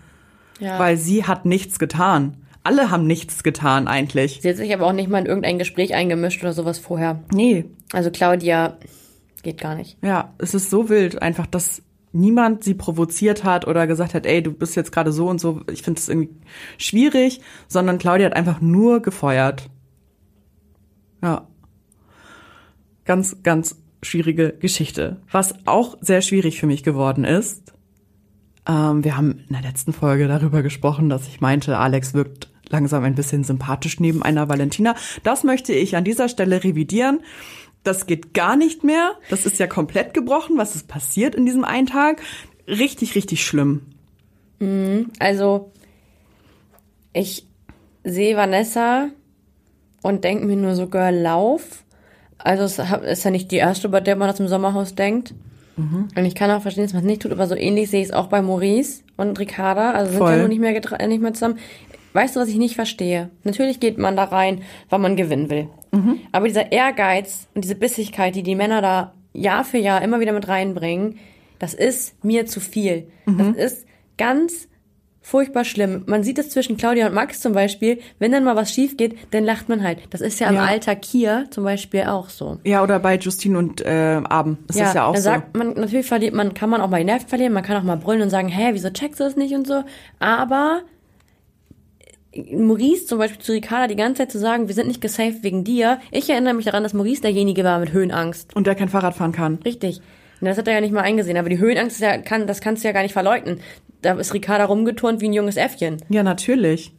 Ja. 0.61 0.79
Weil 0.79 0.95
sie 0.95 1.25
hat 1.25 1.45
nichts 1.45 1.79
getan. 1.79 2.37
Alle 2.63 2.91
haben 2.91 3.07
nichts 3.07 3.43
getan 3.43 3.87
eigentlich. 3.87 4.39
Sie 4.41 4.49
hat 4.49 4.57
sich 4.57 4.73
aber 4.73 4.85
auch 4.85 4.93
nicht 4.93 5.09
mal 5.09 5.19
in 5.19 5.25
irgendein 5.25 5.57
Gespräch 5.57 5.95
eingemischt 5.95 6.41
oder 6.43 6.53
sowas 6.53 6.77
vorher. 6.77 7.23
Nee, 7.33 7.65
Also 7.91 8.11
Claudia 8.11 8.77
geht 9.41 9.59
gar 9.59 9.75
nicht. 9.75 9.97
Ja, 10.03 10.33
es 10.37 10.53
ist 10.53 10.69
so 10.69 10.87
wild, 10.87 11.21
einfach, 11.21 11.47
dass 11.47 11.81
niemand 12.13 12.63
sie 12.63 12.75
provoziert 12.75 13.43
hat 13.43 13.65
oder 13.65 13.87
gesagt 13.87 14.13
hat, 14.13 14.25
ey, 14.27 14.43
du 14.43 14.51
bist 14.51 14.75
jetzt 14.75 14.91
gerade 14.91 15.11
so 15.11 15.27
und 15.27 15.39
so. 15.39 15.61
Ich 15.71 15.81
finde 15.81 15.99
es 15.99 16.07
irgendwie 16.07 16.29
schwierig, 16.77 17.41
sondern 17.67 17.97
Claudia 17.97 18.27
hat 18.27 18.35
einfach 18.35 18.61
nur 18.61 19.01
gefeuert. 19.01 19.69
Ja. 21.23 21.47
Ganz, 23.05 23.41
ganz 23.41 23.77
schwierige 24.03 24.53
Geschichte. 24.53 25.21
Was 25.31 25.55
auch 25.65 25.97
sehr 26.01 26.21
schwierig 26.21 26.59
für 26.59 26.67
mich 26.67 26.83
geworden 26.83 27.23
ist, 27.23 27.73
ähm, 28.67 29.03
wir 29.03 29.17
haben 29.17 29.43
in 29.47 29.53
der 29.53 29.61
letzten 29.61 29.93
Folge 29.93 30.27
darüber 30.27 30.61
gesprochen, 30.61 31.09
dass 31.09 31.27
ich 31.27 31.41
meinte, 31.41 31.77
Alex 31.77 32.13
wirkt 32.13 32.49
langsam 32.69 33.03
ein 33.03 33.15
bisschen 33.15 33.43
sympathisch 33.43 33.99
neben 33.99 34.23
einer 34.23 34.49
Valentina. 34.49 34.95
Das 35.23 35.43
möchte 35.43 35.73
ich 35.73 35.95
an 35.95 36.03
dieser 36.03 36.29
Stelle 36.29 36.63
revidieren. 36.63 37.19
Das 37.83 38.05
geht 38.05 38.33
gar 38.33 38.55
nicht 38.55 38.83
mehr. 38.83 39.13
Das 39.29 39.45
ist 39.45 39.59
ja 39.59 39.67
komplett 39.67 40.13
gebrochen. 40.13 40.57
Was 40.57 40.75
ist 40.75 40.87
passiert 40.87 41.35
in 41.35 41.45
diesem 41.45 41.65
einen 41.65 41.87
Tag? 41.87 42.21
Richtig, 42.67 43.15
richtig 43.15 43.43
schlimm. 43.43 43.81
Also, 45.19 45.71
ich 47.13 47.47
sehe 48.03 48.37
Vanessa 48.37 49.09
und 50.03 50.23
denke 50.23 50.45
mir 50.45 50.55
nur 50.55 50.75
so, 50.75 50.87
Girl, 50.87 51.15
lauf. 51.15 51.83
Also, 52.37 52.63
es 52.63 52.77
ist 52.79 53.23
ja 53.23 53.31
nicht 53.31 53.51
die 53.51 53.57
erste, 53.57 53.89
bei 53.89 53.99
der 53.99 54.15
man 54.15 54.27
das 54.27 54.39
im 54.39 54.47
Sommerhaus 54.47 54.93
denkt. 54.93 55.33
Und 56.15 56.25
ich 56.25 56.35
kann 56.35 56.51
auch 56.51 56.61
verstehen, 56.61 56.83
dass 56.83 56.93
man 56.93 57.03
es 57.03 57.07
nicht 57.07 57.21
tut, 57.21 57.31
aber 57.31 57.47
so 57.47 57.55
ähnlich 57.55 57.89
sehe 57.89 58.01
ich 58.01 58.07
es 58.07 58.13
auch 58.13 58.27
bei 58.27 58.41
Maurice 58.41 59.03
und 59.17 59.39
Ricarda. 59.39 59.91
Also 59.91 60.11
sind 60.11 60.19
Voll. 60.19 60.31
ja 60.31 60.37
nur 60.37 60.47
nicht 60.47 60.59
mehr, 60.59 60.75
äh, 60.75 61.07
nicht 61.07 61.21
mehr 61.21 61.33
zusammen. 61.33 61.59
Weißt 62.13 62.35
du, 62.35 62.39
was 62.39 62.49
ich 62.49 62.57
nicht 62.57 62.75
verstehe? 62.75 63.29
Natürlich 63.43 63.79
geht 63.79 63.97
man 63.97 64.15
da 64.15 64.25
rein, 64.25 64.61
weil 64.89 64.99
man 64.99 65.15
gewinnen 65.15 65.49
will. 65.49 65.69
Aber 66.31 66.47
dieser 66.47 66.71
Ehrgeiz 66.71 67.47
und 67.53 67.63
diese 67.63 67.75
Bissigkeit, 67.75 68.35
die 68.35 68.43
die 68.43 68.55
Männer 68.55 68.81
da 68.81 69.13
Jahr 69.33 69.63
für 69.63 69.77
Jahr 69.77 70.01
immer 70.01 70.19
wieder 70.19 70.33
mit 70.33 70.47
reinbringen, 70.47 71.19
das 71.59 71.73
ist 71.73 72.23
mir 72.23 72.45
zu 72.45 72.59
viel. 72.59 73.07
Das 73.25 73.55
ist 73.55 73.87
ganz 74.17 74.67
furchtbar 75.23 75.63
schlimm. 75.65 76.03
Man 76.07 76.23
sieht 76.23 76.39
es 76.39 76.49
zwischen 76.49 76.77
Claudia 76.77 77.07
und 77.07 77.13
Max 77.13 77.39
zum 77.41 77.53
Beispiel. 77.53 77.99
Wenn 78.19 78.31
dann 78.31 78.43
mal 78.43 78.55
was 78.55 78.71
schief 78.73 78.97
geht, 78.97 79.15
dann 79.31 79.43
lacht 79.45 79.69
man 79.69 79.83
halt. 79.83 79.99
Das 80.09 80.19
ist 80.19 80.39
ja 80.39 80.49
im 80.49 80.55
Ja. 80.55 80.65
Alter 80.65 80.95
Kier 80.95 81.45
zum 81.51 81.63
Beispiel 81.63 82.03
auch 82.03 82.29
so. 82.29 82.57
Ja, 82.63 82.81
oder 82.83 82.99
bei 82.99 83.17
Justine 83.17 83.57
und 83.57 83.81
äh, 83.85 84.21
Abend. 84.23 84.57
Das 84.67 84.77
ist 84.77 84.95
ja 84.95 85.05
auch 85.05 85.13
dann 85.13 85.21
so. 85.21 85.29
sagt 85.29 85.55
man, 85.55 85.73
natürlich 85.73 86.07
verliert 86.07 86.33
man, 86.33 86.53
kann 86.53 86.69
man 86.69 86.81
auch 86.81 86.89
mal 86.89 86.97
die 86.97 87.05
Nerven 87.05 87.27
verlieren, 87.27 87.53
man 87.53 87.63
kann 87.63 87.77
auch 87.77 87.83
mal 87.83 87.97
brüllen 87.97 88.21
und 88.23 88.29
sagen, 88.31 88.47
hä, 88.47 88.69
wieso 88.73 88.89
checkst 88.89 89.19
du 89.19 89.23
das 89.23 89.35
nicht 89.35 89.53
und 89.53 89.67
so. 89.67 89.83
Aber 90.19 90.81
Maurice 92.33 93.05
zum 93.05 93.17
Beispiel 93.19 93.41
zu 93.41 93.51
Ricarda 93.51 93.87
die 93.87 93.95
ganze 93.95 94.19
Zeit 94.23 94.31
zu 94.31 94.39
sagen, 94.39 94.67
wir 94.67 94.75
sind 94.75 94.87
nicht 94.87 95.01
gesaved 95.01 95.43
wegen 95.43 95.63
dir. 95.63 95.99
Ich 96.11 96.29
erinnere 96.29 96.53
mich 96.53 96.65
daran, 96.65 96.83
dass 96.83 96.93
Maurice 96.93 97.21
derjenige 97.21 97.63
war 97.63 97.79
mit 97.79 97.91
Höhenangst. 97.91 98.55
Und 98.55 98.67
der 98.67 98.75
kein 98.75 98.89
Fahrrad 98.89 99.15
fahren 99.15 99.33
kann. 99.33 99.59
Richtig. 99.65 100.01
Und 100.41 100.47
das 100.47 100.57
hat 100.57 100.67
er 100.67 100.73
ja 100.73 100.81
nicht 100.81 100.91
mal 100.91 101.01
eingesehen. 101.01 101.37
Aber 101.37 101.49
die 101.49 101.59
Höhenangst 101.59 101.97
ist 101.97 102.01
ja, 102.01 102.17
kann, 102.17 102.47
das 102.47 102.61
kannst 102.61 102.83
du 102.83 102.87
ja 102.87 102.93
gar 102.93 103.03
nicht 103.03 103.13
verleugnen. 103.13 103.61
Da 104.01 104.13
ist 104.13 104.33
Ricarda 104.33 104.65
rumgeturnt 104.65 105.21
wie 105.21 105.29
ein 105.29 105.33
junges 105.33 105.55
Äffchen. 105.55 106.03
Ja, 106.09 106.23
natürlich. 106.23 106.91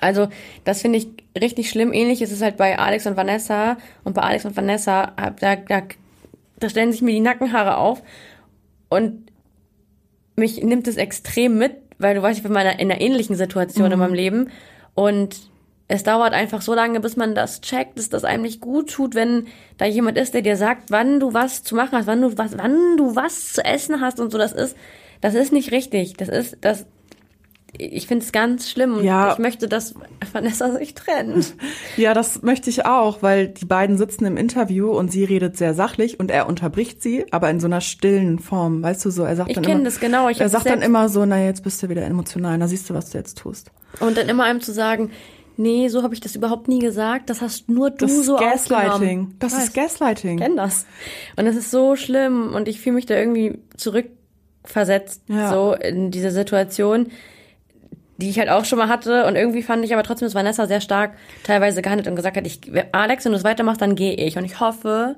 Also, 0.00 0.28
das 0.64 0.82
finde 0.82 0.98
ich 0.98 1.08
richtig 1.38 1.68
schlimm. 1.68 1.92
Ähnlich 1.92 2.22
ist 2.22 2.32
es 2.32 2.42
halt 2.42 2.56
bei 2.56 2.78
Alex 2.78 3.06
und 3.06 3.16
Vanessa. 3.16 3.76
Und 4.04 4.14
bei 4.14 4.22
Alex 4.22 4.46
und 4.46 4.56
Vanessa, 4.56 5.12
da, 5.40 5.56
da, 5.56 5.82
da 6.58 6.68
stellen 6.68 6.90
sich 6.92 7.02
mir 7.02 7.12
die 7.12 7.20
Nackenhaare 7.20 7.76
auf. 7.76 8.02
Und 8.88 9.30
mich 10.36 10.62
nimmt 10.62 10.88
es 10.88 10.96
extrem 10.96 11.58
mit, 11.58 11.72
weil 11.98 12.14
du 12.14 12.22
weißt, 12.22 12.38
ich 12.38 12.42
bin 12.42 12.52
in 12.52 12.58
einer, 12.58 12.80
in 12.80 12.90
einer 12.90 13.00
ähnlichen 13.00 13.36
Situation 13.36 13.92
in 13.92 13.98
meinem 13.98 14.14
Leben. 14.14 14.50
Und 14.94 15.50
es 15.90 16.02
dauert 16.02 16.34
einfach 16.34 16.60
so 16.60 16.74
lange, 16.74 17.00
bis 17.00 17.16
man 17.16 17.34
das 17.34 17.62
checkt, 17.62 17.98
dass 17.98 18.10
das 18.10 18.24
einem 18.24 18.42
nicht 18.42 18.60
gut 18.60 18.90
tut, 18.90 19.14
wenn 19.14 19.46
da 19.78 19.86
jemand 19.86 20.18
ist, 20.18 20.34
der 20.34 20.42
dir 20.42 20.56
sagt, 20.56 20.90
wann 20.90 21.18
du 21.18 21.32
was 21.32 21.62
zu 21.62 21.74
machen 21.74 21.92
hast, 21.92 22.06
wann 22.06 22.20
du 22.20 22.36
was, 22.36 22.56
wann 22.58 22.96
du 22.98 23.16
was 23.16 23.54
zu 23.54 23.64
essen 23.64 24.00
hast 24.02 24.20
und 24.20 24.30
so. 24.30 24.36
Das 24.36 24.52
ist, 24.52 24.76
das 25.22 25.34
ist 25.34 25.50
nicht 25.50 25.72
richtig. 25.72 26.14
Das 26.18 26.28
ist, 26.28 26.58
das, 26.60 26.84
ich 27.72 28.06
finde 28.06 28.22
es 28.24 28.32
ganz 28.32 28.68
schlimm 28.70 28.98
und 28.98 29.04
Ja. 29.04 29.32
ich 29.32 29.38
möchte, 29.38 29.66
dass 29.66 29.94
Vanessa 30.30 30.72
sich 30.72 30.92
trennt. 30.94 31.54
Ja, 31.96 32.12
das 32.14 32.42
möchte 32.42 32.68
ich 32.70 32.84
auch, 32.84 33.22
weil 33.22 33.48
die 33.48 33.64
beiden 33.64 33.96
sitzen 33.96 34.26
im 34.26 34.36
Interview 34.36 34.90
und 34.90 35.10
sie 35.10 35.24
redet 35.24 35.56
sehr 35.56 35.72
sachlich 35.74 36.20
und 36.20 36.30
er 36.30 36.48
unterbricht 36.48 37.02
sie, 37.02 37.24
aber 37.32 37.48
in 37.50 37.60
so 37.60 37.66
einer 37.66 37.80
stillen 37.80 38.38
Form, 38.38 38.82
weißt 38.82 39.04
du 39.06 39.10
so, 39.10 39.24
er 39.24 39.36
sagt 39.36 39.48
Ich 39.50 39.54
dann 39.56 39.64
immer, 39.64 39.84
das 39.84 40.00
genau, 40.00 40.28
ich 40.28 40.38
er 40.40 40.48
sagt 40.50 40.66
dann 40.66 40.82
immer 40.82 41.08
so, 41.08 41.24
na 41.24 41.42
jetzt 41.42 41.64
bist 41.64 41.82
du 41.82 41.88
wieder 41.88 42.02
emotional, 42.04 42.56
na 42.58 42.68
siehst 42.68 42.88
du, 42.90 42.94
was 42.94 43.10
du 43.10 43.18
jetzt 43.18 43.38
tust. 43.38 43.70
Und 44.00 44.16
dann 44.18 44.28
immer 44.28 44.44
einem 44.44 44.60
zu 44.60 44.72
sagen, 44.72 45.10
nee, 45.58 45.88
so 45.88 46.02
habe 46.02 46.14
ich 46.14 46.20
das 46.20 46.34
überhaupt 46.36 46.68
nie 46.68 46.78
gesagt, 46.78 47.28
das 47.30 47.40
hast 47.42 47.68
nur 47.68 47.90
du 47.90 48.06
Das 48.06 48.12
ist 48.12 48.24
so 48.26 48.36
Gaslighting. 48.36 49.34
Das 49.38 49.52
Ich 49.54 49.58
ist 49.64 49.74
Gaslighting. 49.74 50.38
kenne 50.38 50.56
das. 50.56 50.86
Und 51.36 51.46
es 51.46 51.56
ist 51.56 51.70
so 51.70 51.96
schlimm 51.96 52.54
und 52.54 52.68
ich 52.68 52.80
fühle 52.80 52.94
mich 52.96 53.06
da 53.06 53.14
irgendwie 53.16 53.58
zurückversetzt, 53.76 55.22
Ja. 55.28 55.50
so 55.50 55.74
in 55.74 56.10
diese 56.10 56.30
Situation, 56.30 57.08
die 58.16 58.30
ich 58.30 58.38
halt 58.38 58.48
auch 58.48 58.64
schon 58.64 58.78
mal 58.78 58.88
hatte. 58.88 59.26
Und 59.26 59.36
irgendwie 59.36 59.62
fand 59.62 59.84
ich 59.84 59.92
aber 59.92 60.02
trotzdem, 60.02 60.26
dass 60.26 60.34
Vanessa 60.34 60.66
sehr 60.66 60.80
stark 60.80 61.12
teilweise 61.44 61.82
gehandelt 61.82 62.08
und 62.08 62.16
gesagt 62.16 62.36
hat, 62.36 62.46
ich, 62.46 62.60
Alex, 62.92 63.24
wenn 63.24 63.32
du 63.32 63.38
es 63.38 63.44
weitermachst, 63.44 63.80
dann 63.80 63.94
gehe 63.94 64.14
ich. 64.14 64.36
Und 64.38 64.44
ich 64.44 64.58
hoffe, 64.60 65.16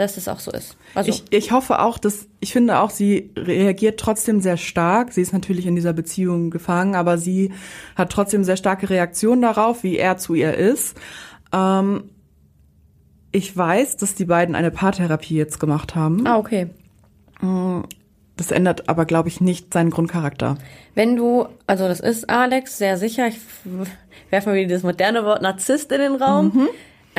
dass 0.00 0.16
es 0.16 0.26
auch 0.28 0.40
so 0.40 0.50
ist. 0.50 0.76
Also, 0.94 1.10
Ich, 1.10 1.24
ich 1.30 1.52
hoffe 1.52 1.78
auch, 1.80 1.98
dass, 1.98 2.26
ich 2.40 2.52
finde 2.52 2.78
auch, 2.80 2.90
sie 2.90 3.30
reagiert 3.36 4.00
trotzdem 4.00 4.40
sehr 4.40 4.56
stark. 4.56 5.12
Sie 5.12 5.20
ist 5.20 5.32
natürlich 5.32 5.66
in 5.66 5.74
dieser 5.74 5.92
Beziehung 5.92 6.50
gefangen, 6.50 6.94
aber 6.94 7.18
sie 7.18 7.52
hat 7.96 8.10
trotzdem 8.10 8.42
sehr 8.42 8.56
starke 8.56 8.90
Reaktionen 8.90 9.42
darauf, 9.42 9.82
wie 9.82 9.96
er 9.96 10.16
zu 10.16 10.34
ihr 10.34 10.54
ist. 10.54 10.96
Ähm, 11.52 12.04
ich 13.32 13.56
weiß, 13.56 13.96
dass 13.98 14.14
die 14.14 14.24
beiden 14.24 14.54
eine 14.54 14.70
Paartherapie 14.70 15.36
jetzt 15.36 15.60
gemacht 15.60 15.94
haben. 15.94 16.26
ah, 16.26 16.38
okay. 16.38 16.68
Das 18.36 18.50
ändert 18.50 18.88
aber, 18.88 19.04
glaube 19.04 19.28
ich, 19.28 19.40
nicht 19.40 19.72
seinen 19.72 19.90
Grundcharakter. 19.90 20.56
Wenn 20.94 21.14
du, 21.16 21.46
also 21.66 21.88
das 21.88 22.00
ist 22.00 22.28
Alex, 22.28 22.78
sehr 22.78 22.96
sicher, 22.96 23.28
ich 23.28 23.38
werfe 24.30 24.50
mal 24.50 24.56
wieder 24.56 24.74
das 24.74 24.82
moderne 24.82 25.24
Wort 25.24 25.42
Narzisst 25.42 25.92
in 25.92 26.00
den 26.00 26.14
Raum. 26.16 26.52
Mhm. 26.54 26.68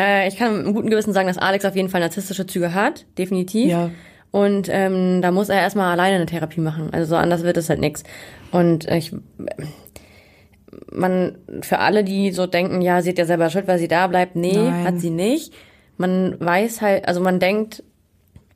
Äh, 0.02 0.28
ich 0.28 0.38
kann 0.38 0.56
mit 0.56 0.66
einem 0.66 0.74
guten 0.74 0.90
Gewissen 0.90 1.14
sagen, 1.14 1.28
dass 1.28 1.38
Alex 1.38 1.64
auf 1.66 1.76
jeden 1.76 1.90
Fall 1.90 2.02
narzisstische 2.02 2.48
Züge 2.48 2.74
hat, 2.74 3.06
definitiv. 3.18 3.70
Ja. 3.70 3.92
Und 4.32 4.68
ähm, 4.72 5.22
da 5.22 5.32
muss 5.32 5.50
er 5.50 5.60
erstmal 5.60 5.92
alleine 5.92 6.16
eine 6.16 6.26
Therapie 6.26 6.62
machen. 6.62 6.90
Also 6.92 7.12
so 7.12 7.16
anders 7.18 7.44
wird 7.44 7.58
es 7.58 7.70
halt 7.70 7.80
nix. 7.80 8.04
Und 8.52 8.88
äh, 8.88 8.98
ich, 8.98 9.14
man, 10.92 11.38
für 11.62 11.80
alle, 11.80 12.04
die 12.04 12.32
so 12.32 12.48
denken, 12.48 12.82
ja, 12.82 13.02
sie 13.02 13.10
hat 13.10 13.18
ja 13.18 13.26
selber 13.26 13.50
Schuld, 13.50 13.68
weil 13.68 13.78
sie 13.78 13.90
da 13.90 14.08
bleibt, 14.08 14.36
nee, 14.36 14.56
Nein. 14.56 14.86
hat 14.86 15.00
sie 15.00 15.10
nicht. 15.10 15.54
Man 15.98 16.40
weiß 16.40 16.82
halt, 16.82 17.08
also 17.08 17.22
man 17.22 17.40
denkt, 17.40 17.84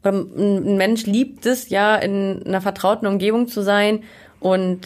ein 0.04 0.78
Mensch 0.78 1.06
liebt 1.06 1.46
es 1.46 1.70
ja, 1.70 1.96
in 1.96 2.44
einer 2.46 2.62
vertrauten 2.62 3.08
Umgebung 3.08 3.48
zu 3.48 3.62
sein 3.62 4.02
und 4.40 4.82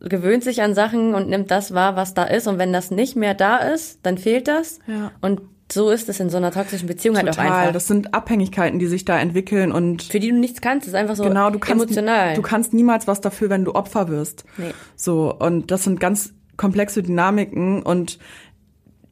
gewöhnt 0.00 0.42
sich 0.42 0.62
an 0.62 0.74
Sachen 0.74 1.14
und 1.14 1.28
nimmt 1.28 1.50
das 1.50 1.74
wahr, 1.74 1.94
was 1.94 2.14
da 2.14 2.24
ist. 2.24 2.48
Und 2.48 2.58
wenn 2.58 2.72
das 2.72 2.90
nicht 2.90 3.14
mehr 3.14 3.34
da 3.34 3.58
ist, 3.58 4.00
dann 4.02 4.18
fehlt 4.18 4.48
das. 4.48 4.80
Ja. 4.86 5.12
Und 5.20 5.42
so 5.72 5.90
ist 5.90 6.08
es 6.08 6.20
in 6.20 6.30
so 6.30 6.36
einer 6.36 6.50
toxischen 6.50 6.86
Beziehung 6.86 7.16
halt 7.16 7.28
auch 7.28 7.34
Total. 7.34 7.52
einfach. 7.52 7.72
Das 7.72 7.86
sind 7.86 8.14
Abhängigkeiten, 8.14 8.78
die 8.78 8.86
sich 8.86 9.04
da 9.04 9.18
entwickeln 9.18 9.72
und 9.72 10.02
für 10.02 10.20
die 10.20 10.30
du 10.30 10.36
nichts 10.38 10.60
kannst, 10.60 10.86
ist 10.86 10.94
einfach 10.94 11.16
so 11.16 11.24
genau, 11.24 11.50
du 11.50 11.58
kannst, 11.58 11.84
emotional. 11.84 12.34
du 12.34 12.42
kannst 12.42 12.72
niemals 12.72 13.06
was 13.06 13.20
dafür, 13.20 13.50
wenn 13.50 13.64
du 13.64 13.74
Opfer 13.74 14.08
wirst. 14.08 14.44
Nee. 14.58 14.72
So, 14.96 15.34
und 15.34 15.70
das 15.70 15.84
sind 15.84 16.00
ganz 16.00 16.34
komplexe 16.56 17.02
Dynamiken 17.02 17.82
und 17.82 18.18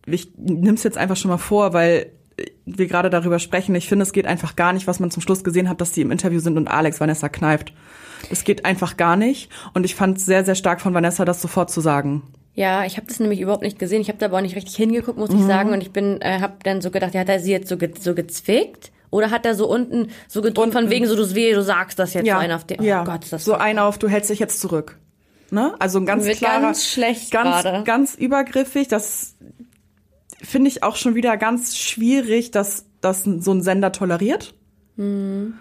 ich 0.07 0.33
nimm's 0.37 0.83
jetzt 0.83 0.99
einfach 0.99 1.17
schon 1.17 1.31
mal 1.31 1.39
vor, 1.39 1.73
weil 1.73 2.13
wir 2.65 2.87
gerade 2.87 3.11
darüber 3.11 3.39
sprechen. 3.39 3.75
Ich 3.75 3.89
finde, 3.89 4.03
es 4.03 4.13
geht 4.13 4.27
einfach 4.27 4.57
gar 4.57 4.73
nicht, 4.73 4.87
was 4.87 5.01
man 5.01 5.11
zum 5.11 5.23
Schluss 5.23 5.45
gesehen 5.45 5.69
hat, 5.69 5.81
dass 5.81 5.93
die 5.93 6.01
im 6.01 6.11
Interview 6.11 6.41
sind 6.41 6.57
und 6.57 6.69
Alex 6.69 7.01
Vanessa 7.01 7.29
kneift. 7.29 7.73
Es 8.31 8.45
geht 8.45 8.65
einfach 8.65 8.97
gar 8.97 9.17
nicht. 9.17 9.51
Und 9.75 9.85
ich 9.85 9.95
fand 9.95 10.19
es 10.19 10.27
sehr, 10.27 10.45
sehr 10.45 10.55
stark 10.55 10.81
von 10.81 10.95
Vanessa, 10.95 11.25
das 11.25 11.41
sofort 11.43 11.71
zu 11.71 11.81
sagen. 11.81 12.23
Ja, 12.55 12.85
ich 12.85 12.97
habe 12.97 13.07
das 13.07 13.21
nämlich 13.21 13.41
überhaupt 13.41 13.63
nicht 13.63 13.79
gesehen. 13.79 14.01
Ich 14.03 14.09
habe 14.09 14.19
da 14.19 14.27
aber 14.27 14.39
auch 14.39 14.43
nicht 14.43 14.57
richtig 14.57 14.77
hingeguckt, 14.77 15.19
muss 15.19 15.31
Mhm. 15.31 15.41
ich 15.41 15.47
sagen. 15.47 15.73
Und 15.73 15.81
ich 15.83 15.93
bin, 15.93 16.21
äh, 16.21 16.41
habe 16.41 16.55
dann 16.65 16.81
so 16.81 16.91
gedacht, 16.91 17.15
ja, 17.15 17.21
hat 17.21 17.29
er 17.29 17.41
sie 17.41 17.53
jetzt 17.53 17.69
so, 17.69 17.77
ge 17.77 17.93
so 17.99 18.15
gezwickt? 18.15 18.91
Oder 19.11 19.31
hat 19.31 19.45
er 19.47 19.55
so 19.55 19.69
unten 19.69 20.09
so 20.29 20.41
gedrückt 20.43 20.73
von 20.73 20.89
wegen 20.91 21.07
so, 21.07 21.17
du 21.17 21.35
weh, 21.35 21.53
du 21.53 21.63
sagst 21.63 21.99
das 21.99 22.15
jetzt 22.15 22.27
so 22.27 22.33
einer 22.33 22.57
auf 22.57 22.65
den. 22.65 22.81
Oh 22.81 22.85
ja. 22.85 23.05
Gott, 23.05 23.25
ist 23.25 23.33
das 23.33 23.45
so 23.45 23.55
einer 23.55 23.85
auf, 23.85 23.99
du 23.99 24.09
hältst 24.09 24.31
dich 24.31 24.39
jetzt 24.39 24.61
zurück. 24.61 24.99
Ne? 25.51 25.75
Also 25.81 25.99
ein 25.99 26.07
ganz 26.07 26.27
Wird 26.27 26.39
klarer, 26.39 26.61
ganz 26.63 26.87
schlecht 26.87 27.33
ganz, 27.33 27.63
gerade. 27.65 27.83
ganz 27.85 28.15
übergriffig. 28.15 28.87
Das 28.87 29.35
finde 30.43 30.69
ich 30.69 30.83
auch 30.85 30.95
schon 30.97 31.17
wieder 31.17 31.37
ganz 31.37 31.77
schwierig, 31.77 32.53
dass 32.53 32.87
das 33.01 33.25
so 33.25 33.53
ein 33.53 33.63
Sender 33.63 33.91
toleriert. 33.91 34.55
Mhm. 34.97 35.55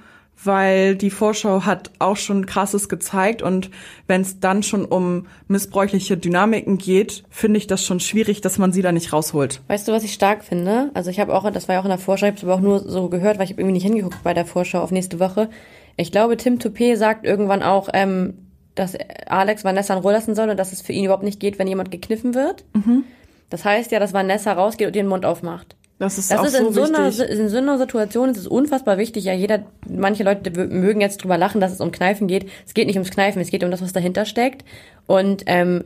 Weil 0.43 0.95
die 0.95 1.09
Vorschau 1.09 1.65
hat 1.65 1.91
auch 1.99 2.15
schon 2.15 2.45
krasses 2.45 2.87
gezeigt 2.87 3.41
und 3.41 3.69
wenn 4.07 4.21
es 4.21 4.39
dann 4.39 4.63
schon 4.63 4.85
um 4.85 5.27
missbräuchliche 5.47 6.17
Dynamiken 6.17 6.77
geht, 6.77 7.23
finde 7.29 7.57
ich 7.57 7.67
das 7.67 7.83
schon 7.83 7.99
schwierig, 7.99 8.41
dass 8.41 8.57
man 8.57 8.71
sie 8.71 8.81
da 8.81 8.91
nicht 8.91 9.11
rausholt. 9.11 9.61
Weißt 9.67 9.87
du, 9.87 9.91
was 9.91 10.03
ich 10.03 10.13
stark 10.13 10.43
finde? 10.43 10.91
Also 10.93 11.09
ich 11.09 11.19
habe 11.19 11.35
auch, 11.35 11.49
das 11.51 11.67
war 11.67 11.75
ja 11.75 11.81
auch 11.81 11.85
in 11.85 11.89
der 11.89 11.97
Vorschau, 11.97 12.27
ich 12.27 12.31
habe 12.31 12.37
es 12.37 12.43
aber 12.43 12.55
auch 12.55 12.61
nur 12.61 12.79
so 12.79 13.09
gehört, 13.09 13.37
weil 13.37 13.45
ich 13.45 13.51
habe 13.51 13.61
irgendwie 13.61 13.73
nicht 13.73 13.83
hingeguckt 13.83 14.23
bei 14.23 14.33
der 14.33 14.45
Vorschau 14.45 14.81
auf 14.81 14.91
nächste 14.91 15.19
Woche. 15.19 15.49
Ich 15.97 16.11
glaube, 16.11 16.37
Tim 16.37 16.57
Toupé 16.57 16.95
sagt 16.95 17.25
irgendwann 17.25 17.61
auch, 17.61 17.89
ähm, 17.93 18.35
dass 18.75 18.95
Alex 19.25 19.65
Vanessa 19.65 19.93
in 19.93 20.01
Ruhe 20.01 20.13
lassen 20.13 20.35
soll 20.35 20.49
und 20.49 20.57
dass 20.57 20.71
es 20.71 20.81
für 20.81 20.93
ihn 20.93 21.03
überhaupt 21.03 21.23
nicht 21.23 21.41
geht, 21.41 21.59
wenn 21.59 21.67
jemand 21.67 21.91
gekniffen 21.91 22.33
wird. 22.33 22.63
Mhm. 22.73 23.03
Das 23.49 23.65
heißt 23.65 23.91
ja, 23.91 23.99
dass 23.99 24.13
Vanessa 24.13 24.53
rausgeht 24.53 24.87
und 24.87 24.95
ihren 24.95 25.07
Mund 25.07 25.25
aufmacht. 25.25 25.75
Das 25.99 26.17
ist 26.17 26.31
Das 26.31 26.39
auch 26.39 26.45
ist 26.45 26.55
so 26.57 26.67
in 26.67 26.73
so, 26.73 26.83
einer, 26.83 27.07
in 27.29 27.49
so 27.49 27.57
einer 27.57 27.77
Situation 27.77 28.29
ist 28.29 28.37
es 28.37 28.47
unfassbar 28.47 28.97
wichtig. 28.97 29.25
Ja, 29.25 29.33
jeder, 29.33 29.63
manche 29.87 30.23
Leute 30.23 30.49
mögen 30.67 31.01
jetzt 31.01 31.17
drüber 31.21 31.37
lachen, 31.37 31.59
dass 31.59 31.73
es 31.73 31.81
um 31.81 31.91
Kneifen 31.91 32.27
geht. 32.27 32.49
Es 32.65 32.73
geht 32.73 32.87
nicht 32.87 32.95
ums 32.95 33.11
Kneifen, 33.11 33.41
es 33.41 33.51
geht 33.51 33.65
um 33.65 33.69
das, 33.71 33.81
was 33.81 33.91
dahinter 33.91 34.23
steckt. 34.25 34.63
Und 35.07 35.43
ähm, 35.45 35.83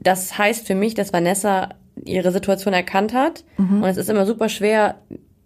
das 0.00 0.36
heißt 0.36 0.66
für 0.66 0.74
mich, 0.74 0.94
dass 0.94 1.12
Vanessa 1.12 1.70
ihre 2.04 2.32
Situation 2.32 2.74
erkannt 2.74 3.14
hat. 3.14 3.44
Und 3.82 3.88
es 3.88 3.96
ist 3.96 4.10
immer 4.10 4.26
super 4.26 4.48
schwer, 4.48 4.96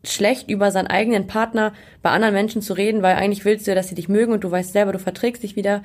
schlecht 0.03 0.49
über 0.49 0.71
seinen 0.71 0.87
eigenen 0.87 1.27
Partner 1.27 1.75
bei 2.01 2.09
anderen 2.11 2.33
Menschen 2.33 2.63
zu 2.63 2.73
reden, 2.73 3.03
weil 3.03 3.17
eigentlich 3.17 3.45
willst 3.45 3.67
du 3.67 3.73
ja, 3.73 3.75
dass 3.75 3.89
sie 3.89 3.95
dich 3.95 4.09
mögen 4.09 4.33
und 4.33 4.45
du 4.45 4.51
weißt 4.51 4.73
selber, 4.73 4.93
du 4.93 4.99
verträgst 4.99 5.43
dich 5.43 5.57
wieder. 5.57 5.83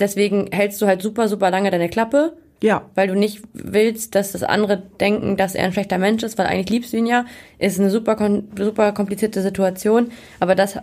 Deswegen 0.00 0.50
hältst 0.50 0.82
du 0.82 0.86
halt 0.86 1.02
super, 1.02 1.28
super 1.28 1.50
lange 1.50 1.70
deine 1.70 1.88
Klappe 1.88 2.36
Ja, 2.62 2.82
weil 2.94 3.08
du 3.08 3.14
nicht 3.14 3.42
willst, 3.52 4.14
dass 4.14 4.32
das 4.32 4.42
andere 4.42 4.82
denken, 5.00 5.36
dass 5.36 5.54
er 5.54 5.64
ein 5.64 5.72
schlechter 5.72 5.98
Mensch 5.98 6.22
ist, 6.22 6.38
weil 6.38 6.46
eigentlich 6.46 6.70
liebst 6.70 6.92
du 6.92 6.96
ihn 6.96 7.06
ja, 7.06 7.26
ist 7.58 7.78
eine 7.78 7.90
super, 7.90 8.16
super 8.56 8.92
komplizierte 8.92 9.42
Situation. 9.42 10.10
Aber 10.40 10.54
das 10.54 10.78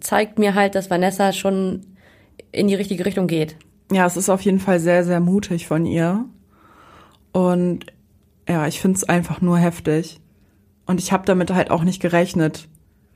zeigt 0.00 0.38
mir 0.38 0.54
halt, 0.54 0.74
dass 0.74 0.90
Vanessa 0.90 1.32
schon 1.32 1.86
in 2.52 2.68
die 2.68 2.74
richtige 2.74 3.04
Richtung 3.04 3.26
geht. 3.26 3.56
ja, 3.92 4.06
es 4.06 4.16
ist 4.16 4.28
auf 4.30 4.40
jeden 4.40 4.58
Fall 4.58 4.80
sehr, 4.80 5.04
sehr 5.04 5.20
mutig 5.20 5.66
von 5.66 5.86
ihr. 5.86 6.24
Und 7.32 7.86
ja, 8.48 8.66
ich 8.66 8.80
finde 8.80 8.96
es 8.96 9.04
einfach 9.04 9.40
nur 9.40 9.58
heftig. 9.58 10.20
Und 10.86 11.00
ich 11.00 11.12
habe 11.12 11.24
damit 11.24 11.52
halt 11.52 11.70
auch 11.70 11.84
nicht 11.84 12.00
gerechnet, 12.00 12.68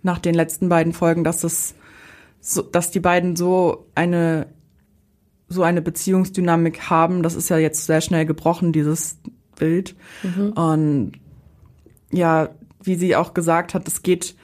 nach 0.02 0.18
den 0.18 0.34
letzten 0.34 0.68
beiden 0.68 0.92
Folgen, 0.92 1.24
dass 1.24 1.44
es 1.44 1.74
so, 2.40 2.62
dass 2.62 2.90
die 2.90 3.00
beiden 3.00 3.36
so 3.36 3.86
eine 3.94 4.46
so 5.50 5.62
eine 5.62 5.82
Beziehungsdynamik 5.82 6.88
haben. 6.88 7.22
Das 7.22 7.34
ist 7.34 7.50
ja 7.50 7.58
jetzt 7.58 7.84
sehr 7.84 8.00
schnell 8.00 8.24
gebrochen, 8.24 8.72
dieses 8.72 9.18
Bild. 9.58 9.94
Und 10.54 11.12
ja, 12.10 12.48
wie 12.82 12.94
sie 12.94 13.16
auch 13.16 13.34
gesagt 13.34 13.74
hat, 13.74 13.86
es 13.86 14.02
geht 14.02 14.36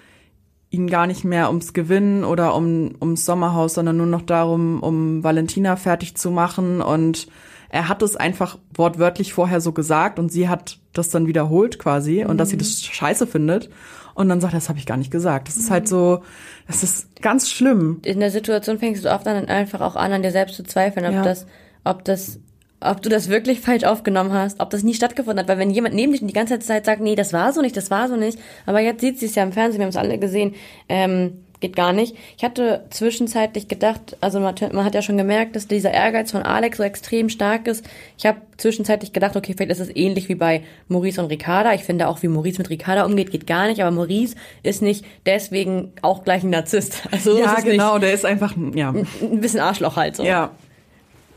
ihnen 0.71 0.89
gar 0.89 1.07
nicht 1.07 1.25
mehr 1.25 1.49
ums 1.49 1.73
Gewinnen 1.73 2.25
oder 2.25 2.55
um 2.55 2.95
ums 3.01 3.25
Sommerhaus, 3.25 3.75
sondern 3.75 3.97
nur 3.97 4.07
noch 4.07 4.23
darum, 4.23 4.83
um 4.83 5.25
Valentina 5.25 5.77
fertig 5.77 6.17
zu 6.17 6.31
machen. 6.31 6.83
Und 6.83 7.29
er 7.69 7.89
hat 7.89 8.03
es 8.03 8.17
einfach 8.17 8.59
wortwörtlich 8.75 9.33
vorher 9.33 9.61
so 9.61 9.73
gesagt 9.73 10.19
und 10.19 10.31
sie 10.31 10.49
hat 10.49 10.81
das 10.93 11.09
dann 11.09 11.27
wiederholt 11.27 11.79
quasi 11.79 12.25
und 12.25 12.39
dass 12.39 12.51
sie 12.51 12.57
das 12.57 12.83
scheiße 12.83 13.27
findet. 13.27 13.71
Und 14.17 14.31
dann 14.31 14.41
sagt 14.41 14.55
das 14.55 14.71
habe 14.71 14.79
ich 14.79 14.87
gar 14.87 14.97
nicht 14.97 15.11
gesagt. 15.11 15.47
Das 15.49 15.57
ist 15.59 15.71
halt 15.71 15.87
so, 15.87 16.23
das 16.67 16.83
ist 16.83 17.21
ganz 17.21 17.51
schlimm. 17.51 18.01
In 18.03 18.19
der 18.19 18.31
Situation 18.31 18.79
fängst 18.79 19.05
du 19.05 19.13
oft 19.13 19.27
an, 19.29 19.47
einfach 19.49 19.83
auch 19.83 19.95
an, 19.95 20.11
an 20.11 20.23
dir 20.23 20.31
selbst 20.33 20.57
zu 20.57 20.63
zweifeln, 20.65 21.05
ob 21.05 21.13
Ja. 21.13 21.23
das, 21.23 21.47
ob 21.85 22.03
das, 22.05 22.41
ob 22.81 23.03
du 23.03 23.11
das 23.11 23.29
wirklich 23.29 23.61
falsch 23.61 23.85
aufgenommen 23.85 24.33
hast, 24.33 24.59
ob 24.61 24.71
das 24.71 24.83
nie 24.83 24.95
stattgefunden 24.95 25.41
hat. 25.41 25.49
Weil 25.49 25.59
wenn 25.59 25.71
jemand 25.71 25.95
neben 25.95 26.13
dich 26.13 26.23
die 26.27 26.33
ganze 26.33 26.59
Zeit 26.61 26.87
sagt, 26.87 27.03
nee, 27.03 27.15
das 27.15 27.35
war 27.35 27.53
so 27.53 27.61
nicht, 27.61 27.77
das 27.77 27.91
war 27.91 28.09
so 28.09 28.17
nicht, 28.17 28.39
aber 28.65 28.81
jetzt 28.81 29.03
sieht 29.03 29.19
sie 29.19 29.27
es 29.27 29.35
ja 29.35 29.43
im 29.43 29.53
Fernsehen, 29.53 29.81
wir 29.81 29.85
haben 29.85 29.91
es 29.91 29.97
alle 29.99 30.19
gesehen, 30.19 30.55
ähm, 30.89 31.45
geht 31.61 31.75
gar 31.77 31.93
nicht. 31.93 32.15
Ich 32.37 32.45
hatte 32.45 32.85
zwischenzeitlich 32.91 33.69
gedacht, 33.69 34.17
also 34.21 34.41
man, 34.41 34.55
hat- 34.55 34.73
man 34.73 34.85
hat 34.85 34.95
ja 34.95 35.03
schon 35.03 35.17
gemerkt, 35.17 35.57
dass 35.57 35.67
dieser 35.67 35.91
Ehrgeiz 35.91 36.31
von 36.33 36.43
Alex 36.43 36.77
so 36.77 36.83
extrem 36.83 37.29
stark 37.29 37.67
ist. 37.67 37.85
Ich 38.19 38.27
habe 38.27 38.39
zwischenzeitlich 38.57 39.13
gedacht, 39.13 39.37
okay, 39.37 39.55
vielleicht 39.57 39.71
ist 39.73 39.81
es 39.81 39.95
ähnlich 39.97 40.29
wie 40.29 40.35
bei 40.35 40.63
Maurice 40.89 41.21
und 41.23 41.29
Ricarda. 41.31 41.73
Ich 41.75 41.85
finde 41.85 42.09
auch, 42.09 42.23
wie 42.23 42.29
Maurice 42.29 42.59
mit 42.59 42.69
Ricarda 42.71 43.05
umgeht, 43.05 43.31
geht 43.31 43.47
gar 43.47 43.69
nicht, 43.69 43.81
aber 43.83 43.91
Maurice 43.91 44.37
ist 44.63 44.83
nicht 44.83 45.05
deswegen 45.25 45.93
auch 46.03 46.25
gleich 46.25 46.43
ein 46.43 46.51
Narzisst. 46.51 47.03
Also 47.11 47.39
Ja, 47.39 47.55
es 47.57 47.65
nicht 47.65 47.73
genau, 47.73 47.99
der 47.99 48.13
ist 48.13 48.25
einfach, 48.27 48.55
ja, 48.75 48.91
ein 48.91 49.41
bisschen 49.41 49.61
Arschloch 49.61 49.97
halt 49.97 50.17
so. 50.17 50.25
ja. 50.25 50.51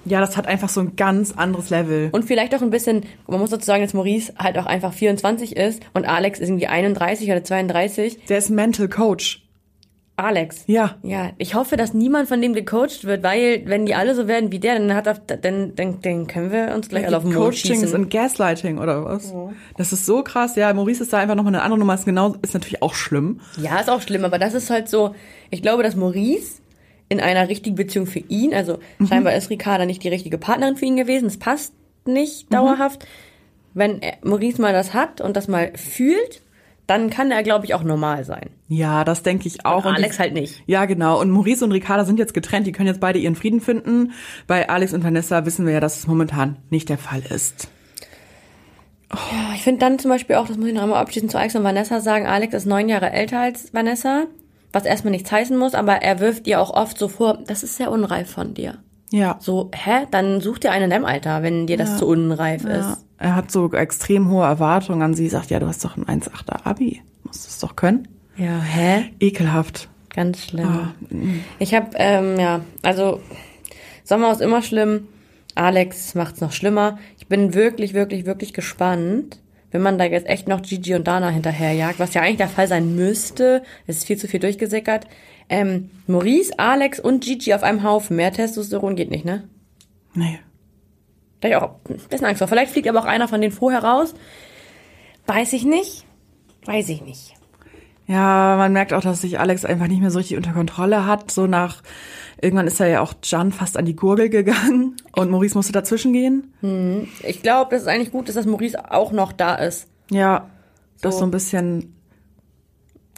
Ja, 0.05 0.21
das 0.21 0.37
hat 0.37 0.47
einfach 0.47 0.69
so 0.69 0.79
ein 0.79 0.95
ganz 0.95 1.33
anderes 1.33 1.69
Level. 1.69 2.07
Und 2.13 2.23
vielleicht 2.23 2.55
auch 2.55 2.61
ein 2.61 2.69
bisschen, 2.69 3.03
man 3.27 3.39
muss 3.39 3.49
dazu 3.49 3.65
sagen, 3.65 3.83
dass 3.83 3.93
Maurice 3.93 4.33
halt 4.39 4.57
auch 4.57 4.65
einfach 4.65 4.93
24 4.93 5.57
ist 5.57 5.83
und 5.93 6.05
Alex 6.07 6.39
ist 6.39 6.47
irgendwie 6.47 6.67
31 6.67 7.29
oder 7.29 7.43
32. 7.43 8.25
Der 8.27 8.37
ist 8.37 8.49
Mental 8.49 8.87
Coach. 8.87 9.43
Alex. 10.23 10.63
Ja. 10.67 10.95
Ja, 11.03 11.31
ich 11.37 11.55
hoffe, 11.55 11.77
dass 11.77 11.93
niemand 11.93 12.27
von 12.27 12.41
dem 12.41 12.53
gecoacht 12.53 13.03
wird, 13.05 13.23
weil 13.23 13.63
wenn 13.65 13.85
die 13.85 13.95
alle 13.95 14.15
so 14.15 14.27
werden 14.27 14.51
wie 14.51 14.59
der, 14.59 14.77
dann 14.77 14.93
hat 14.93 15.07
auf, 15.07 15.21
dann, 15.25 15.75
dann, 15.75 16.01
dann 16.01 16.27
können 16.27 16.51
wir 16.51 16.73
uns 16.75 16.89
gleich 16.89 17.05
alle 17.05 17.17
auf 17.17 17.23
den 17.23 17.33
Mond 17.33 17.45
Coachings 17.45 17.81
schießen. 17.81 17.99
und 17.99 18.09
Gaslighting 18.09 18.77
oder 18.77 19.05
was? 19.05 19.33
Das 19.77 19.93
ist 19.93 20.05
so 20.05 20.23
krass. 20.23 20.55
Ja, 20.55 20.73
Maurice 20.73 21.03
ist 21.03 21.13
da 21.13 21.17
einfach 21.17 21.35
nochmal 21.35 21.55
eine 21.55 21.63
andere 21.63 21.79
Nummer. 21.79 21.93
Ist 21.95 22.05
genau, 22.05 22.35
ist 22.41 22.53
natürlich 22.53 22.81
auch 22.81 22.93
schlimm. 22.93 23.39
Ja, 23.61 23.79
ist 23.79 23.89
auch 23.89 24.01
schlimm, 24.01 24.25
aber 24.25 24.39
das 24.39 24.53
ist 24.53 24.69
halt 24.69 24.89
so, 24.89 25.15
ich 25.49 25.61
glaube, 25.61 25.83
dass 25.83 25.95
Maurice 25.95 26.61
in 27.09 27.19
einer 27.19 27.49
richtigen 27.49 27.75
Beziehung 27.75 28.05
für 28.05 28.19
ihn, 28.19 28.53
also 28.53 28.77
scheinbar 29.07 29.33
ist 29.33 29.49
Ricarda 29.49 29.85
nicht 29.85 30.03
die 30.03 30.09
richtige 30.09 30.37
Partnerin 30.37 30.77
für 30.77 30.85
ihn 30.85 30.95
gewesen, 30.95 31.25
es 31.25 31.37
passt 31.37 31.73
nicht 32.05 32.53
dauerhaft. 32.53 33.05
Wenn 33.73 34.01
er, 34.01 34.17
Maurice 34.23 34.61
mal 34.61 34.73
das 34.73 34.93
hat 34.93 35.21
und 35.21 35.35
das 35.35 35.47
mal 35.47 35.71
fühlt, 35.75 36.41
dann 36.89 37.09
kann 37.09 37.31
er, 37.31 37.43
glaube 37.43 37.65
ich, 37.65 37.73
auch 37.75 37.83
normal 37.83 38.23
sein. 38.25 38.49
Ja, 38.67 39.03
das 39.03 39.23
denke 39.23 39.47
ich 39.47 39.65
auch. 39.65 39.85
Und 39.85 39.91
Und 39.91 39.95
Alex 39.97 40.15
ich- 40.15 40.19
halt 40.19 40.33
nicht. 40.33 40.63
Ja, 40.65 40.85
genau. 40.85 41.19
Und 41.21 41.29
Maurice 41.31 41.63
und 41.63 41.71
Ricarda 41.71 42.05
sind 42.05 42.19
jetzt 42.19 42.33
getrennt. 42.33 42.65
Die 42.67 42.71
können 42.71 42.87
jetzt 42.87 42.99
beide 42.99 43.19
ihren 43.19 43.35
Frieden 43.35 43.61
finden. 43.61 44.11
Bei 44.47 44.69
Alex 44.69 44.93
und 44.93 45.03
Vanessa 45.03 45.45
wissen 45.45 45.65
wir 45.65 45.73
ja, 45.73 45.79
dass 45.79 45.99
es 45.99 46.07
momentan 46.07 46.57
nicht 46.69 46.89
der 46.89 46.97
Fall 46.97 47.21
ist. 47.29 47.69
Ja, 49.11 49.53
Ich 49.55 49.63
finde 49.63 49.79
dann 49.79 49.99
zum 49.99 50.09
Beispiel 50.09 50.35
auch, 50.35 50.47
das 50.47 50.57
muss 50.57 50.67
ich 50.67 50.73
noch 50.73 50.83
einmal 50.83 50.99
abschließend 50.99 51.31
zu 51.31 51.37
Alex 51.39 51.55
und 51.55 51.63
Vanessa 51.63 51.99
sagen, 51.99 52.27
Alex 52.27 52.53
ist 52.53 52.65
neun 52.65 52.89
Jahre 52.89 53.11
älter 53.11 53.39
als 53.39 53.73
Vanessa, 53.73 54.25
was 54.71 54.85
erstmal 54.85 55.11
nichts 55.11 55.31
heißen 55.31 55.57
muss, 55.57 55.73
aber 55.73 55.95
er 56.03 56.19
wirft 56.19 56.45
ihr 56.47 56.59
auch 56.61 56.69
oft 56.71 56.97
so 56.97 57.07
vor, 57.07 57.39
das 57.47 57.63
ist 57.63 57.77
sehr 57.77 57.91
unreif 57.91 58.29
von 58.31 58.53
dir. 58.53 58.77
Ja. 59.11 59.37
So, 59.39 59.71
hä? 59.73 60.05
Dann 60.11 60.41
such 60.41 60.59
dir 60.59 60.71
einen 60.71 60.85
in 60.85 60.89
deinem 60.89 61.05
Alter, 61.05 61.43
wenn 61.43 61.67
dir 61.67 61.77
das 61.77 61.97
zu 61.97 62.07
unreif 62.07 62.63
ja. 62.63 62.91
ist. 62.91 63.05
Er 63.17 63.35
hat 63.35 63.51
so 63.51 63.71
extrem 63.73 64.29
hohe 64.29 64.45
Erwartungen 64.45 65.01
an 65.01 65.13
sie. 65.13 65.27
Sagt, 65.27 65.49
ja, 65.49 65.59
du 65.59 65.67
hast 65.67 65.83
doch 65.83 65.97
ein 65.97 66.05
1,8er 66.05 66.65
Abi. 66.65 67.01
Musst 67.23 67.47
es 67.47 67.59
doch 67.59 67.75
können. 67.75 68.07
Ja, 68.37 68.61
hä? 68.61 69.05
Ekelhaft. 69.19 69.89
Ganz 70.13 70.45
schlimm. 70.45 70.91
Ich 71.59 71.73
habe, 71.73 71.89
ähm, 71.95 72.39
ja, 72.39 72.61
also 72.81 73.19
Sommer 74.03 74.31
ist 74.31 74.41
immer 74.41 74.61
schlimm. 74.61 75.07
Alex 75.55 76.15
macht's 76.15 76.41
noch 76.41 76.51
schlimmer. 76.51 76.97
Ich 77.17 77.27
bin 77.27 77.53
wirklich, 77.53 77.93
wirklich, 77.93 78.25
wirklich 78.25 78.53
gespannt, 78.53 79.39
wenn 79.71 79.81
man 79.81 79.97
da 79.97 80.05
jetzt 80.05 80.27
echt 80.27 80.47
noch 80.47 80.61
Gigi 80.61 80.95
und 80.95 81.07
Dana 81.07 81.29
hinterherjagt, 81.29 81.99
was 81.99 82.13
ja 82.13 82.21
eigentlich 82.21 82.37
der 82.37 82.47
Fall 82.47 82.67
sein 82.67 82.95
müsste. 82.95 83.61
Es 83.85 83.97
ist 83.97 84.05
viel 84.05 84.17
zu 84.17 84.27
viel 84.27 84.39
durchgesickert. 84.39 85.05
Ähm, 85.49 85.89
Maurice, 86.07 86.57
Alex 86.57 86.99
und 86.99 87.23
Gigi 87.23 87.53
auf 87.53 87.63
einem 87.63 87.83
Haufen. 87.83 88.15
Mehr 88.15 88.31
Testosteron 88.31 88.95
geht 88.95 89.09
nicht, 89.09 89.25
ne? 89.25 89.49
Nee. 90.13 90.39
Da 91.41 91.47
ich 91.47 91.55
auch 91.55 91.75
ein 91.89 91.97
bisschen 92.09 92.25
Angst 92.25 92.39
vor. 92.39 92.47
Vielleicht 92.47 92.71
fliegt 92.71 92.87
aber 92.87 92.99
auch 92.99 93.05
einer 93.05 93.27
von 93.27 93.41
denen 93.41 93.53
vorher 93.53 93.83
raus. 93.83 94.13
Weiß 95.25 95.53
ich 95.53 95.63
nicht. 95.65 96.05
Weiß 96.65 96.89
ich 96.89 97.01
nicht. 97.01 97.35
Ja, 98.07 98.55
man 98.57 98.73
merkt 98.73 98.91
auch, 98.93 99.01
dass 99.01 99.21
sich 99.21 99.39
Alex 99.39 99.65
einfach 99.65 99.87
nicht 99.87 100.01
mehr 100.01 100.09
so 100.09 100.17
richtig 100.17 100.35
unter 100.37 100.51
Kontrolle 100.51 101.05
hat. 101.05 101.29
So 101.29 101.45
nach, 101.45 101.83
irgendwann 102.41 102.65
ist 102.67 102.79
er 102.79 102.87
ja 102.87 103.01
auch 103.01 103.13
Jan 103.23 103.51
fast 103.51 103.77
an 103.77 103.85
die 103.85 103.95
Gurgel 103.95 104.29
gegangen 104.29 104.97
und 105.15 105.29
Maurice 105.29 105.55
musste 105.55 105.71
dazwischen 105.73 106.13
gehen. 106.13 106.51
Ich 107.23 107.43
glaube, 107.43 107.71
dass 107.71 107.83
es 107.83 107.87
eigentlich 107.87 108.11
gut 108.11 108.27
ist, 108.27 108.35
dass 108.35 108.47
Maurice 108.47 108.91
auch 108.91 109.11
noch 109.11 109.31
da 109.31 109.55
ist. 109.55 109.87
Ja, 110.09 110.49
das 111.01 111.13
So. 111.13 111.19
so 111.19 111.25
ein 111.25 111.31
bisschen, 111.31 111.95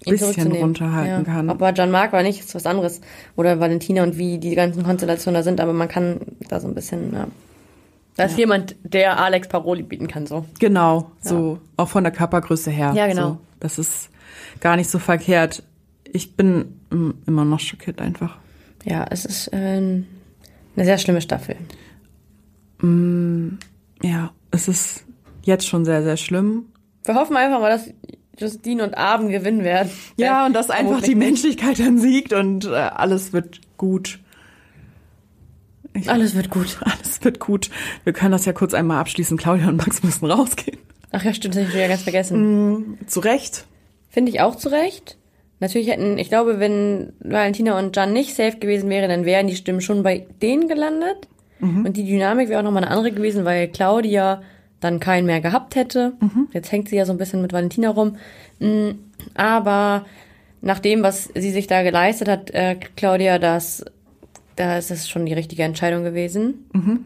bisschen 0.06 0.52
runterhalten 0.52 1.26
kann. 1.26 1.50
Ob 1.50 1.62
er 1.62 1.74
John 1.74 1.92
Mark 1.92 2.14
war 2.14 2.24
nicht, 2.24 2.40
ist 2.40 2.56
was 2.56 2.66
anderes. 2.66 3.02
Oder 3.36 3.60
Valentina 3.60 4.04
und 4.04 4.18
wie 4.18 4.38
die 4.38 4.56
ganzen 4.56 4.84
Konstellationen 4.84 5.40
da 5.40 5.44
sind, 5.44 5.60
aber 5.60 5.74
man 5.74 5.88
kann 5.88 6.20
da 6.50 6.60
so 6.60 6.68
ein 6.68 6.74
bisschen, 6.74 7.14
ja. 7.14 7.28
Da 8.18 8.26
ist 8.26 8.38
jemand, 8.38 8.76
der 8.84 9.20
Alex 9.20 9.48
Paroli 9.48 9.84
bieten 9.84 10.08
kann, 10.08 10.28
so. 10.28 10.46
Genau, 10.60 11.12
so 11.22 11.60
auch 11.78 11.88
von 11.88 12.04
der 12.04 12.12
Körpergröße 12.12 12.70
her. 12.70 12.94
Ja, 12.94 13.08
genau. 13.08 13.30
So, 13.30 13.38
das 13.62 13.80
ist 13.80 14.10
gar 14.60 14.76
nicht 14.76 14.90
so 14.90 15.00
verkehrt. 15.00 15.64
Ich 16.12 16.36
bin 16.36 16.78
mm, 16.90 17.12
immer 17.26 17.46
noch 17.46 17.60
schockiert 17.60 18.02
einfach. 18.02 18.38
Ja, 18.84 19.06
es 19.10 19.26
ist 19.26 19.48
äh, 19.54 19.58
eine 19.58 20.06
sehr 20.76 20.98
schlimme 20.98 21.22
Staffel. 21.22 21.56
Ja, 24.04 24.32
es 24.52 24.68
ist 24.68 25.06
jetzt 25.44 25.68
schon 25.68 25.86
sehr, 25.86 26.04
sehr 26.04 26.18
schlimm. 26.18 26.66
Wir 27.04 27.16
hoffen 27.16 27.38
einfach 27.38 27.60
mal, 27.60 27.70
dass 27.70 27.90
Justine 28.38 28.84
und 28.84 28.96
Abend 28.98 29.32
gewinnen 29.32 29.64
werden. 29.64 29.92
Ja, 30.18 30.44
Äh, 30.44 30.48
und 30.48 30.54
dass 30.54 30.70
einfach 30.70 30.84
vermutlich 30.86 31.10
die. 31.12 31.16
Menschlichkeit 31.16 31.80
dann 31.80 31.98
siegt 32.00 32.34
und 32.34 32.66
äh, 32.66 32.70
alles 32.70 33.34
wird 33.34 33.60
gut. 33.78 34.20
Ich, 35.94 36.10
Alles 36.10 36.36
wird 36.36 36.50
gut. 36.50 36.78
alles 36.82 37.24
wird 37.24 37.40
gut. 37.40 37.70
Wir 38.04 38.14
können 38.14 38.32
das 38.32 38.46
ja 38.46 38.54
kurz 38.54 38.74
einmal 38.74 39.00
abschließen. 39.00 39.38
Claudia 39.38 39.68
und 39.68 39.78
Max 39.78 40.04
müssen 40.04 40.26
rausgehen. 40.32 40.78
Ach 41.12 41.24
ja, 41.24 41.34
stimmt, 41.34 41.56
das 41.56 41.64
hab 41.64 41.70
ich 41.70 41.76
wieder 41.76 41.90
ganz 41.90 42.04
vergessen. 42.04 42.98
Zu 43.08 43.20
Recht. 43.20 43.66
Finde 44.10 44.32
ich 44.32 44.40
auch 44.40 44.56
zu 44.56 44.70
Recht. 44.70 45.18
Natürlich 45.60 45.90
hätten, 45.90 46.18
ich 46.18 46.30
glaube, 46.30 46.60
wenn 46.60 47.14
Valentina 47.20 47.78
und 47.78 47.96
Jan 47.96 48.14
nicht 48.14 48.34
safe 48.36 48.58
gewesen 48.58 48.90
wäre, 48.90 49.08
dann 49.08 49.26
wären 49.26 49.48
die 49.48 49.56
Stimmen 49.56 49.82
schon 49.82 50.02
bei 50.04 50.26
denen 50.42 50.68
gelandet. 50.68 51.28
Und 51.60 51.96
die 51.96 52.06
Dynamik 52.06 52.50
wäre 52.50 52.62
auch 52.62 52.64
nochmal 52.64 52.84
eine 52.84 52.92
andere 52.92 53.12
gewesen, 53.12 53.46
weil 53.46 53.68
Claudia 53.68 54.42
dann 54.82 55.00
keinen 55.00 55.26
mehr 55.26 55.40
gehabt 55.40 55.76
hätte. 55.76 56.14
Jetzt 56.52 56.72
hängt 56.72 56.90
sie 56.90 56.98
ja 56.98 57.06
so 57.06 57.14
ein 57.14 57.18
bisschen 57.18 57.42
mit 57.42 57.54
Valentina 57.54 57.90
rum. 57.90 58.18
Mm, 58.60 58.90
Aber 59.36 60.06
nach 60.62 60.80
dem, 60.80 61.02
was 61.04 61.30
sie 61.34 61.52
sich 61.52 61.68
da 61.68 61.82
geleistet 61.84 62.28
hat, 62.28 62.52
äh, 62.52 62.76
Claudia, 62.98 63.40
das, 63.40 63.86
da 64.56 64.78
ist 64.78 64.92
es 64.92 65.08
schon 65.10 65.26
die 65.26 65.34
richtige 65.34 65.64
Entscheidung 65.64 66.04
gewesen. 66.04 66.66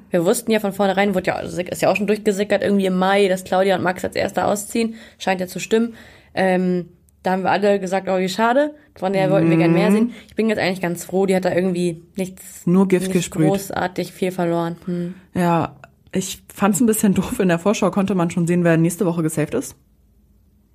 Wir 0.09 0.25
wussten 0.25 0.51
ja 0.51 0.59
von 0.59 0.73
vornherein, 0.73 1.13
wurde 1.15 1.27
ja, 1.27 1.39
ist 1.39 1.81
ja 1.81 1.89
auch 1.91 1.95
schon 1.95 2.07
durchgesickert, 2.07 2.63
irgendwie 2.63 2.87
im 2.87 2.97
Mai, 2.97 3.27
dass 3.27 3.43
Claudia 3.43 3.75
und 3.75 3.83
Max 3.83 4.03
als 4.03 4.15
Erster 4.15 4.47
ausziehen. 4.47 4.95
Scheint 5.19 5.39
ja 5.41 5.47
zu 5.47 5.59
stimmen. 5.59 5.93
Ähm, 6.33 6.89
da 7.23 7.31
haben 7.31 7.43
wir 7.43 7.51
alle 7.51 7.79
gesagt, 7.79 8.07
oh, 8.09 8.19
wie 8.19 8.29
schade. 8.29 8.75
Von 8.95 9.13
der 9.13 9.31
wollten 9.31 9.49
wir 9.49 9.57
gern 9.57 9.73
mehr 9.73 9.91
sehen. 9.91 10.13
Ich 10.27 10.35
bin 10.35 10.47
jetzt 10.47 10.59
eigentlich 10.59 10.81
ganz 10.81 11.03
froh, 11.05 11.25
die 11.25 11.35
hat 11.35 11.43
da 11.45 11.53
irgendwie 11.53 12.03
nichts, 12.15 12.65
Nur 12.67 12.87
Gift 12.87 13.07
nicht 13.07 13.13
gesprüht. 13.13 13.47
großartig 13.47 14.11
viel 14.13 14.31
verloren. 14.31 14.75
Hm. 14.85 15.15
Ja, 15.33 15.75
ich 16.15 16.41
fand's 16.53 16.79
ein 16.79 16.85
bisschen 16.87 17.13
doof. 17.15 17.39
In 17.39 17.49
der 17.49 17.59
Vorschau 17.59 17.91
konnte 17.91 18.15
man 18.15 18.29
schon 18.31 18.47
sehen, 18.47 18.63
wer 18.63 18.77
nächste 18.77 19.05
Woche 19.05 19.23
gesaved 19.23 19.53
ist. 19.53 19.75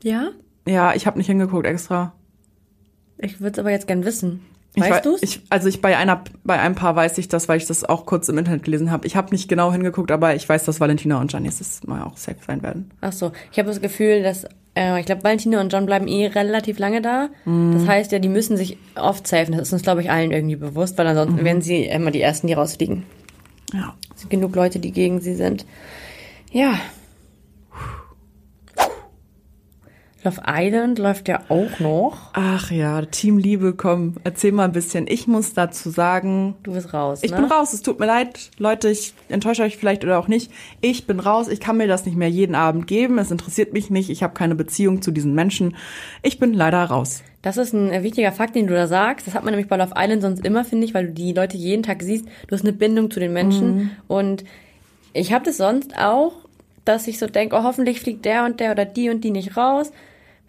Ja? 0.03 0.30
Ja, 0.66 0.95
ich 0.95 1.07
habe 1.07 1.18
nicht 1.18 1.26
hingeguckt 1.26 1.66
extra. 1.66 2.12
Ich 3.18 3.41
würde 3.41 3.53
es 3.53 3.59
aber 3.59 3.70
jetzt 3.70 3.86
gern 3.86 4.05
wissen. 4.05 4.41
Weißt 4.76 4.91
wei- 4.91 5.01
du's? 5.01 5.22
Ich, 5.22 5.43
also 5.51 5.68
ich 5.68 5.80
bei 5.82 5.97
einer, 5.97 6.22
bei 6.45 6.59
ein 6.61 6.74
paar 6.74 6.95
weiß 6.95 7.18
ich 7.18 7.28
das, 7.28 7.49
weil 7.49 7.57
ich 7.59 7.66
das 7.66 7.84
auch 7.84 8.07
kurz 8.07 8.28
im 8.28 8.38
Internet 8.38 8.62
gelesen 8.62 8.91
habe. 8.91 9.07
Ich 9.07 9.16
habe 9.16 9.30
nicht 9.32 9.49
genau 9.49 9.72
hingeguckt, 9.72 10.12
aber 10.12 10.34
ich 10.36 10.49
weiß, 10.49 10.64
dass 10.64 10.78
Valentina 10.80 11.20
und 11.20 11.32
Jan 11.32 11.43
nächstes 11.43 11.82
Mal 11.86 12.03
auch 12.03 12.16
safe 12.16 12.38
sein 12.47 12.62
werden. 12.62 12.91
Ach 13.01 13.12
so, 13.12 13.32
ich 13.51 13.59
habe 13.59 13.68
das 13.68 13.80
Gefühl, 13.80 14.22
dass 14.22 14.45
äh, 14.76 15.01
ich 15.01 15.07
glaube, 15.07 15.24
Valentina 15.24 15.61
und 15.61 15.72
John 15.72 15.86
bleiben 15.86 16.07
eh 16.07 16.28
relativ 16.28 16.78
lange 16.78 17.03
da. 17.03 17.28
Das 17.45 17.86
heißt 17.88 18.12
ja, 18.12 18.20
die 18.20 18.28
müssen 18.28 18.57
sich 18.57 18.78
oft 18.95 19.26
safen. 19.26 19.53
Das 19.53 19.62
ist 19.62 19.72
uns, 19.72 19.82
glaube 19.82 20.03
ich, 20.03 20.11
allen 20.11 20.30
irgendwie 20.30 20.57
bewusst, 20.57 20.97
weil 20.99 21.07
ansonsten 21.09 21.45
wären 21.45 21.61
sie 21.62 21.84
immer 21.86 22.12
die 22.12 22.20
Ersten, 22.20 22.47
die 22.47 22.53
rausfliegen. 22.53 23.03
Ja. 23.73 23.95
Es 24.14 24.21
sind 24.21 24.31
genug 24.31 24.55
Leute, 24.55 24.79
die 24.79 24.93
gegen 24.93 25.21
sie 25.21 25.35
sind. 25.35 25.66
Ja. 26.51 26.75
Love 30.23 30.43
Island 30.47 30.99
läuft 30.99 31.29
ja 31.29 31.41
auch 31.49 31.81
noch. 31.81 32.29
Ach 32.35 32.71
ja, 32.71 33.01
Team 33.07 33.39
Liebe, 33.39 33.73
komm, 33.73 34.16
erzähl 34.23 34.53
mal 34.53 34.64
ein 34.64 34.73
bisschen. 34.73 35.07
Ich 35.09 35.27
muss 35.27 35.55
dazu 35.55 35.89
sagen, 35.89 36.57
Du 36.62 36.73
bist 36.75 36.93
raus, 36.93 37.21
ich 37.23 37.31
ne? 37.31 37.39
bin 37.39 37.47
raus. 37.47 37.73
Es 37.73 37.81
tut 37.81 37.99
mir 37.99 38.05
leid, 38.07 38.51
Leute, 38.59 38.91
ich 38.91 39.14
enttäusche 39.31 39.62
euch 39.62 39.79
vielleicht 39.79 40.05
oder 40.05 40.18
auch 40.18 40.29
nicht. 40.29 40.53
Ich 40.83 41.07
bin 41.07 41.21
raus. 41.21 41.49
Ich 41.49 41.59
kann 41.59 41.79
mir 41.79 41.89
das 41.89 42.05
nicht 42.05 42.18
mehr 42.18 42.29
jeden 42.29 42.55
Abend 42.55 42.87
geben. 42.87 43.18
Es 43.18 43.31
interessiert 43.31 43.73
mich 43.73 43.89
nicht. 43.89 44.11
Ich 44.11 44.23
habe 44.23 44.35
keine 44.35 44.55
Beziehung 44.55 45.01
zu 45.01 45.11
diesen 45.11 45.35
Menschen. 45.35 45.75
Ich 46.23 46.39
bin 46.39 46.53
leider 46.53 46.85
raus. 46.85 47.23
Das 47.43 47.57
ist 47.57 47.72
ein 47.72 47.91
äh, 47.91 48.03
wichtiger 48.03 48.32
Fakt, 48.32 48.55
den 48.55 48.66
du 48.66 48.74
da 48.74 48.86
sagst. 48.86 49.26
Das 49.26 49.34
hat 49.34 49.45
man 49.45 49.53
nämlich 49.53 49.68
bei 49.68 49.76
Love 49.76 49.95
Island 49.97 50.22
sonst 50.22 50.45
immer, 50.45 50.64
finde 50.64 50.84
ich, 50.84 50.93
weil 50.95 51.07
du 51.07 51.12
die 51.12 51.32
Leute 51.32 51.57
jeden 51.57 51.82
Tag 51.82 52.03
siehst. 52.03 52.26
Du 52.47 52.55
hast 52.55 52.62
eine 52.62 52.72
Bindung 52.74 53.11
zu 53.11 53.18
den 53.20 53.32
Menschen. 53.32 53.74
Mhm. 53.76 53.91
Und 54.09 54.45
ich 55.14 55.32
habe 55.32 55.45
das 55.45 55.57
sonst 55.57 55.97
auch, 55.99 56.32
dass 56.84 57.07
ich 57.09 57.18
so 57.18 57.26
denke, 57.26 57.57
oh, 57.57 57.62
hoffentlich 57.62 58.01
fliegt 58.01 58.24
der 58.24 58.45
und 58.45 58.61
der 58.61 58.72
oder 58.72 58.84
die 58.84 59.09
und 59.11 59.22
die 59.24 59.30
nicht 59.30 59.57
raus. 59.57 59.91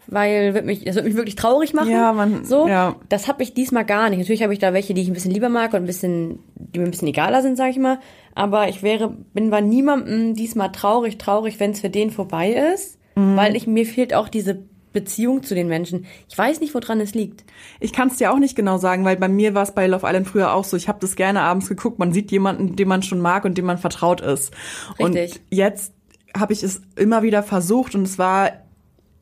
Weil 0.08 0.54
wird 0.54 0.66
mich, 0.66 0.84
das 0.84 0.96
wird 0.96 1.06
mich 1.06 1.16
wirklich 1.16 1.36
traurig 1.36 1.74
machen. 1.74 1.92
Ja, 1.92 2.12
man- 2.12 2.44
so. 2.44 2.68
ja. 2.68 2.96
Das 3.08 3.28
habe 3.28 3.44
ich 3.44 3.54
diesmal 3.54 3.86
gar 3.86 4.10
nicht. 4.10 4.20
Natürlich 4.20 4.44
habe 4.44 4.52
ich 4.52 4.60
da 4.60 4.74
welche, 4.74 4.94
die 4.94 5.02
ich 5.02 5.08
ein 5.08 5.14
bisschen 5.14 5.32
lieber 5.32 5.48
mag 5.48 5.72
und 5.74 5.80
ein 5.84 5.86
bisschen, 5.86 6.40
die 6.56 6.80
mir 6.80 6.86
ein 6.86 6.92
bisschen 6.92 7.08
egaler 7.08 7.42
sind, 7.42 7.56
sag 7.56 7.70
ich 7.70 7.78
mal. 7.78 8.00
Aber 8.36 8.68
ich 8.68 8.84
wäre, 8.84 9.16
bin 9.34 9.50
bei 9.50 9.62
niemandem 9.62 10.34
diesmal 10.34 10.72
traurig, 10.72 11.18
traurig, 11.18 11.60
wenn 11.60 11.72
es 11.72 11.80
für 11.82 11.90
den 11.90 12.10
vorbei 12.10 12.52
ist. 12.74 12.98
Mhm. 13.16 13.38
Weil 13.38 13.56
ich, 13.56 13.68
mir 13.68 13.86
fehlt 13.86 14.14
auch 14.14 14.28
diese 14.28 14.64
Beziehung 14.94 15.44
zu 15.44 15.56
den 15.56 15.68
Menschen. 15.68 16.06
Ich 16.30 16.38
weiß 16.38 16.60
nicht, 16.60 16.74
woran 16.74 17.00
es 17.00 17.14
liegt. 17.14 17.44
Ich 17.80 17.94
kann 17.94 18.08
es 18.10 18.18
dir 18.18 18.32
auch 18.34 18.40
nicht 18.40 18.56
genau 18.56 18.78
sagen, 18.78 19.06
weil 19.06 19.18
bei 19.18 19.28
mir 19.30 19.54
war 19.54 19.64
es 19.64 19.72
bei 19.74 19.88
Love 19.88 20.06
Island 20.08 20.28
früher 20.28 20.54
auch 20.54 20.64
so. 20.66 20.76
Ich 20.78 20.88
habe 20.88 21.00
das 21.00 21.16
gerne 21.16 21.42
abends 21.42 21.70
geguckt. 21.70 22.00
Man 22.00 22.12
sieht 22.14 22.32
jemanden, 22.32 22.76
den 22.76 22.88
man 22.88 23.04
schon 23.04 23.22
mag 23.22 23.46
und 23.46 23.58
dem 23.58 23.66
man 23.66 23.78
vertraut 23.78 24.22
ist. 24.22 24.52
Richtig. 25.00 25.34
Und 25.36 25.42
jetzt 25.50 25.94
habe 26.38 26.54
ich 26.54 26.64
es 26.64 26.82
immer 26.96 27.24
wieder 27.24 27.44
versucht 27.44 27.94
und 27.96 28.04
es 28.04 28.18
war, 28.18 28.52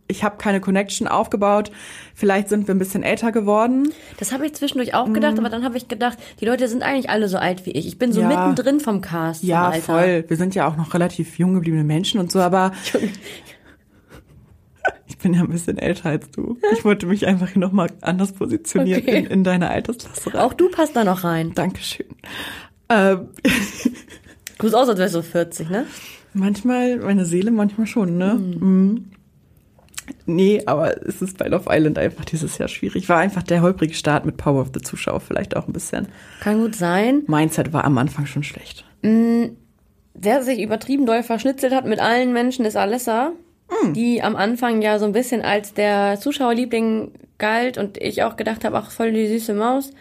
ich 0.07 0.23
habe 0.23 0.37
keine 0.37 0.59
Connection 0.61 1.07
aufgebaut. 1.07 1.71
Vielleicht 2.15 2.49
sind 2.49 2.67
wir 2.67 2.73
ein 2.75 2.79
bisschen 2.79 3.03
älter 3.03 3.31
geworden. 3.31 3.91
Das 4.17 4.31
habe 4.31 4.45
ich 4.45 4.53
zwischendurch 4.53 4.93
auch 4.95 5.11
gedacht, 5.13 5.37
aber 5.37 5.49
dann 5.49 5.63
habe 5.63 5.77
ich 5.77 5.87
gedacht, 5.87 6.17
die 6.39 6.45
Leute 6.45 6.67
sind 6.67 6.81
eigentlich 6.83 7.09
alle 7.11 7.27
so 7.29 7.37
alt 7.37 7.65
wie 7.67 7.71
ich. 7.71 7.87
Ich 7.87 7.97
bin 7.99 8.11
so 8.11 8.21
Mhm. 8.23 8.31
Ja. 8.31 8.47
mittendrin 8.47 8.79
vom 8.79 9.01
Cast. 9.01 9.43
Ja, 9.43 9.71
voll. 9.73 10.25
Wir 10.27 10.37
sind 10.37 10.55
ja 10.55 10.67
auch 10.67 10.77
noch 10.77 10.93
relativ 10.95 11.37
jung 11.37 11.53
gebliebene 11.53 11.83
Menschen 11.83 12.19
und 12.19 12.31
so, 12.31 12.39
aber 12.39 12.71
bin 15.19 15.33
ja 15.33 15.41
ein 15.41 15.49
bisschen 15.49 15.77
älter 15.77 16.09
als 16.09 16.29
du. 16.31 16.57
Ich 16.73 16.83
wollte 16.83 17.05
mich 17.05 17.27
einfach 17.27 17.53
nochmal 17.55 17.89
anders 18.01 18.31
positionieren 18.33 19.01
Okay. 19.03 19.19
in, 19.19 19.25
in 19.27 19.43
deine 19.43 19.69
Altersklasse 19.69 20.33
rein. 20.33 20.41
Auch 20.41 20.53
du 20.53 20.69
passt 20.69 20.95
da 20.95 21.03
noch 21.03 21.23
rein. 21.23 21.53
Dankeschön. 21.55 22.07
Ähm, 22.89 23.27
Du 24.57 24.67
siehst 24.67 24.75
aus, 24.75 24.89
als 24.89 24.99
wärst 24.99 25.15
du 25.15 25.21
40, 25.21 25.69
ne? 25.69 25.85
manchmal, 26.33 26.97
meine 26.97 27.23
Seele 27.25 27.49
manchmal 27.51 27.87
schon, 27.87 28.17
ne? 28.17 28.33
Mhm. 28.35 29.05
Nee, 30.25 30.63
aber 30.65 31.05
es 31.07 31.21
ist 31.21 31.37
bei 31.37 31.47
Love 31.47 31.65
Island 31.69 31.97
einfach 31.99 32.25
dieses 32.25 32.57
Jahr 32.57 32.67
schwierig. 32.67 33.07
War 33.09 33.19
einfach 33.19 33.43
der 33.43 33.61
holprige 33.61 33.93
Start 33.93 34.25
mit 34.25 34.37
Power 34.37 34.61
of 34.61 34.71
the 34.73 34.81
Zuschauer 34.81 35.19
vielleicht 35.21 35.55
auch 35.55 35.67
ein 35.67 35.73
bisschen. 35.73 36.07
Kann 36.41 36.59
gut 36.59 36.75
sein. 36.75 37.23
Mindset 37.27 37.73
war 37.73 37.85
am 37.85 37.97
Anfang 37.97 38.25
schon 38.25 38.43
schlecht. 38.43 38.85
Wer 39.01 40.43
sich 40.43 40.59
übertrieben 40.59 41.05
doll 41.05 41.23
verschnitzelt 41.23 41.73
hat 41.73 41.85
mit 41.85 41.99
allen 41.99 42.33
Menschen, 42.33 42.65
ist 42.65 42.75
Alessa. 42.75 43.31
Hm. 43.69 43.93
Die 43.93 44.21
am 44.21 44.35
Anfang 44.35 44.81
ja 44.81 44.99
so 44.99 45.05
ein 45.05 45.11
bisschen 45.11 45.41
als 45.41 45.73
der 45.73 46.19
Zuschauerliebling 46.19 47.11
galt 47.37 47.77
und 47.77 47.97
ich 47.97 48.23
auch 48.23 48.35
gedacht 48.35 48.65
habe, 48.65 48.77
ach, 48.77 48.91
voll 48.91 49.11
die 49.11 49.27
süße 49.27 49.53
Maus. 49.53 49.91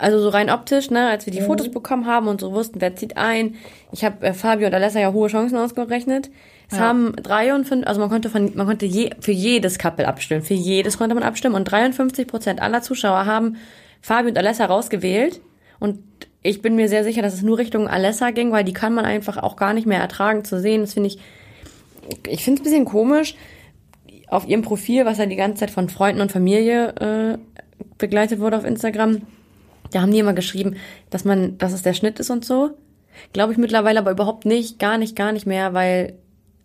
Also 0.00 0.20
so 0.20 0.28
rein 0.28 0.48
optisch, 0.48 0.90
ne, 0.90 1.08
als 1.08 1.26
wir 1.26 1.32
Mhm. 1.32 1.38
die 1.38 1.42
Fotos 1.42 1.70
bekommen 1.70 2.06
haben 2.06 2.28
und 2.28 2.40
so 2.40 2.52
wussten, 2.52 2.80
wer 2.80 2.94
zieht 2.94 3.16
ein. 3.16 3.56
Ich 3.92 4.04
habe 4.04 4.26
äh, 4.26 4.32
Fabio 4.32 4.68
und 4.68 4.74
Alessa 4.74 5.00
ja 5.00 5.12
hohe 5.12 5.28
Chancen 5.28 5.56
ausgerechnet. 5.56 6.30
Es 6.70 6.78
haben 6.78 7.16
53, 7.16 7.88
also 7.88 7.98
man 7.98 8.10
konnte 8.10 8.28
von, 8.28 8.52
man 8.54 8.66
konnte 8.66 8.84
je, 8.84 9.10
für 9.20 9.32
jedes 9.32 9.78
Couple 9.78 10.06
abstimmen, 10.06 10.42
für 10.42 10.52
jedes 10.54 10.98
konnte 10.98 11.14
man 11.14 11.24
abstimmen 11.24 11.54
und 11.54 11.64
53 11.64 12.26
Prozent 12.26 12.60
aller 12.60 12.82
Zuschauer 12.82 13.24
haben 13.24 13.56
Fabio 14.02 14.28
und 14.28 14.36
Alessa 14.38 14.66
rausgewählt. 14.66 15.40
Und 15.80 16.00
ich 16.42 16.60
bin 16.60 16.76
mir 16.76 16.88
sehr 16.90 17.04
sicher, 17.04 17.22
dass 17.22 17.32
es 17.34 17.42
nur 17.42 17.56
Richtung 17.58 17.88
Alessa 17.88 18.30
ging, 18.32 18.52
weil 18.52 18.64
die 18.64 18.74
kann 18.74 18.92
man 18.92 19.06
einfach 19.06 19.38
auch 19.38 19.56
gar 19.56 19.72
nicht 19.72 19.86
mehr 19.86 19.98
ertragen 20.00 20.44
zu 20.44 20.60
sehen. 20.60 20.82
Das 20.82 20.92
finde 20.92 21.08
ich, 21.08 21.18
ich 22.28 22.44
finde 22.44 22.60
es 22.60 22.66
ein 22.66 22.70
bisschen 22.70 22.84
komisch 22.84 23.34
auf 24.28 24.46
ihrem 24.46 24.62
Profil, 24.62 25.04
was 25.04 25.18
ja 25.18 25.26
die 25.26 25.36
ganze 25.36 25.60
Zeit 25.60 25.70
von 25.70 25.88
Freunden 25.88 26.20
und 26.20 26.32
Familie 26.32 26.88
äh, 26.96 27.38
begleitet 27.98 28.40
wurde 28.40 28.58
auf 28.58 28.64
Instagram. 28.64 29.22
Da 29.90 30.02
haben 30.02 30.12
die 30.12 30.18
immer 30.18 30.34
geschrieben, 30.34 30.76
dass 31.10 31.24
man, 31.24 31.56
dass 31.58 31.72
es 31.72 31.82
der 31.82 31.94
Schnitt 31.94 32.20
ist 32.20 32.30
und 32.30 32.44
so. 32.44 32.70
Glaube 33.32 33.52
ich 33.52 33.58
mittlerweile 33.58 33.98
aber 33.98 34.10
überhaupt 34.10 34.44
nicht, 34.44 34.78
gar 34.78 34.98
nicht, 34.98 35.16
gar 35.16 35.32
nicht 35.32 35.46
mehr, 35.46 35.72
weil 35.74 36.14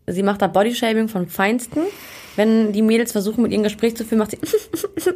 sie 0.08 0.24
macht 0.24 0.42
da 0.42 0.48
Bodyshaming 0.48 1.08
von 1.08 1.28
Feinsten. 1.28 1.82
Wenn 2.36 2.74
die 2.74 2.82
Mädels 2.82 3.12
versuchen, 3.12 3.44
mit 3.44 3.52
ihrem 3.52 3.64
Gespräch 3.64 3.96
zu 3.96 4.04
führen, 4.04 4.20
macht 4.20 4.32
sie, 4.32 4.38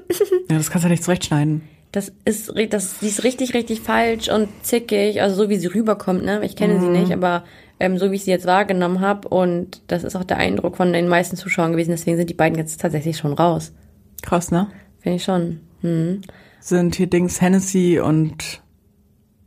Ja, 0.49 0.57
das 0.57 0.69
kannst 0.69 0.83
du 0.85 0.87
ja 0.87 0.91
nicht 0.91 1.03
zurechtschneiden. 1.03 1.63
das 1.91 2.11
ist, 2.25 2.53
das, 2.69 2.99
die 2.99 3.07
ist 3.07 3.23
richtig, 3.23 3.53
richtig 3.53 3.81
falsch 3.81 4.29
und 4.29 4.47
zickig, 4.61 5.21
also 5.21 5.35
so 5.35 5.49
wie 5.49 5.57
sie 5.57 5.67
rüberkommt, 5.67 6.23
ne? 6.23 6.41
Ich 6.45 6.55
kenne 6.55 6.79
sie 6.79 6.87
nicht, 6.87 7.11
aber 7.11 7.43
ähm, 7.79 7.97
so 7.97 8.11
wie 8.11 8.15
ich 8.15 8.23
sie 8.23 8.31
jetzt 8.31 8.45
wahrgenommen 8.45 8.99
habe 9.01 9.27
und 9.27 9.81
das 9.87 10.03
ist 10.03 10.15
auch 10.15 10.23
der 10.23 10.37
Eindruck 10.37 10.77
von 10.77 10.93
den 10.93 11.07
meisten 11.07 11.35
Zuschauern 11.37 11.71
gewesen, 11.71 11.91
deswegen 11.91 12.17
sind 12.17 12.29
die 12.29 12.33
beiden 12.33 12.57
jetzt 12.57 12.81
tatsächlich 12.81 13.17
schon 13.17 13.33
raus. 13.33 13.73
Krass, 14.21 14.51
ne? 14.51 14.67
Finde 14.99 15.15
ich 15.17 15.23
schon. 15.23 15.59
Hm. 15.81 16.21
Sind 16.59 16.95
hier 16.95 17.07
Dings 17.07 17.39
Hennessy 17.41 17.99
und 17.99 18.61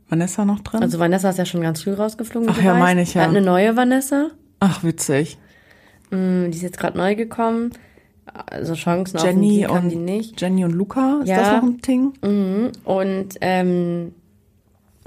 Vanessa 0.09 0.45
noch 0.45 0.59
drin? 0.61 0.81
Also 0.81 0.99
Vanessa 0.99 1.29
ist 1.29 1.37
ja 1.37 1.45
schon 1.45 1.61
ganz 1.61 1.83
früh 1.83 1.93
rausgeflogen. 1.93 2.49
Ach 2.49 2.57
ja, 2.61 2.71
weißt. 2.73 2.79
meine 2.79 3.01
ich, 3.01 3.13
ja. 3.13 3.21
Hatten 3.23 3.35
eine 3.35 3.45
neue 3.45 3.75
Vanessa, 3.75 4.29
Ach, 4.59 4.83
witzig. 4.83 5.37
Hm, 6.11 6.51
die 6.51 6.57
ist 6.57 6.61
jetzt 6.63 6.77
gerade 6.77 6.97
neu 6.97 7.15
gekommen. 7.15 7.71
Also 8.45 8.75
Chancen 8.75 9.17
auf 9.17 9.25
Jenny 9.25 9.55
Sieg 9.55 9.67
haben 9.69 9.89
die 9.89 9.95
und 9.95 10.05
nicht. 10.05 10.39
Jenny 10.39 10.63
und 10.63 10.71
Luca, 10.71 11.19
ist 11.23 11.29
Ja. 11.29 11.37
das 11.39 11.47
noch 11.53 11.63
ein 11.63 11.81
Ding? 11.81 12.13
Mhm. 12.21 12.71
Und 12.85 13.29
ähm, 13.41 14.13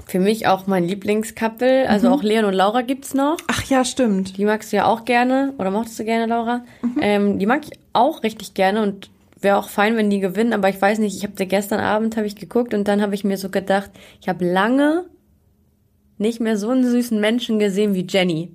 für 0.05 0.19
mich 0.19 0.47
auch 0.47 0.67
mein 0.67 0.87
Lieblingscouple, 0.87 1.89
also 1.89 2.09
auch 2.09 2.23
Leon 2.23 2.45
und 2.45 2.53
Laura 2.53 2.81
gibt's 2.81 3.13
noch. 3.13 3.37
Ach 3.47 3.63
ja, 3.65 3.83
stimmt. 3.83 4.37
Die 4.37 4.45
magst 4.45 4.71
du 4.71 4.77
ja 4.77 4.85
auch 4.85 5.05
gerne, 5.05 5.53
oder 5.57 5.71
mochtest 5.71 5.99
du 5.99 6.05
gerne, 6.05 6.27
Laura? 6.27 6.63
Ähm, 7.01 7.39
die 7.39 7.45
mag 7.45 7.61
ich 7.63 7.77
auch 7.93 8.23
richtig 8.23 8.53
gerne 8.53 8.81
und 8.83 9.09
wäre 9.41 9.57
auch 9.57 9.69
fein, 9.69 9.97
wenn 9.97 10.09
die 10.09 10.19
gewinnen, 10.19 10.53
aber 10.53 10.69
ich 10.69 10.81
weiß 10.81 10.99
nicht, 10.99 11.15
ich 11.15 11.23
habe 11.23 11.45
gestern 11.45 11.79
Abend 11.79 12.17
habe 12.17 12.27
ich 12.27 12.35
geguckt 12.35 12.73
und 12.73 12.87
dann 12.87 13.01
habe 13.01 13.15
ich 13.15 13.23
mir 13.23 13.37
so 13.37 13.49
gedacht, 13.49 13.91
ich 14.21 14.29
habe 14.29 14.45
lange 14.45 15.05
nicht 16.17 16.39
mehr 16.39 16.57
so 16.57 16.69
einen 16.69 16.83
süßen 16.85 17.19
Menschen 17.19 17.59
gesehen 17.59 17.93
wie 17.93 18.07
Jenny. 18.07 18.51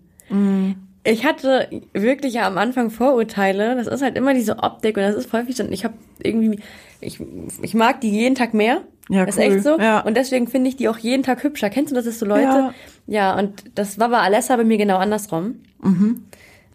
Ich 1.03 1.25
hatte 1.25 1.69
wirklich 1.93 2.35
ja 2.35 2.47
am 2.47 2.59
Anfang 2.59 2.91
Vorurteile. 2.91 3.75
Das 3.77 3.87
ist 3.87 4.03
halt 4.03 4.17
immer 4.17 4.35
diese 4.35 4.59
Optik 4.59 4.97
und 4.97 5.03
das 5.03 5.15
ist 5.15 5.33
häufig 5.33 5.57
so. 5.57 5.65
Und 5.65 5.73
ich 5.73 5.85
habe 5.85 5.95
irgendwie, 6.23 6.61
ich, 7.01 7.21
ich 7.63 7.75
mag 7.75 8.01
die 8.01 8.11
jeden 8.11 8.35
Tag 8.35 8.55
mehr. 8.55 8.83
Ja, 9.09 9.25
ist 9.25 9.39
cool. 9.39 9.45
echt 9.45 9.65
so. 9.65 9.79
Ja. 9.79 10.01
Und 10.01 10.17
deswegen 10.17 10.47
finde 10.47 10.69
ich 10.69 10.77
die 10.77 10.89
auch 10.89 10.99
jeden 10.99 11.23
Tag 11.23 11.43
hübscher. 11.43 11.69
Kennst 11.69 11.91
du 11.91 11.97
das, 11.97 12.07
ist 12.07 12.21
so 12.21 12.27
Leute? 12.27 12.43
Ja. 12.43 12.75
Ja, 13.07 13.39
und 13.39 13.65
das 13.75 13.99
war 13.99 14.09
bei 14.09 14.19
Alessa 14.19 14.57
bei 14.57 14.63
mir 14.63 14.79
genau 14.79 14.99
andersrum. 14.99 15.57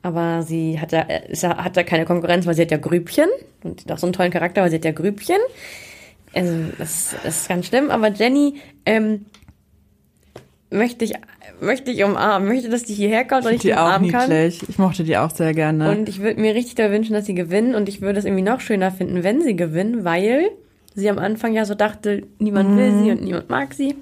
Aber 0.01 0.43
sie 0.43 0.79
hat 0.79 0.91
ja, 0.91 1.01
ist 1.01 1.43
ja, 1.43 1.63
hat 1.63 1.77
ja 1.77 1.83
keine 1.83 2.05
Konkurrenz, 2.05 2.45
weil 2.45 2.53
sie 2.53 2.63
hat 2.63 2.71
ja 2.71 2.77
Grübchen. 2.77 3.29
Und 3.63 3.79
sie 3.79 3.85
hat 3.85 3.93
auch 3.93 3.99
so 3.99 4.05
einen 4.05 4.13
tollen 4.13 4.31
Charakter, 4.31 4.61
weil 4.61 4.69
sie 4.69 4.75
hat 4.75 4.85
ja 4.85 4.91
Grübchen. 4.91 5.39
Also, 6.33 6.53
das, 6.77 7.15
das 7.23 7.41
ist 7.41 7.47
ganz 7.47 7.67
schlimm. 7.67 7.89
Aber 7.89 8.11
Jenny, 8.11 8.55
ähm, 8.85 9.25
möchte 10.69 11.05
ich, 11.05 11.13
möchte 11.61 11.91
ich 11.91 12.03
umarmen. 12.03 12.47
Möchte, 12.47 12.69
dass 12.69 12.83
die 12.83 12.93
hierher 12.93 13.25
kommt 13.25 13.45
und 13.45 13.53
ich 13.53 13.61
die, 13.61 13.67
Die 13.67 13.75
auch 13.75 13.85
umarmen 13.85 14.11
kann. 14.11 14.29
niedlich. 14.29 14.61
Ich 14.67 14.77
mochte 14.77 15.03
die 15.03 15.17
auch 15.17 15.31
sehr 15.31 15.53
gerne. 15.53 15.89
Und 15.91 16.09
ich 16.09 16.21
würde 16.21 16.39
mir 16.39 16.53
richtig 16.55 16.75
da 16.75 16.91
wünschen, 16.91 17.13
dass 17.13 17.25
sie 17.25 17.35
gewinnen. 17.35 17.75
Und 17.75 17.89
ich 17.89 18.01
würde 18.01 18.19
es 18.19 18.25
irgendwie 18.25 18.43
noch 18.43 18.59
schöner 18.59 18.91
finden, 18.91 19.23
wenn 19.23 19.41
sie 19.41 19.55
gewinnen, 19.55 20.03
weil 20.05 20.49
sie 20.95 21.09
am 21.09 21.19
Anfang 21.19 21.53
ja 21.53 21.65
so 21.65 21.75
dachte, 21.75 22.23
niemand 22.39 22.77
will 22.77 22.91
sie 23.03 23.11
und 23.11 23.21
niemand 23.23 23.49
mag 23.49 23.73
sie. 23.73 23.95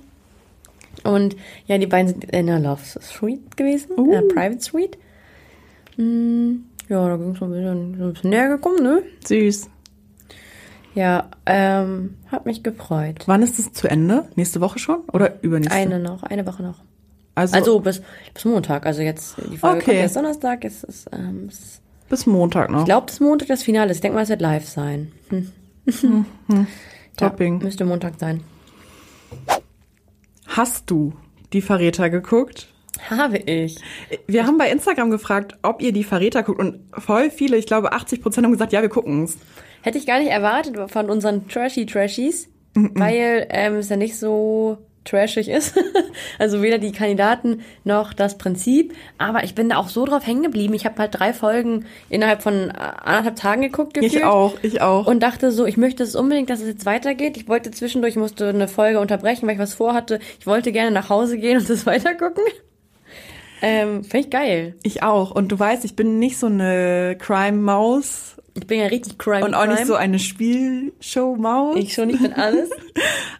Und 1.03 1.35
ja, 1.65 1.77
die 1.77 1.87
beiden 1.87 2.07
sind 2.07 2.23
in 2.25 2.49
einer 2.49 2.59
Love 2.59 2.81
Suite 3.01 3.57
gewesen, 3.57 3.91
in 3.97 4.11
einer 4.13 4.27
Private 4.27 4.61
Suite. 4.61 4.97
Mm, 5.97 6.51
ja, 6.87 7.09
da 7.09 7.17
ging 7.17 7.31
es 7.31 7.39
so 7.39 7.45
ein 7.45 7.51
bisschen, 7.51 7.97
so 7.97 8.03
ein 8.05 8.13
bisschen 8.13 8.29
näher 8.29 8.49
gekommen, 8.49 8.81
ne? 8.83 9.03
Süß. 9.25 9.69
Ja, 10.95 11.29
ähm, 11.47 12.15
hat 12.27 12.45
mich 12.45 12.61
gefreut. 12.61 13.23
Wann 13.25 13.41
ist 13.41 13.57
es 13.57 13.73
zu 13.73 13.89
Ende? 13.89 14.27
Nächste 14.35 14.61
Woche 14.61 14.77
schon? 14.79 14.99
Oder 15.11 15.41
übernächste? 15.41 15.75
Eine 15.75 15.99
noch, 15.99 16.23
eine 16.23 16.45
Woche 16.45 16.61
noch. 16.61 16.75
Also, 17.35 17.55
Also 17.55 17.79
bis, 17.79 18.01
bis 18.33 18.45
Montag. 18.45 18.85
Also 18.85 19.01
jetzt, 19.01 19.35
die 19.51 19.57
Folge 19.57 19.77
Okay. 19.77 19.85
kommt 19.85 19.97
erst 19.97 20.15
Donnerstag. 20.15 20.63
Es 20.65 20.83
ist, 20.83 21.07
ähm, 21.11 21.47
es 21.49 21.59
ist 21.59 21.81
bis 22.09 22.25
Montag 22.25 22.69
noch. 22.69 22.79
Ich 22.79 22.85
glaube, 22.85 23.05
das 23.07 23.15
ist 23.15 23.21
Montag 23.21 23.47
das 23.47 23.63
Finale. 23.63 23.89
ist. 23.91 23.97
Ich 23.97 24.01
denke 24.01 24.15
mal, 24.15 24.21
es 24.23 24.29
wird 24.29 24.41
live 24.41 24.67
sein. 24.67 25.11
Hm. 25.29 25.51
Topping. 27.17 27.59
Ja, 27.59 27.63
müsste 27.65 27.85
Montag 27.85 28.13
sein. 28.19 28.41
Hast 30.47 30.89
du 30.89 31.13
die 31.53 31.61
Verräter 31.61 32.09
geguckt? 32.09 32.67
Habe 33.09 33.37
ich. 33.37 33.77
Wir 34.27 34.45
haben 34.45 34.57
bei 34.57 34.69
Instagram 34.69 35.09
gefragt, 35.09 35.57
ob 35.63 35.81
ihr 35.81 35.91
die 35.91 36.03
Verräter 36.03 36.43
guckt 36.43 36.59
und 36.59 36.79
voll 36.97 37.31
viele, 37.31 37.57
ich 37.57 37.65
glaube 37.65 37.91
80 37.91 38.21
Prozent 38.21 38.45
haben 38.45 38.51
gesagt, 38.51 38.71
ja, 38.71 38.81
wir 38.81 38.89
gucken's. 38.89 39.37
Hätte 39.81 39.97
ich 39.97 40.05
gar 40.05 40.19
nicht 40.19 40.29
erwartet 40.29 40.77
von 40.91 41.09
unseren 41.09 41.47
Trashy 41.47 41.85
Trashies, 41.85 42.47
weil 42.75 43.47
ähm, 43.49 43.75
es 43.75 43.89
ja 43.89 43.97
nicht 43.97 44.17
so 44.17 44.77
trashig 45.05 45.49
ist. 45.49 45.77
also 46.39 46.61
weder 46.61 46.77
die 46.77 46.91
Kandidaten 46.91 47.61
noch 47.83 48.13
das 48.13 48.37
Prinzip. 48.37 48.93
Aber 49.17 49.43
ich 49.43 49.55
bin 49.55 49.69
da 49.69 49.77
auch 49.77 49.89
so 49.89 50.05
drauf 50.05 50.25
hängen 50.25 50.43
geblieben. 50.43 50.73
Ich 50.73 50.85
habe 50.85 50.97
halt 50.99 51.19
drei 51.19 51.33
Folgen 51.33 51.85
innerhalb 52.09 52.41
von 52.41 52.69
äh, 52.69 52.73
anderthalb 52.73 53.35
Tagen 53.35 53.61
geguckt. 53.61 53.93
Gefühlt. 53.93 54.13
Ich 54.13 54.23
auch, 54.23 54.55
ich 54.61 54.81
auch. 54.81 55.07
Und 55.07 55.21
dachte 55.21 55.51
so, 55.51 55.65
ich 55.65 55.77
möchte 55.77 56.03
es 56.03 56.15
unbedingt, 56.15 56.49
dass 56.49 56.61
es 56.61 56.67
jetzt 56.67 56.85
weitergeht. 56.85 57.37
Ich 57.37 57.47
wollte 57.47 57.71
zwischendurch, 57.71 58.15
musste 58.15 58.49
eine 58.49 58.67
Folge 58.67 58.99
unterbrechen, 58.99 59.47
weil 59.47 59.55
ich 59.55 59.61
was 59.61 59.73
vorhatte. 59.73 60.19
Ich 60.39 60.47
wollte 60.47 60.71
gerne 60.71 60.91
nach 60.91 61.09
Hause 61.09 61.37
gehen 61.37 61.57
und 61.57 61.69
das 61.69 61.85
weitergucken. 61.85 62.43
Ähm, 63.61 64.03
Finde 64.03 64.25
ich 64.25 64.29
geil. 64.29 64.75
ich 64.83 65.03
auch. 65.03 65.31
Und 65.31 65.51
du 65.51 65.57
weißt, 65.57 65.85
ich 65.85 65.95
bin 65.95 66.19
nicht 66.19 66.37
so 66.37 66.47
eine 66.47 67.15
Crime-Maus 67.17 68.35
Ich 68.55 68.67
bin 68.67 68.79
ja 68.79 68.85
richtig 68.85 69.17
Crime. 69.17 69.43
und 69.45 69.55
auch 69.55 69.65
nicht 69.65 69.77
Crime. 69.77 69.87
so 69.87 69.95
eine 69.95 70.19
Spielshow-Maus. 70.19 71.75
Ich 71.77 71.93
schon, 71.93 72.09
ich 72.11 72.19
bin 72.21 72.33
alles. 72.33 72.69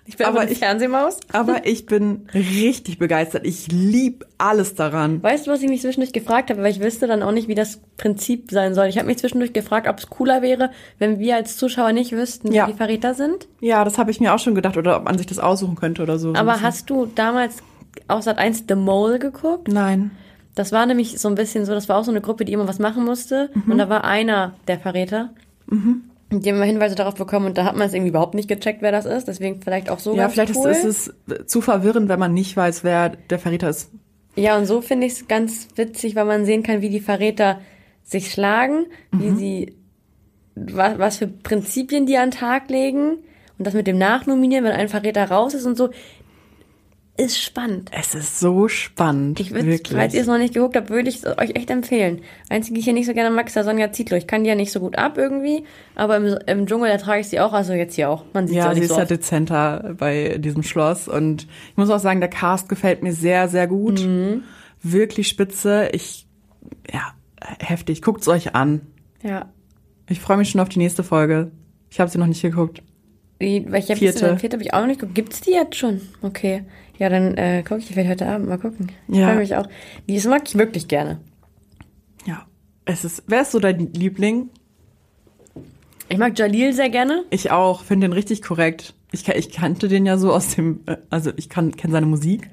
Ich 0.06 0.18
bin 0.18 0.26
Aber 0.26 0.46
die 0.46 0.54
ich- 0.54 0.60
Fernsehmaus. 0.60 1.20
Aber 1.32 1.66
ich 1.66 1.86
bin 1.86 2.28
richtig 2.34 2.98
begeistert. 3.00 3.46
Ich 3.46 3.72
lieb 3.72 4.26
alles 4.38 4.76
daran. 4.76 5.22
Weißt 5.22 5.46
du, 5.48 5.52
was 5.52 5.62
ich 5.62 5.70
mich 5.70 5.82
zwischendurch 5.82 6.14
gefragt 6.14 6.50
habe? 6.50 6.62
Weil 6.64 6.72
ich 6.72 6.80
wüsste 6.82 7.08
dann 7.08 7.22
auch 7.24 7.32
nicht, 7.32 7.48
wie 7.48 7.56
das 7.56 7.80
Prinzip 7.98 8.50
sein 8.52 8.74
soll. 8.74 8.88
Ich 8.88 8.98
habe 8.98 9.08
mich 9.08 9.18
zwischendurch 9.18 9.54
gefragt, 9.54 9.88
ob 9.88 9.98
es 10.00 10.10
cooler 10.10 10.42
wäre, 10.42 10.72
wenn 11.00 11.20
wir 11.20 11.36
als 11.36 11.58
Zuschauer 11.58 11.94
nicht 11.94 12.12
wüssten, 12.12 12.52
Ja. 12.52 12.68
wie 12.68 12.72
die 12.72 12.78
Verräter 12.78 13.14
sind. 13.14 13.48
Ja, 13.62 13.84
das 13.86 13.98
habe 13.98 14.10
ich 14.12 14.20
mir 14.20 14.34
auch 14.34 14.40
schon 14.40 14.56
gedacht. 14.56 14.78
Oder 14.78 14.98
ob 14.98 15.06
man 15.06 15.18
sich 15.18 15.28
das 15.28 15.40
aussuchen 15.40 15.76
könnte 15.76 16.02
oder 16.04 16.18
so. 16.18 16.34
Aber 16.34 16.62
hast 16.62 16.90
du 16.90 17.06
damals 17.06 17.58
auf 18.08 18.24
Sat 18.24 18.40
1 18.40 18.64
The 18.68 18.76
Mole 18.76 19.20
geguckt? 19.20 19.68
Nein. 19.68 20.12
Das 20.56 20.72
war 20.72 20.86
nämlich 20.86 21.20
so 21.20 21.28
ein 21.28 21.36
bisschen 21.36 21.66
so, 21.66 21.74
das 21.74 21.90
war 21.90 21.98
auch 21.98 22.04
so 22.04 22.12
eine 22.12 22.22
Gruppe, 22.22 22.46
die 22.46 22.54
immer 22.54 22.68
was 22.68 22.80
machen 22.80 23.04
musste. 23.06 23.50
Und 23.68 23.78
da 23.78 23.90
war 23.90 24.04
einer 24.04 24.54
der 24.68 24.80
Verräter. 24.80 25.34
Und 26.30 26.46
die 26.46 26.50
haben 26.50 26.58
immer 26.58 26.66
Hinweise 26.66 26.96
darauf 26.96 27.16
bekommen 27.16 27.46
und 27.48 27.58
da 27.58 27.66
hat 27.66 27.76
man 27.76 27.88
es 27.88 27.94
irgendwie 27.94 28.10
überhaupt 28.10 28.34
nicht 28.34 28.48
gecheckt, 28.50 28.82
wer 28.82 28.92
das 28.92 29.06
ist. 29.06 29.28
Deswegen 29.28 29.62
vielleicht 29.62 29.90
auch 29.90 30.00
so 30.00 30.16
Ja, 30.16 30.30
vielleicht 30.30 30.56
cool. 30.56 30.70
ist, 30.70 30.84
ist 30.84 31.14
es 31.28 31.48
zu 31.48 31.62
verwirrend, 31.62 32.10
wenn 32.10 32.20
man 32.20 32.34
nicht 32.34 32.56
weiß, 32.58 32.84
wer 32.84 33.10
der 33.10 33.40
Verräter 33.40 33.70
ist. 33.70 33.92
Ja, 34.36 34.58
und 34.58 34.66
so 34.66 34.82
finde 34.82 35.06
ich 35.08 35.14
es 35.14 35.28
ganz 35.28 35.68
witzig, 35.76 36.16
weil 36.16 36.26
man 36.26 36.46
sehen 36.46 36.64
kann, 36.64 36.82
wie 36.82 36.90
die 36.90 37.00
Verräter 37.00 37.60
sich 38.04 38.32
schlagen, 38.32 38.88
wie 39.12 39.30
sie, 39.32 39.76
was, 40.56 40.98
was 40.98 41.18
für 41.18 41.28
Prinzipien 41.28 42.06
die 42.08 42.18
an 42.18 42.30
den 42.32 42.40
Tag 42.40 42.70
legen. 42.70 43.18
Und 43.60 43.68
das 43.68 43.76
mit 43.76 43.86
dem 43.86 44.00
Nachnominieren, 44.00 44.66
wenn 44.66 44.72
ein 44.72 44.90
Verräter 44.90 45.30
raus 45.30 45.54
ist 45.54 45.66
und 45.66 45.78
so, 45.78 45.90
ist 47.16 47.40
spannend. 47.40 47.92
Es 47.92 48.16
ist 48.16 48.40
so 48.40 48.68
spannend. 48.68 49.40
Ich 49.40 49.54
würde, 49.54 49.80
falls 49.92 50.16
ihr 50.16 50.22
es 50.22 50.28
noch 50.28 50.40
nicht 50.40 50.56
geguckt 50.56 50.76
habt, 50.76 50.90
würde 50.90 51.10
ich 51.10 51.18
es 51.18 51.26
euch 51.26 51.56
echt 51.56 51.70
empfehlen. 51.70 52.22
Einzige, 52.50 52.74
die 52.74 52.80
ich 52.80 52.86
hier 52.86 52.94
nicht 52.94 53.06
so 53.06 53.14
gerne 53.14 53.30
mag, 53.30 53.46
ist 53.46 53.56
der 53.56 53.64
Sonja 53.64 53.92
Zietlow. 53.92 54.18
Ich 54.18 54.26
kann 54.26 54.44
die 54.44 54.50
ja 54.50 54.56
nicht 54.56 54.72
so 54.72 54.80
gut 54.80 54.98
ab 54.98 55.18
irgendwie, 55.18 55.64
aber 55.94 56.18
im, 56.18 56.38
im 56.48 56.66
Dschungel 56.66 56.90
ertrage 56.90 57.22
ich 57.22 57.28
sie 57.28 57.40
auch, 57.40 57.54
also 57.54 57.74
jetzt 57.74 57.94
hier 57.94 58.10
auch. 58.10 58.26
Man 58.34 58.48
sieht 58.48 58.58
ja, 58.58 58.64
sie 58.64 58.70
auch 58.70 58.74
sie 58.74 58.80
nicht 58.80 58.84
ist 58.86 58.90
so 58.90 58.96
ja 58.98 59.04
oft. 59.04 59.12
dezenter 59.12 59.96
bei 59.96 60.38
diesem 60.40 60.64
Schloss. 60.64 61.08
Und 61.08 61.44
ich 61.70 61.78
muss 61.78 61.92
auch 61.92 62.00
sagen, 62.00 62.20
der 62.20 62.30
Cast 62.30 62.68
gefällt 62.68 63.04
mir 63.04 63.14
sehr, 63.14 63.48
sehr 63.48 63.68
gut. 63.68 64.04
Mhm. 64.04 64.44
Wirklich 64.82 65.28
spitze. 65.28 65.90
Ich, 65.94 66.26
ja, 66.92 67.14
heftig. 67.60 68.02
Guckt's 68.02 68.28
euch 68.28 68.56
an. 68.56 68.82
Ja. 69.22 69.52
Ich 70.10 70.20
freue 70.20 70.38
mich 70.38 70.50
schon 70.50 70.62
auf 70.62 70.70
die 70.70 70.80
nächste 70.80 71.04
Folge. 71.04 71.52
Ich 71.92 72.00
habe 72.00 72.10
sie 72.10 72.18
noch 72.18 72.28
nicht 72.28 72.42
geguckt. 72.42 72.82
Die, 73.42 73.66
welche 73.70 73.96
Vierte. 73.96 74.20
vierte, 74.20 74.38
vierte 74.40 74.56
habe 74.56 74.64
ich 74.64 74.74
auch 74.74 74.80
noch 74.82 74.88
nicht 74.88 75.00
geguckt. 75.00 75.16
Gibt's 75.16 75.42
die 75.42 75.52
jetzt 75.52 75.76
schon? 75.76 76.02
Okay. 76.22 76.64
Ja, 76.98 77.10
dann 77.10 77.36
äh, 77.36 77.64
gucke 77.64 77.80
ich 77.82 77.88
die 77.88 77.94
vielleicht 77.94 78.10
heute 78.10 78.28
Abend 78.28 78.48
mal 78.48 78.58
gucken. 78.58 78.92
Ich 79.08 79.18
Ja. 79.18 79.28
freue 79.28 79.38
mich 79.40 79.56
auch. 79.56 79.68
Die 80.08 80.20
mag 80.28 80.44
ich 80.46 80.58
wirklich 80.58 80.88
gerne. 80.88 81.20
Ja. 82.26 82.46
Es 82.86 83.04
ist, 83.04 83.24
wer 83.28 83.42
ist 83.42 83.52
so 83.52 83.60
dein 83.60 83.92
Liebling? 83.94 84.50
Ich 86.10 86.18
mag 86.18 86.38
Jalil 86.38 86.74
sehr 86.74 86.90
gerne. 86.90 87.24
Ich 87.30 87.50
auch, 87.52 87.84
finde 87.84 88.08
den 88.08 88.14
richtig 88.14 88.42
korrekt. 88.42 88.94
Ich, 89.12 89.28
ich 89.28 89.52
kannte 89.52 89.88
den 89.88 90.06
ja 90.06 90.18
so 90.18 90.32
aus 90.34 90.56
dem, 90.56 90.82
äh, 90.86 90.98
also 91.10 91.32
ich 91.36 91.50
kann 91.50 91.76
kenne 91.76 91.94
seine 91.94 92.06
Musik 92.06 92.50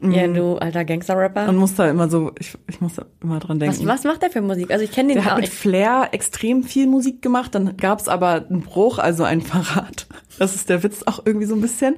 Ja, 0.00 0.26
du 0.28 0.56
alter 0.58 0.84
Gangster-Rapper. 0.84 1.48
und 1.48 1.56
muss 1.56 1.74
da 1.74 1.88
immer 1.90 2.08
so, 2.08 2.32
ich, 2.38 2.56
ich 2.68 2.80
muss 2.80 2.94
da 2.94 3.04
immer 3.22 3.38
dran 3.40 3.58
denken. 3.58 3.76
Was, 3.80 3.86
was 3.86 4.04
macht 4.04 4.22
der 4.22 4.30
für 4.30 4.40
Musik? 4.40 4.70
Also 4.70 4.84
ich 4.84 4.92
kenne 4.92 5.08
den 5.08 5.16
Der 5.16 5.24
hat 5.24 5.32
auch. 5.32 5.36
mit 5.36 5.46
Ich, 5.46 5.50
Flair 5.54 6.08
extrem 6.12 6.62
viel 6.62 6.86
Musik 6.86 7.20
gemacht, 7.22 7.54
dann 7.54 7.76
gab's 7.76 8.08
aber 8.08 8.46
einen 8.48 8.60
Bruch, 8.62 8.98
also 8.98 9.24
einen 9.24 9.42
Verrat. 9.42 10.06
Das 10.38 10.54
ist 10.54 10.68
der 10.68 10.82
Witz 10.82 11.02
auch 11.06 11.20
irgendwie 11.24 11.46
so 11.46 11.54
ein 11.56 11.60
bisschen. 11.60 11.96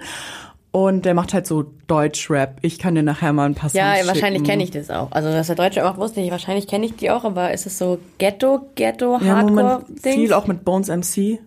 Und 0.73 1.05
der 1.05 1.15
macht 1.15 1.35
halt 1.35 1.47
so 1.49 1.65
Deutschrap. 1.89 2.59
Ich 2.63 2.79
kann 2.79 2.95
dir 2.95 3.03
nachher 3.03 3.33
mal 3.33 3.45
ein 3.45 3.57
paar 3.57 3.71
Songs 3.71 3.75
ja, 3.99 4.07
wahrscheinlich 4.07 4.45
kenne 4.45 4.63
ich 4.63 4.71
das 4.71 4.89
auch. 4.89 5.11
Also, 5.11 5.29
dass 5.31 5.49
der 5.49 5.57
Deutsche 5.57 5.83
macht, 5.83 5.97
wusste 5.99 6.21
ich. 6.21 6.31
Wahrscheinlich 6.31 6.69
kenne 6.69 6.87
ich 6.87 6.95
die 6.95 7.11
auch, 7.11 7.25
aber 7.25 7.53
ist 7.53 7.67
es 7.67 7.77
so 7.77 7.99
Ghetto, 8.19 8.61
Ghetto, 8.77 9.19
Ja, 9.19 9.43
Moment, 9.43 9.69
Hardcore-Ding? 9.69 10.15
viel 10.15 10.33
auch 10.33 10.47
mit 10.47 10.65
Bones 10.65 10.89
MC. 10.89 11.41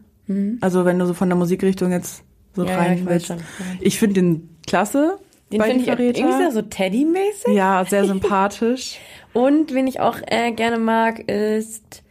Also 0.62 0.86
wenn 0.86 1.00
du 1.00 1.06
so 1.06 1.14
von 1.14 1.30
der 1.30 1.38
Musikrichtung 1.38 1.92
jetzt 1.92 2.24
so 2.56 2.64
Mhm. 2.64 2.68
Ja, 2.68 2.74
ja, 2.74 2.80
rein 2.80 2.98
ich 2.98 3.06
weiß 3.06 3.12
willst. 3.12 3.30
Ja. 3.30 3.36
Ich 3.82 3.98
finde 4.00 4.16
den 4.22 4.50
klasse. 4.68 5.18
Den 5.54 5.62
finde 5.62 5.80
ich 5.80 5.86
Verräter. 5.86 6.20
irgendwie 6.20 6.52
so 6.52 6.62
Teddy-mäßig. 6.62 7.54
Ja, 7.54 7.84
sehr 7.86 8.06
sympathisch. 8.14 9.00
Und 9.34 9.74
wen 9.74 9.88
ich 9.88 10.00
auch 10.00 10.18
äh, 10.28 10.52
gerne 10.52 10.78
mag, 10.78 11.20
ist 11.30 12.04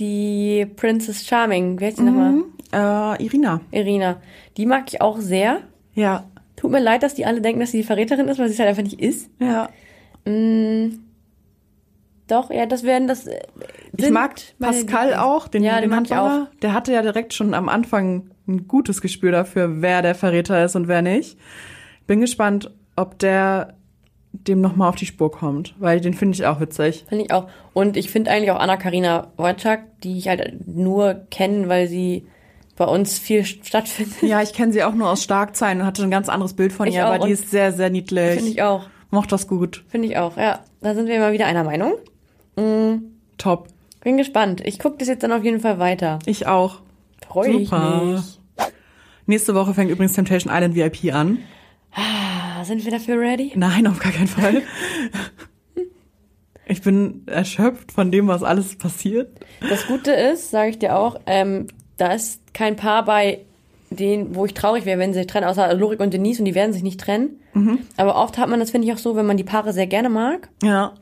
die 0.00 0.66
Princess 0.76 1.26
Charming. 1.26 1.80
Wie 1.80 1.86
heißt 1.86 1.98
die 1.98 2.02
nochmal? 2.02 2.44
äh, 2.72 3.22
Irina. 3.24 3.60
Irina. 3.70 4.20
Die 4.56 4.66
mag 4.66 4.84
ich 4.88 5.00
auch 5.00 5.18
sehr. 5.18 5.62
Ja. 5.94 6.24
Tut 6.56 6.70
mir 6.70 6.80
leid, 6.80 7.02
dass 7.02 7.14
die 7.14 7.24
alle 7.26 7.40
denken, 7.40 7.60
dass 7.60 7.70
sie 7.72 7.78
die 7.78 7.84
Verräterin 7.84 8.28
ist, 8.28 8.38
weil 8.38 8.48
sie 8.48 8.54
es 8.54 8.58
halt 8.60 8.68
einfach 8.68 8.82
nicht 8.82 9.00
ist. 9.00 9.30
Ja. 9.40 9.68
Doch, 12.26 12.50
ja, 12.50 12.66
das 12.66 12.82
werden 12.84 13.08
das. 13.08 13.26
äh, 13.26 13.40
Ich 13.96 14.10
mag 14.10 14.34
Pascal 14.58 15.14
auch, 15.14 15.48
den, 15.48 15.62
ja, 15.64 15.80
den 15.80 15.90
den 15.90 16.04
ich 16.04 16.14
auch. 16.14 16.46
Der 16.60 16.74
hatte 16.74 16.92
ja 16.92 17.00
direkt 17.02 17.32
schon 17.32 17.54
am 17.54 17.68
Anfang 17.68 18.30
ein 18.46 18.68
gutes 18.68 19.00
Gespür 19.00 19.32
dafür, 19.32 19.80
wer 19.82 20.02
der 20.02 20.14
Verräter 20.14 20.62
ist 20.64 20.76
und 20.76 20.88
wer 20.88 21.00
nicht. 21.02 21.38
Bin 22.08 22.20
gespannt, 22.20 22.72
ob 22.96 23.20
der 23.20 23.74
dem 24.32 24.60
nochmal 24.60 24.88
auf 24.88 24.96
die 24.96 25.06
Spur 25.06 25.30
kommt, 25.30 25.74
weil 25.78 26.00
den 26.00 26.14
finde 26.14 26.34
ich 26.34 26.44
auch 26.46 26.58
witzig. 26.60 27.04
Finde 27.08 27.24
ich 27.24 27.32
auch. 27.32 27.48
Und 27.72 27.96
ich 27.96 28.10
finde 28.10 28.30
eigentlich 28.30 28.50
auch 28.50 28.58
Anna-Karina 28.58 29.32
Wojcik, 29.36 29.80
die 30.02 30.18
ich 30.18 30.28
halt 30.28 30.66
nur 30.66 31.14
kenne, 31.30 31.68
weil 31.68 31.86
sie 31.86 32.26
bei 32.76 32.84
uns 32.84 33.18
viel 33.18 33.44
stattfindet. 33.44 34.22
Ja, 34.22 34.42
ich 34.42 34.52
kenne 34.52 34.72
sie 34.72 34.82
auch 34.84 34.94
nur 34.94 35.10
aus 35.10 35.22
Starkzeilen 35.22 35.80
und 35.80 35.86
hatte 35.86 36.02
ein 36.02 36.10
ganz 36.10 36.28
anderes 36.28 36.54
Bild 36.54 36.72
von 36.72 36.88
Ich 36.88 36.94
ihr, 36.94 37.04
auch. 37.04 37.14
aber 37.14 37.18
die 37.18 37.32
Und 37.32 37.40
ist 37.40 37.50
sehr, 37.50 37.72
sehr 37.72 37.90
niedlich. 37.90 38.36
Finde 38.36 38.50
ich 38.50 38.62
auch. 38.62 38.88
Mochte 39.10 39.30
das 39.30 39.48
gut. 39.48 39.84
Finde 39.88 40.08
ich 40.08 40.16
auch, 40.16 40.36
ja. 40.36 40.60
Da 40.80 40.94
sind 40.94 41.08
wir 41.08 41.18
mal 41.18 41.32
wieder 41.32 41.46
einer 41.46 41.64
Meinung. 41.64 41.94
Top. 43.38 43.68
Bin 44.02 44.16
gespannt. 44.16 44.62
Ich 44.64 44.78
gucke 44.78 44.96
das 44.98 45.08
jetzt 45.08 45.22
dann 45.22 45.32
auf 45.32 45.44
jeden 45.44 45.60
Fall 45.60 45.78
weiter. 45.78 46.18
Ich 46.26 46.46
auch. 46.46 46.80
Freue 47.26 47.50
ich 47.50 47.68
Super. 47.68 48.02
mich. 48.04 48.38
Nächste 49.26 49.54
Woche 49.54 49.74
fängt 49.74 49.90
übrigens 49.90 50.12
Temptation 50.14 50.52
Island 50.54 50.74
VIP 50.74 51.12
an. 51.14 51.38
Ah, 51.92 52.64
sind 52.64 52.84
wir 52.84 52.90
dafür 52.92 53.18
ready? 53.20 53.52
Nein, 53.56 53.86
auf 53.86 53.98
gar 53.98 54.12
keinen 54.12 54.28
Fall. 54.28 54.62
Ich 56.66 56.82
bin 56.82 57.22
erschöpft 57.26 57.92
von 57.92 58.12
dem, 58.12 58.28
was 58.28 58.42
alles 58.42 58.76
passiert. 58.76 59.30
Das 59.68 59.86
Gute 59.86 60.12
ist, 60.12 60.50
sage 60.50 60.70
ich 60.70 60.78
dir 60.78 60.96
auch, 60.98 61.18
ähm, 61.26 61.66
da 61.96 62.12
ist 62.12 62.40
kein 62.52 62.76
Paar 62.76 63.04
bei 63.04 63.40
denen, 63.90 64.34
wo 64.34 64.44
ich 64.44 64.52
traurig 64.52 64.84
wäre, 64.84 64.98
wenn 64.98 65.14
sie 65.14 65.20
sich 65.20 65.26
trennen, 65.28 65.46
außer 65.46 65.72
Lorik 65.74 66.00
und 66.00 66.12
Denise 66.12 66.40
und 66.40 66.44
die 66.44 66.54
werden 66.54 66.74
sich 66.74 66.82
nicht 66.82 67.00
trennen. 67.00 67.40
Aber 67.96 68.14
oft 68.16 68.38
hat 68.38 68.48
man 68.48 68.60
das, 68.60 68.70
finde 68.70 68.86
ich, 68.86 68.92
auch 68.92 68.98
so, 68.98 69.16
wenn 69.16 69.26
man 69.26 69.36
die 69.38 69.44
Paare 69.44 69.72
sehr 69.72 69.86
gerne 69.88 70.08
mag, 70.10 70.48
Ja. 70.62 70.92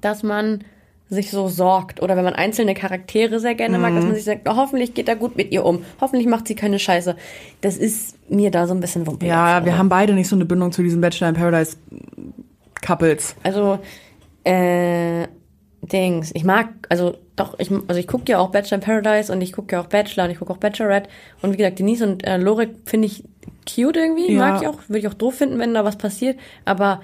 dass 0.00 0.22
man 0.24 0.64
sich 1.10 1.30
so 1.32 1.48
sorgt 1.48 2.00
oder 2.00 2.16
wenn 2.16 2.24
man 2.24 2.34
einzelne 2.34 2.72
Charaktere 2.74 3.40
sehr 3.40 3.56
gerne 3.56 3.78
mag, 3.78 3.94
dass 3.94 4.04
man 4.04 4.14
sich 4.14 4.24
sagt, 4.24 4.48
oh, 4.48 4.54
hoffentlich 4.56 4.94
geht 4.94 5.08
er 5.08 5.16
gut 5.16 5.36
mit 5.36 5.50
ihr 5.50 5.64
um, 5.64 5.84
hoffentlich 6.00 6.28
macht 6.28 6.46
sie 6.46 6.54
keine 6.54 6.78
Scheiße. 6.78 7.16
Das 7.60 7.76
ist 7.76 8.16
mir 8.30 8.50
da 8.52 8.66
so 8.68 8.74
ein 8.74 8.80
bisschen 8.80 9.06
wumpig. 9.08 9.28
Ja, 9.28 9.64
wir 9.64 9.76
haben 9.76 9.88
beide 9.88 10.12
nicht 10.14 10.28
so 10.28 10.36
eine 10.36 10.44
Bindung 10.44 10.70
zu 10.70 10.82
diesen 10.84 11.00
Bachelor 11.00 11.30
in 11.30 11.34
Paradise 11.34 11.76
Couples. 12.80 13.34
Also, 13.42 13.80
äh, 14.44 15.26
Dings, 15.82 16.30
ich 16.34 16.44
mag, 16.44 16.68
also 16.88 17.16
doch, 17.36 17.58
ich, 17.58 17.70
also 17.88 17.98
ich 17.98 18.06
gucke 18.06 18.30
ja 18.30 18.38
auch 18.38 18.50
Bachelor 18.50 18.76
in 18.76 18.84
Paradise 18.84 19.32
und 19.32 19.40
ich 19.40 19.52
gucke 19.52 19.74
ja 19.74 19.82
auch 19.82 19.86
Bachelor 19.86 20.24
und 20.24 20.30
ich 20.30 20.38
gucke 20.38 20.52
auch 20.52 20.58
Bachelorette 20.58 21.08
und 21.42 21.52
wie 21.52 21.56
gesagt, 21.56 21.78
Denise 21.78 22.02
und 22.06 22.24
äh, 22.26 22.36
Lorik 22.36 22.70
finde 22.84 23.06
ich 23.06 23.24
cute 23.68 23.96
irgendwie, 23.96 24.32
Ja. 24.32 24.38
mag 24.50 24.62
ich 24.62 24.68
auch, 24.68 24.78
würde 24.88 24.98
ich 24.98 25.08
auch 25.08 25.14
doof 25.14 25.36
finden, 25.36 25.58
wenn 25.58 25.72
da 25.74 25.84
was 25.84 25.96
passiert, 25.96 26.38
aber 26.66 27.00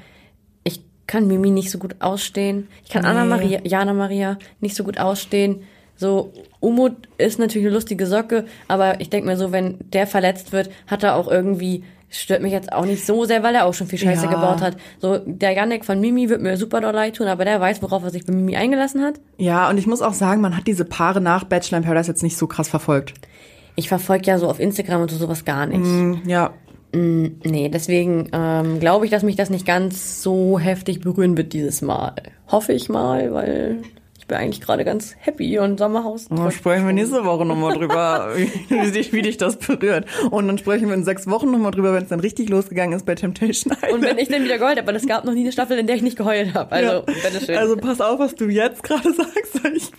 kann 1.07 1.27
Mimi 1.27 1.51
nicht 1.51 1.71
so 1.71 1.79
gut 1.79 1.97
ausstehen. 2.01 2.69
Ich 2.85 2.91
kann 2.91 3.05
Anna 3.05 3.25
Nee. 3.25 3.31
Maria, 3.31 3.61
Jana 3.65 3.93
Maria 3.95 4.39
nicht 4.61 4.75
so 4.77 4.85
gut 4.85 4.99
ausstehen. 4.99 5.63
So, 5.99 6.33
Umut 6.61 6.93
ist 7.17 7.39
natürlich 7.39 7.67
eine 7.69 7.75
lustige 7.75 8.07
Socke, 8.07 8.45
aber 8.69 9.01
ich 9.01 9.09
denke 9.09 9.29
mir 9.29 9.37
so, 9.37 9.51
wenn 9.53 9.79
der 9.93 10.07
verletzt 10.07 10.53
wird, 10.53 10.69
hat 10.87 11.03
er 11.05 11.15
auch 11.17 11.27
irgendwie, 11.29 11.85
stört 12.11 12.43
mich 12.43 12.53
jetzt 12.53 12.71
auch 12.73 12.85
nicht 12.85 13.07
so 13.07 13.25
sehr, 13.25 13.43
weil 13.43 13.55
er 13.55 13.65
auch 13.65 13.73
schon 13.73 13.87
viel 13.87 13.99
Scheiße 13.99 14.27
Ja. 14.27 14.31
gebaut 14.31 14.61
hat. 14.61 14.77
So, 15.01 15.19
der 15.25 15.53
Janik 15.53 15.87
von 15.87 15.99
Mimi 16.01 16.29
wird 16.29 16.43
mir 16.43 16.57
super 16.59 16.81
doll 16.83 16.93
leid 16.93 17.17
tun, 17.17 17.29
aber 17.29 17.47
der 17.47 17.61
weiß, 17.63 17.81
worauf 17.83 18.03
er 18.03 18.11
sich 18.11 18.27
bei 18.27 18.33
Mimi 18.35 18.57
eingelassen 18.57 19.03
hat. 19.03 19.15
Ja, 19.39 19.71
und 19.71 19.79
ich 19.79 19.87
muss 19.87 20.03
auch 20.03 20.13
sagen, 20.13 20.43
man 20.43 20.55
hat 20.57 20.67
diese 20.67 20.85
Paare 20.85 21.23
nach 21.23 21.45
Bachelor 21.45 21.79
in 21.79 21.85
Paradise 21.85 22.11
jetzt 22.11 22.23
nicht 22.23 22.37
so 22.37 22.47
krass 22.47 22.69
verfolgt. 22.69 23.15
Ich 23.75 23.89
verfolge 23.89 24.27
ja 24.27 24.39
so 24.39 24.49
auf 24.49 24.61
Instagram 24.61 25.03
und 25.03 25.11
so 25.11 25.17
sowas 25.17 25.45
gar 25.47 25.65
nicht. 25.67 25.79
Hm, 25.85 26.23
Ja, 26.27 26.53
Nee, 26.97 27.69
deswegen 27.69 28.29
ähm, 28.33 28.81
glaube 28.81 29.05
ich, 29.05 29.11
dass 29.11 29.23
mich 29.23 29.37
das 29.37 29.51
nicht 29.51 29.67
ganz 29.67 30.23
so 30.23 30.59
heftig 30.59 31.01
berühren 31.01 31.37
wird 31.37 31.53
dieses 31.53 31.83
Mal. 31.83 32.15
Hoffe 32.49 32.73
ich 32.73 32.89
mal, 32.89 33.33
weil 33.33 33.83
ich 34.27 34.29
bin 34.29 34.39
eigentlich 34.39 34.61
gerade 34.61 34.85
ganz 34.85 35.15
happy 35.21 35.59
und 35.61 35.79
Sommerhaus. 35.79 36.27
Da 36.29 36.51
sprechen 36.51 36.85
wir 36.85 36.93
nächste 36.93 37.25
Woche 37.25 37.45
nochmal 37.45 37.75
drüber, 37.75 38.33
wie, 38.69 38.91
dich, 38.91 39.13
wie 39.13 39.23
dich 39.23 39.37
das 39.37 39.57
berührt. 39.57 40.07
Und 40.31 40.49
dann 40.49 40.59
sprechen 40.59 40.89
wir 40.89 40.95
in 40.95 41.05
sechs 41.05 41.29
Wochen 41.29 41.53
nochmal 41.53 41.71
drüber, 41.71 41.95
wenn 41.95 42.03
es 42.03 42.09
dann 42.09 42.19
richtig 42.19 42.49
losgegangen 42.49 42.97
ist 42.97 43.07
bei 43.07 43.15
Temptation 43.15 43.73
Island. 43.73 43.93
Und 43.95 44.03
wenn 44.03 44.19
ich 44.19 44.29
dann 44.29 44.43
wieder 44.43 44.59
geheult 44.59 44.79
habe, 44.79 44.89
weil 44.89 44.97
es 44.97 45.07
gab 45.07 45.25
noch 45.25 45.33
nie 45.33 45.43
eine 45.43 45.53
Staffel, 45.53 45.79
in 45.79 45.87
der 45.87 45.95
ich 45.95 46.03
nicht 46.03 46.17
geheult 46.17 46.55
habe. 46.55 46.73
Also, 46.73 46.93
ja. 46.93 47.01
bitteschön. 47.03 47.57
also 47.57 47.77
pass 47.77 48.01
auf, 48.01 48.19
was 48.19 48.35
du 48.35 48.47
jetzt 48.47 48.83
gerade 48.83 49.13
sagst. 49.13 49.63
weil 49.63 49.77
Ich, 49.77 49.93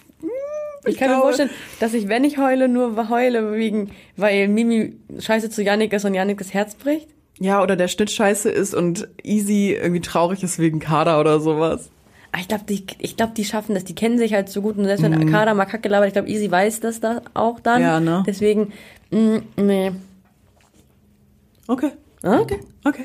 ich 0.87 0.97
kann 0.97 1.09
mir 1.11 1.19
vorstellen, 1.21 1.49
dass 1.79 1.93
ich, 1.93 2.07
wenn 2.07 2.23
ich 2.23 2.37
heule, 2.37 2.67
nur 2.67 3.09
heule 3.09 3.53
wegen, 3.53 3.91
weil 4.15 4.47
Mimi 4.47 4.95
scheiße 5.19 5.49
zu 5.49 5.63
Yannick 5.63 5.93
ist 5.93 6.05
und 6.05 6.13
Yannick 6.13 6.37
das 6.37 6.53
Herz 6.53 6.75
bricht. 6.75 7.07
Ja, 7.39 7.61
oder 7.61 7.75
der 7.75 7.87
Schnitt 7.87 8.09
scheiße 8.11 8.49
ist 8.49 8.73
und 8.73 9.07
Easy 9.23 9.71
irgendwie 9.79 10.01
traurig 10.01 10.41
ist 10.43 10.57
wegen 10.59 10.79
Kader 10.79 11.19
oder 11.19 11.39
sowas. 11.39 11.89
Aber 12.31 12.41
ich 12.41 12.47
glaube, 12.47 12.63
die, 12.67 12.85
ich 12.99 13.15
glaub, 13.15 13.35
die 13.35 13.45
schaffen 13.45 13.73
das. 13.75 13.83
Die 13.83 13.95
kennen 13.95 14.17
sich 14.17 14.33
halt 14.33 14.49
so 14.49 14.61
gut. 14.61 14.77
Und 14.77 14.85
selbst 14.85 15.03
wenn 15.03 15.11
Mhm. 15.17 15.31
Kader 15.31 15.53
mal 15.53 15.65
kacke 15.65 15.87
labert, 15.87 16.07
ich 16.07 16.13
glaube, 16.13 16.29
Easy 16.29 16.49
weiß 16.51 16.79
das 16.81 16.99
da 16.99 17.21
auch 17.35 17.59
dann. 17.59 17.81
Ja, 17.81 17.99
ne? 17.99 18.23
Deswegen, 18.25 18.73
mh, 19.11 19.41
nee. 19.57 19.91
Okay. 21.67 21.91
Ah, 22.23 22.39
Okay. 22.39 22.59
Okay. 22.83 23.03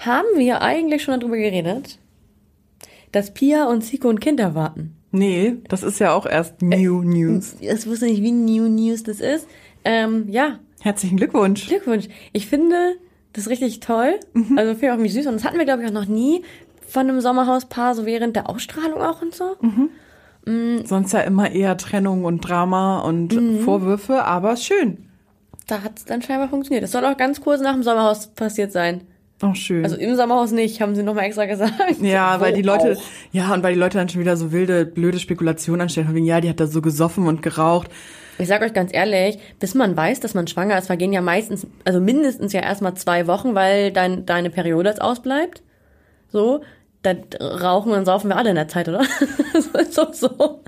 Haben 0.00 0.26
wir 0.36 0.62
eigentlich 0.62 1.02
schon 1.02 1.18
darüber 1.20 1.36
geredet, 1.36 1.98
dass 3.12 3.32
Pia 3.34 3.66
und 3.66 3.82
Zico 3.82 4.08
ein 4.08 4.20
Kind 4.20 4.40
erwarten? 4.40 4.96
Nee, 5.12 5.56
das 5.68 5.82
ist 5.82 5.98
ja 5.98 6.14
auch 6.14 6.26
erst 6.26 6.62
New 6.62 7.02
News. 7.02 7.56
Ich 7.60 7.86
wusste 7.86 8.06
nicht, 8.06 8.22
wie 8.22 8.32
New 8.32 8.68
News 8.68 9.02
das 9.02 9.20
ist. 9.20 9.46
Ähm, 9.84 10.26
ja, 10.28 10.58
Herzlichen 10.80 11.18
Glückwunsch. 11.18 11.68
Glückwunsch. 11.68 12.08
Ich 12.32 12.46
finde 12.46 12.96
das 13.34 13.48
richtig 13.48 13.80
toll. 13.80 14.18
Also 14.56 14.72
finde 14.72 14.86
ich 14.86 14.90
auch 14.90 14.94
irgendwie 14.94 15.10
süß. 15.10 15.26
Und 15.26 15.34
das 15.34 15.44
hatten 15.44 15.58
wir, 15.58 15.66
glaube 15.66 15.82
ich, 15.82 15.88
auch 15.88 15.92
noch 15.92 16.06
nie 16.06 16.42
von 16.88 17.02
einem 17.02 17.20
Sommerhauspaar, 17.20 17.94
so 17.94 18.06
während 18.06 18.34
der 18.34 18.48
Ausstrahlung 18.48 19.00
auch 19.00 19.20
und 19.22 19.34
so. 19.34 19.56
Sonst 20.84 21.12
ja 21.12 21.20
immer 21.20 21.50
eher 21.52 21.76
Trennung 21.76 22.24
und 22.24 22.40
Drama 22.40 23.00
und 23.00 23.32
Vorwürfe, 23.62 24.24
aber 24.24 24.56
schön. 24.56 25.06
Da 25.66 25.82
hat 25.82 25.98
es 25.98 26.04
dann 26.06 26.22
scheinbar 26.22 26.48
funktioniert. 26.48 26.82
Das 26.82 26.92
soll 26.92 27.04
auch 27.04 27.16
ganz 27.16 27.40
kurz 27.40 27.60
nach 27.60 27.74
dem 27.74 27.82
Sommerhaus 27.82 28.28
passiert 28.28 28.72
sein. 28.72 29.02
Auch 29.42 29.54
schön. 29.54 29.84
Also 29.84 29.96
im 29.96 30.16
Sommerhaus 30.16 30.52
nicht, 30.52 30.80
haben 30.82 30.94
sie 30.94 31.02
nochmal 31.02 31.24
extra 31.24 31.46
gesagt. 31.46 31.72
ja, 32.02 32.38
Wo 32.38 32.40
weil 32.44 32.52
die 32.52 32.62
Leute, 32.62 32.96
auch. 32.96 33.02
ja, 33.32 33.52
und 33.54 33.62
weil 33.62 33.74
die 33.74 33.80
Leute 33.80 33.96
dann 33.98 34.08
schon 34.08 34.20
wieder 34.20 34.36
so 34.36 34.52
wilde, 34.52 34.84
blöde 34.84 35.18
Spekulationen 35.18 35.82
anstellen, 35.82 36.06
von 36.06 36.14
wegen, 36.14 36.26
ja, 36.26 36.40
die 36.40 36.48
hat 36.50 36.60
da 36.60 36.66
so 36.66 36.82
gesoffen 36.82 37.26
und 37.26 37.42
geraucht. 37.42 37.90
Ich 38.38 38.48
sag 38.48 38.62
euch 38.62 38.72
ganz 38.72 38.90
ehrlich, 38.92 39.38
bis 39.58 39.74
man 39.74 39.96
weiß, 39.96 40.20
dass 40.20 40.34
man 40.34 40.46
schwanger 40.46 40.78
ist, 40.78 40.86
vergehen 40.86 41.12
ja 41.12 41.20
meistens, 41.20 41.66
also 41.84 42.00
mindestens 42.00 42.52
ja 42.52 42.60
erstmal 42.60 42.94
zwei 42.94 43.26
Wochen, 43.26 43.54
weil 43.54 43.92
dein, 43.92 44.24
deine 44.26 44.50
Periode 44.50 44.88
jetzt 44.88 45.02
ausbleibt. 45.02 45.62
So, 46.28 46.62
dann 47.02 47.24
rauchen 47.40 47.92
und 47.92 48.04
saufen 48.04 48.28
wir 48.28 48.36
alle 48.36 48.50
in 48.50 48.56
der 48.56 48.68
Zeit, 48.68 48.88
oder? 48.88 49.02
so 49.90 50.06
so. 50.12 50.60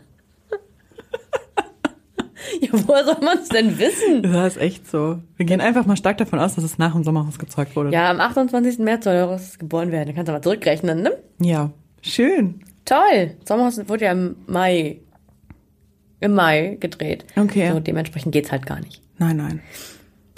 Ja, 2.60 2.68
woher 2.72 3.04
soll 3.04 3.20
man 3.22 3.38
es 3.38 3.48
denn 3.48 3.78
wissen? 3.78 4.22
Das 4.22 4.56
ist 4.56 4.62
echt 4.62 4.90
so. 4.90 5.18
Wir 5.36 5.46
gehen 5.46 5.60
einfach 5.60 5.86
mal 5.86 5.96
stark 5.96 6.18
davon 6.18 6.38
aus, 6.38 6.54
dass 6.54 6.64
es 6.64 6.78
nach 6.78 6.92
dem 6.92 7.04
Sommerhaus 7.04 7.38
gezeugt 7.38 7.76
wurde. 7.76 7.90
Ja, 7.90 8.10
am 8.10 8.20
28. 8.20 8.78
März 8.78 9.04
soll 9.04 9.14
Eures 9.14 9.58
geboren 9.58 9.92
werden. 9.92 10.08
Da 10.08 10.12
kannst 10.12 10.28
du 10.28 10.32
mal 10.32 10.42
zurückrechnen, 10.42 11.02
ne? 11.02 11.12
Ja. 11.40 11.70
Schön. 12.00 12.60
Toll. 12.84 13.36
Sommerhaus 13.44 13.78
wurde 13.88 14.06
ja 14.06 14.12
im 14.12 14.36
Mai, 14.46 14.98
im 16.20 16.34
Mai 16.34 16.76
gedreht. 16.80 17.24
Okay. 17.36 17.70
So, 17.72 17.80
dementsprechend 17.80 18.32
geht's 18.32 18.50
halt 18.50 18.66
gar 18.66 18.80
nicht. 18.80 19.02
Nein, 19.18 19.36
nein. 19.36 19.60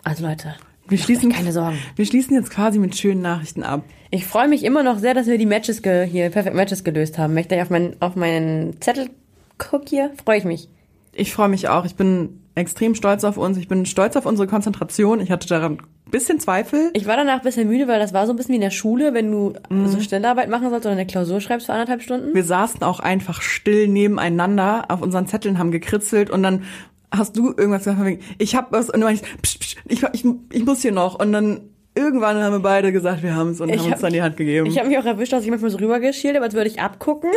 Also 0.03 0.27
Leute, 0.27 0.55
Wir 0.89 0.99
schließen, 0.99 1.33
keine 1.33 1.53
Sorgen. 1.53 1.79
Wir 1.97 2.05
schließen 2.05 2.37
jetzt 2.37 2.51
quasi 2.51 2.79
mit 2.79 2.95
schönen 2.97 3.23
Nachrichten 3.23 3.63
ab. 3.63 3.85
Ich 4.11 4.27
freue 4.27 4.49
mich 4.49 4.65
immer 4.65 4.83
noch 4.83 4.99
sehr, 4.99 5.15
dass 5.15 5.27
wir 5.27 5.39
die 5.39 5.47
Matches 5.47 5.81
hier, 5.83 6.31
Perfect 6.31 6.55
Matches 6.55 6.85
gelöst 6.85 7.17
haben. 7.19 7.35
Wenn 7.35 7.47
ich 7.51 7.63
auf 7.63 7.71
meinen, 7.71 7.97
auf 8.01 8.17
meinen 8.17 8.81
Zettel 8.81 9.09
guck 9.57 9.89
hier, 9.89 10.13
freue 10.25 10.39
ich 10.39 10.45
mich. 10.45 10.69
Ich 11.15 11.33
freue 11.33 11.49
mich 11.49 11.69
auch. 11.69 11.85
Ich 11.85 11.95
bin 11.97 12.41
extrem 12.55 12.95
stolz 12.95 13.25
auf 13.25 13.37
uns. 13.37 13.57
Ich 13.59 13.69
bin 13.69 13.85
stolz 13.87 14.17
auf 14.17 14.27
unsere 14.27 14.47
Konzentration. 14.49 15.21
Ich 15.21 15.31
hatte 15.31 15.49
daran 15.49 15.79
ein 16.07 16.11
bisschen 16.11 16.39
Zweifel. 16.41 16.91
Ich 16.93 17.07
war 17.07 17.17
danach 17.17 17.37
ein 17.39 17.43
bisschen 17.43 17.69
müde, 17.69 17.89
weil 17.89 17.99
das 17.99 18.13
war 18.13 18.27
so 18.27 18.33
ein 18.33 18.37
bisschen 18.37 18.53
wie 18.53 18.57
in 18.57 18.63
der 18.63 18.71
Schule, 18.71 19.15
wenn 19.15 19.31
du 19.31 19.55
Mhm. 19.71 19.89
so 19.89 20.01
Stellarbeit 20.01 20.49
machen 20.49 20.71
sollst 20.71 20.87
oder 20.87 20.93
eine 20.95 21.07
Klausur 21.07 21.41
schreibst 21.41 21.67
für 21.67 21.73
anderthalb 21.73 22.03
Stunden. 22.03 22.35
Wir 22.35 22.45
saßen 22.45 22.83
auch 22.83 23.01
einfach 23.01 23.43
still 23.43 23.89
nebeneinander 23.89 24.85
auf 24.89 25.03
unseren 25.03 25.27
Zetteln, 25.27 25.59
haben 25.59 25.71
gekritzelt 25.73 26.31
und 26.31 26.43
dann 26.43 26.63
hast 27.11 27.37
du 27.37 27.49
irgendwas 27.57 27.85
gesagt, 27.85 28.23
ich 28.39 28.57
hab 28.57 28.73
was 28.73 28.91
und 28.91 29.01
du 29.01 29.07
meinst, 29.07 29.25
psch, 29.43 29.59
psch, 29.59 29.77
ich, 29.87 30.03
ich, 30.13 30.25
ich 30.53 30.65
muss 30.65 30.83
hier 30.83 30.93
noch 30.93 31.19
und 31.21 31.33
dann 31.33 31.61
irgendwann 31.97 32.43
haben 32.43 32.53
wir 32.53 32.61
beide 32.61 32.93
gesagt, 32.93 33.23
wir 33.23 33.35
haben 33.37 33.51
es 33.51 33.61
und 33.61 33.69
Ich 33.69 33.79
haben 33.79 33.87
hab 33.87 33.93
uns 33.95 34.01
dann 34.03 34.13
die 34.13 34.23
Hand 34.23 34.37
gegeben. 34.37 34.67
Ich 34.67 34.79
habe 34.79 34.89
mich 34.89 34.99
auch 34.99 35.05
erwischt, 35.05 35.33
dass 35.33 35.45
ich 35.45 35.51
manchmal 35.51 35.71
so 35.71 35.79
rübergeschielt 35.79 36.35
habe, 36.35 36.45
als 36.45 36.55
würde 36.55 36.69
ich 36.69 36.81
abgucken. 36.81 37.31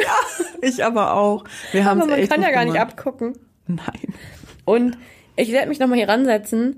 Ich 0.61 0.83
aber 0.83 1.13
auch. 1.13 1.43
Wir 1.71 1.85
haben 1.85 2.01
es 2.01 2.07
man 2.07 2.17
echt 2.19 2.31
kann 2.31 2.41
ja 2.41 2.51
gar 2.51 2.65
nicht 2.65 2.79
abgucken. 2.79 3.33
Nein. 3.67 4.13
Und 4.65 4.97
ich 5.35 5.51
werde 5.51 5.69
mich 5.69 5.79
nochmal 5.79 5.97
hier 5.97 6.09
ransetzen 6.09 6.77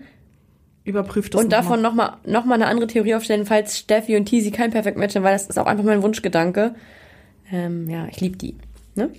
Überprüft 0.89 1.33
das 1.33 1.43
und 1.43 1.51
davon 1.51 1.81
nochmal 1.81 2.13
noch 2.25 2.45
mal 2.45 2.55
eine 2.55 2.67
andere 2.67 2.87
Theorie 2.87 3.13
aufstellen, 3.15 3.45
falls 3.45 3.77
Steffi 3.77 4.17
und 4.17 4.25
Teasy 4.25 4.49
kein 4.51 4.71
Perfect 4.71 4.97
Match 4.97 5.13
sind, 5.13 5.23
weil 5.23 5.33
das 5.33 5.47
ist 5.47 5.59
auch 5.59 5.67
einfach 5.67 5.83
mein 5.83 6.01
Wunschgedanke. 6.01 6.73
Ähm, 7.51 7.89
ja, 7.89 8.07
ich 8.09 8.19
liebe 8.21 8.37
die. 8.37 8.55
Ne? 8.95 9.09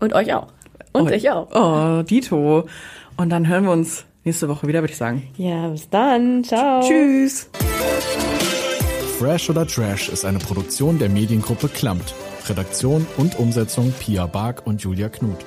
Und 0.00 0.14
euch 0.14 0.34
auch. 0.34 0.48
Und 0.92 1.08
Oh, 1.08 1.08
ich 1.08 1.30
auch. 1.30 1.48
Oh, 1.54 2.02
Dito. 2.02 2.66
Und 3.16 3.30
dann 3.30 3.46
hören 3.46 3.64
wir 3.64 3.72
uns 3.72 4.04
nächste 4.24 4.48
Woche 4.48 4.66
wieder, 4.66 4.80
würde 4.80 4.92
ich 4.92 4.98
sagen. 4.98 5.22
Ja, 5.36 5.68
bis 5.68 5.88
dann. 5.90 6.42
Ciao. 6.42 6.80
Tschüss. 6.82 7.48
Fresh 9.18 9.50
oder 9.50 9.66
Trash 9.66 10.08
ist 10.08 10.24
eine 10.24 10.38
Produktion 10.38 10.98
der 10.98 11.08
Mediengruppe 11.08 11.68
Klammt. 11.68 12.14
Redaktion 12.48 13.06
und 13.18 13.38
Umsetzung 13.38 13.92
Pia 14.00 14.26
Bark 14.26 14.66
und 14.66 14.82
Julia 14.82 15.08
Knuth. 15.08 15.44